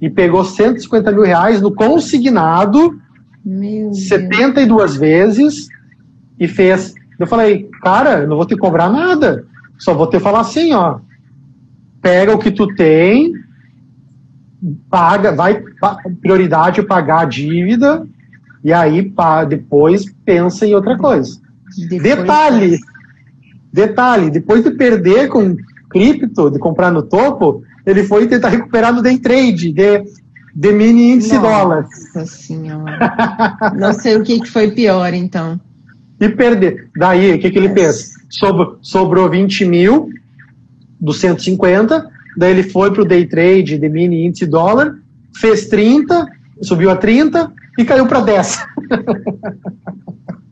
e 0.00 0.08
pegou 0.08 0.44
150 0.44 1.12
mil 1.12 1.22
reais 1.22 1.60
no 1.60 1.74
consignado, 1.74 2.98
Meu 3.44 3.92
72 3.92 4.66
Deus. 4.66 4.96
vezes, 4.96 5.68
e 6.38 6.48
fez. 6.48 6.94
Eu 7.18 7.26
falei, 7.26 7.68
cara, 7.82 8.26
não 8.26 8.36
vou 8.36 8.46
te 8.46 8.56
cobrar 8.56 8.88
nada. 8.88 9.44
Só 9.78 9.92
vou 9.92 10.06
te 10.06 10.18
falar 10.18 10.40
assim, 10.40 10.72
ó. 10.72 11.00
Pega 12.00 12.34
o 12.34 12.38
que 12.38 12.50
tu 12.50 12.66
tem, 12.74 13.34
paga, 14.88 15.32
vai 15.32 15.62
prioridade 16.22 16.82
pagar 16.82 17.20
a 17.20 17.24
dívida 17.26 18.06
e 18.64 18.72
aí 18.72 19.02
pá, 19.02 19.44
depois 19.44 20.04
pensa 20.24 20.66
em 20.66 20.74
outra 20.74 20.96
coisa. 20.96 21.40
Depois 21.76 22.02
detalhe, 22.02 22.78
detalhe, 23.72 24.30
depois 24.30 24.64
de 24.64 24.70
perder 24.70 25.28
com 25.28 25.56
cripto, 25.88 26.50
de 26.50 26.58
comprar 26.58 26.90
no 26.90 27.02
topo, 27.02 27.62
ele 27.84 28.04
foi 28.04 28.26
tentar 28.26 28.48
recuperar 28.48 28.92
no 28.92 29.02
day 29.02 29.18
trade, 29.18 29.72
de, 29.72 30.04
de 30.54 30.72
mini 30.72 31.12
índice 31.12 31.34
Nossa 31.34 31.48
dólar. 31.48 31.82
Nossa 31.82 32.26
senhora. 32.26 33.74
Não 33.76 33.92
sei 33.92 34.16
o 34.16 34.22
que, 34.22 34.40
que 34.40 34.48
foi 34.48 34.70
pior, 34.70 35.12
então. 35.14 35.60
E 36.20 36.28
perder. 36.28 36.88
Daí, 36.96 37.34
o 37.34 37.38
que, 37.38 37.50
que 37.50 37.58
ele 37.58 37.70
fez? 37.70 38.14
Sobrou, 38.28 38.78
sobrou 38.80 39.28
20 39.28 39.64
mil 39.64 40.10
dos 41.00 41.18
150, 41.20 42.10
daí 42.36 42.50
ele 42.52 42.62
foi 42.62 42.92
para 42.92 43.02
o 43.02 43.06
day 43.06 43.26
trade 43.26 43.78
de 43.78 43.88
mini 43.88 44.26
índice 44.26 44.46
dólar, 44.46 44.98
fez 45.34 45.66
30, 45.66 46.26
subiu 46.60 46.90
a 46.90 46.96
30 46.96 47.50
e 47.78 47.84
caiu 47.84 48.06
para 48.06 48.20
10. 48.20 48.66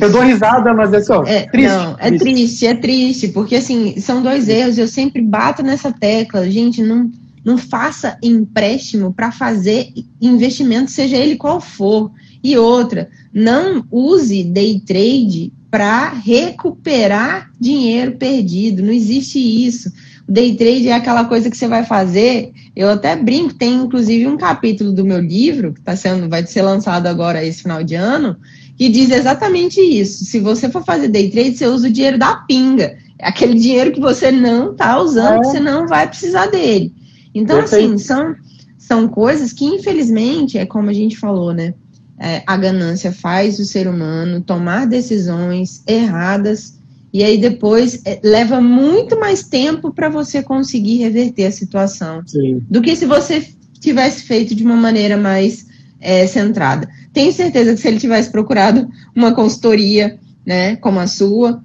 Eu 0.00 0.10
dou 0.10 0.22
risada, 0.22 0.72
mas 0.72 0.92
é 0.92 1.00
só. 1.00 1.24
É, 1.24 1.46
triste, 1.46 1.72
não, 1.72 1.96
é 1.98 2.08
triste. 2.08 2.18
triste, 2.18 2.66
é 2.66 2.74
triste, 2.74 3.28
porque 3.28 3.56
assim, 3.56 3.98
são 4.00 4.22
dois 4.22 4.48
erros. 4.48 4.78
Eu 4.78 4.86
sempre 4.86 5.20
bato 5.20 5.62
nessa 5.62 5.92
tecla. 5.92 6.48
Gente, 6.48 6.82
não, 6.82 7.10
não 7.44 7.58
faça 7.58 8.16
empréstimo 8.22 9.12
para 9.12 9.32
fazer 9.32 9.92
investimento, 10.20 10.90
seja 10.90 11.16
ele 11.16 11.36
qual 11.36 11.60
for. 11.60 12.10
E 12.42 12.56
outra, 12.56 13.08
não 13.32 13.84
use 13.90 14.44
day 14.44 14.80
trade 14.80 15.52
para 15.70 16.10
recuperar 16.10 17.50
dinheiro 17.58 18.12
perdido. 18.12 18.82
Não 18.82 18.92
existe 18.92 19.38
isso. 19.38 19.90
O 20.28 20.32
day 20.32 20.54
trade 20.54 20.88
é 20.88 20.92
aquela 20.92 21.24
coisa 21.24 21.50
que 21.50 21.56
você 21.56 21.66
vai 21.66 21.84
fazer. 21.84 22.52
Eu 22.76 22.90
até 22.90 23.16
brinco, 23.16 23.54
tem 23.54 23.74
inclusive 23.74 24.26
um 24.26 24.36
capítulo 24.36 24.92
do 24.92 25.04
meu 25.04 25.20
livro, 25.20 25.72
que 25.72 25.80
tá 25.80 25.96
sendo, 25.96 26.28
vai 26.28 26.46
ser 26.46 26.62
lançado 26.62 27.06
agora 27.06 27.44
esse 27.44 27.62
final 27.62 27.82
de 27.82 27.94
ano, 27.94 28.36
que 28.76 28.88
diz 28.88 29.10
exatamente 29.10 29.80
isso. 29.80 30.24
Se 30.24 30.40
você 30.40 30.68
for 30.68 30.84
fazer 30.84 31.08
day 31.08 31.30
trade, 31.30 31.56
você 31.56 31.66
usa 31.66 31.88
o 31.88 31.90
dinheiro 31.90 32.18
da 32.18 32.36
pinga. 32.36 32.96
É 33.18 33.28
aquele 33.28 33.54
dinheiro 33.54 33.92
que 33.92 34.00
você 34.00 34.30
não 34.30 34.72
está 34.72 35.00
usando, 35.00 35.36
é. 35.36 35.40
que 35.40 35.46
você 35.46 35.60
não 35.60 35.86
vai 35.86 36.08
precisar 36.08 36.46
dele. 36.46 36.92
Então, 37.34 37.58
Perfeito. 37.58 37.94
assim, 37.94 37.98
são, 37.98 38.34
são 38.78 39.08
coisas 39.08 39.52
que, 39.52 39.64
infelizmente, 39.64 40.58
é 40.58 40.66
como 40.66 40.90
a 40.90 40.92
gente 40.92 41.16
falou, 41.16 41.52
né? 41.54 41.74
É, 42.18 42.42
a 42.46 42.56
ganância 42.56 43.10
faz 43.10 43.58
o 43.58 43.64
ser 43.64 43.88
humano 43.88 44.40
tomar 44.40 44.86
decisões 44.86 45.82
erradas 45.88 46.74
e 47.12 47.22
aí 47.22 47.36
depois 47.36 48.00
é, 48.04 48.20
leva 48.22 48.60
muito 48.60 49.18
mais 49.18 49.42
tempo 49.42 49.92
para 49.92 50.08
você 50.08 50.42
conseguir 50.42 50.98
reverter 50.98 51.46
a 51.46 51.50
situação 51.50 52.22
Sim. 52.26 52.62
do 52.70 52.80
que 52.80 52.96
se 52.96 53.06
você 53.06 53.46
tivesse 53.80 54.22
feito 54.22 54.54
de 54.54 54.64
uma 54.64 54.76
maneira 54.76 55.16
mais 55.16 55.66
é, 56.00 56.26
centrada. 56.26 56.88
Tenho 57.12 57.32
certeza 57.32 57.74
que 57.74 57.80
se 57.80 57.88
ele 57.88 57.98
tivesse 57.98 58.30
procurado 58.30 58.88
uma 59.14 59.34
consultoria, 59.34 60.18
né, 60.46 60.76
como 60.76 60.98
a 60.98 61.06
sua, 61.06 61.62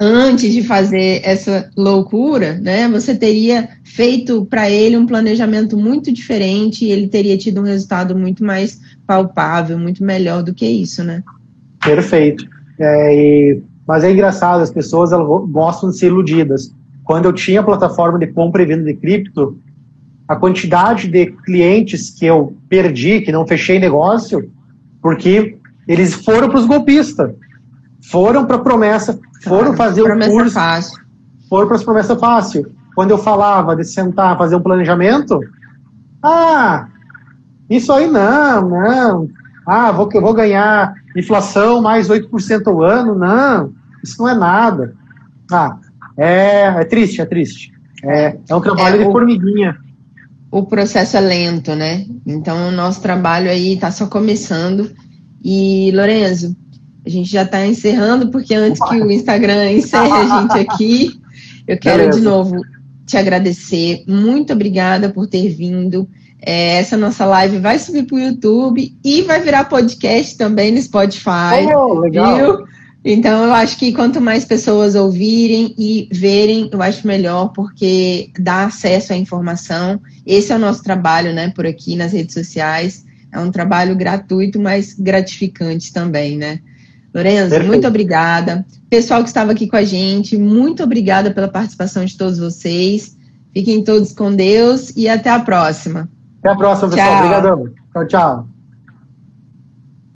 antes 0.00 0.52
de 0.52 0.62
fazer 0.62 1.20
essa 1.24 1.70
loucura, 1.76 2.54
né, 2.54 2.88
você 2.88 3.14
teria 3.14 3.68
feito 3.84 4.44
para 4.46 4.70
ele 4.70 4.96
um 4.96 5.06
planejamento 5.06 5.76
muito 5.76 6.12
diferente 6.12 6.84
e 6.84 6.90
ele 6.90 7.08
teria 7.08 7.36
tido 7.36 7.60
um 7.60 7.64
resultado 7.64 8.16
muito 8.16 8.44
mais 8.44 8.80
palpável, 9.06 9.78
muito 9.78 10.02
melhor 10.02 10.42
do 10.42 10.54
que 10.54 10.66
isso, 10.66 11.04
né? 11.04 11.22
Perfeito. 11.80 12.44
É, 12.78 13.14
e, 13.14 13.62
mas 13.86 14.04
é 14.04 14.10
engraçado, 14.10 14.62
as 14.62 14.70
pessoas 14.70 15.12
elas 15.12 15.26
gostam 15.50 15.90
de 15.90 15.98
ser 15.98 16.06
iludidas. 16.06 16.72
Quando 17.04 17.26
eu 17.26 17.32
tinha 17.32 17.60
a 17.60 17.64
plataforma 17.64 18.18
de 18.18 18.28
compra 18.28 18.62
e 18.62 18.66
venda 18.66 18.84
de 18.84 18.94
cripto, 18.94 19.58
a 20.26 20.36
quantidade 20.36 21.08
de 21.08 21.26
clientes 21.26 22.10
que 22.10 22.24
eu 22.24 22.56
perdi, 22.68 23.20
que 23.20 23.32
não 23.32 23.46
fechei 23.46 23.78
negócio, 23.78 24.50
porque 25.02 25.58
eles 25.86 26.14
foram 26.14 26.48
para 26.48 26.60
os 26.60 26.66
golpistas, 26.66 27.34
foram 28.10 28.46
para 28.46 28.56
a 28.56 28.60
promessa, 28.60 29.18
foram 29.42 29.76
fazer 29.76 30.02
o 30.02 30.30
curso, 30.30 30.54
fácil. 30.54 31.02
foram 31.48 31.66
para 31.66 31.76
as 31.76 31.84
promessas 31.84 32.20
fácil. 32.20 32.72
Quando 32.94 33.10
eu 33.10 33.18
falava 33.18 33.74
de 33.74 33.84
sentar, 33.84 34.38
fazer 34.38 34.54
um 34.54 34.60
planejamento, 34.60 35.40
ah, 36.22 36.86
isso 37.68 37.92
aí 37.92 38.06
não, 38.06 38.68
não. 38.68 39.28
Ah, 39.66 39.90
vou, 39.90 40.08
vou 40.08 40.34
ganhar 40.34 40.94
inflação 41.16 41.82
mais 41.82 42.08
8% 42.08 42.66
ao 42.66 42.82
ano, 42.82 43.14
não, 43.14 43.72
isso 44.04 44.20
não 44.20 44.28
é 44.28 44.34
nada. 44.34 44.94
Ah, 45.50 45.76
é, 46.16 46.64
é 46.66 46.84
triste, 46.84 47.20
é 47.20 47.26
triste. 47.26 47.72
É, 48.04 48.36
é 48.48 48.54
um 48.54 48.60
trabalho 48.60 48.96
é, 49.00 49.04
de 49.04 49.12
formiguinha 49.12 49.78
o 50.52 50.64
processo 50.64 51.16
é 51.16 51.20
lento, 51.20 51.74
né? 51.74 52.04
Então, 52.26 52.68
o 52.68 52.70
nosso 52.70 53.00
trabalho 53.00 53.50
aí 53.50 53.72
está 53.72 53.90
só 53.90 54.06
começando. 54.06 54.92
E, 55.42 55.90
Lorenzo, 55.94 56.54
a 57.06 57.08
gente 57.08 57.30
já 57.30 57.42
está 57.42 57.64
encerrando, 57.64 58.30
porque 58.30 58.54
antes 58.54 58.86
que 58.86 59.00
o 59.00 59.10
Instagram 59.10 59.72
encerre 59.72 60.12
a 60.12 60.40
gente 60.40 60.58
aqui, 60.58 61.18
eu 61.66 61.78
quero 61.78 62.00
Beleza. 62.00 62.18
de 62.18 62.24
novo 62.24 62.60
te 63.06 63.16
agradecer. 63.16 64.04
Muito 64.06 64.52
obrigada 64.52 65.08
por 65.08 65.26
ter 65.26 65.48
vindo. 65.48 66.06
É, 66.44 66.80
essa 66.80 66.98
nossa 66.98 67.24
live 67.24 67.58
vai 67.58 67.78
subir 67.78 68.04
para 68.04 68.16
o 68.16 68.20
YouTube 68.20 68.94
e 69.02 69.22
vai 69.22 69.40
virar 69.40 69.64
podcast 69.64 70.36
também 70.36 70.70
no 70.70 70.82
Spotify. 70.82 71.64
Oh, 71.74 72.00
legal. 72.00 72.36
Viu? 72.36 72.66
Então, 73.04 73.44
eu 73.44 73.52
acho 73.52 73.76
que 73.78 73.92
quanto 73.92 74.20
mais 74.20 74.44
pessoas 74.44 74.94
ouvirem 74.94 75.74
e 75.76 76.08
verem, 76.12 76.70
eu 76.72 76.80
acho 76.80 77.06
melhor, 77.06 77.48
porque 77.48 78.30
dá 78.38 78.64
acesso 78.64 79.12
à 79.12 79.16
informação. 79.16 80.00
Esse 80.24 80.52
é 80.52 80.56
o 80.56 80.58
nosso 80.58 80.84
trabalho, 80.84 81.32
né, 81.32 81.50
por 81.50 81.66
aqui 81.66 81.96
nas 81.96 82.12
redes 82.12 82.34
sociais. 82.34 83.04
É 83.32 83.40
um 83.40 83.50
trabalho 83.50 83.96
gratuito, 83.96 84.60
mas 84.60 84.94
gratificante 84.94 85.92
também, 85.92 86.36
né? 86.36 86.60
Lorenzo, 87.14 87.50
Perfeito. 87.50 87.66
muito 87.66 87.88
obrigada. 87.88 88.64
Pessoal 88.88 89.22
que 89.22 89.28
estava 89.28 89.52
aqui 89.52 89.66
com 89.66 89.76
a 89.76 89.82
gente, 89.82 90.36
muito 90.36 90.82
obrigada 90.82 91.30
pela 91.30 91.48
participação 91.48 92.04
de 92.04 92.16
todos 92.16 92.38
vocês. 92.38 93.16
Fiquem 93.52 93.82
todos 93.84 94.12
com 94.12 94.34
Deus 94.34 94.92
e 94.96 95.08
até 95.08 95.28
a 95.28 95.40
próxima. 95.40 96.08
Até 96.40 96.50
a 96.50 96.56
próxima, 96.56 96.90
pessoal. 96.90 97.16
Obrigadão. 97.18 97.64
Tchau, 97.92 98.06
tchau. 98.06 98.51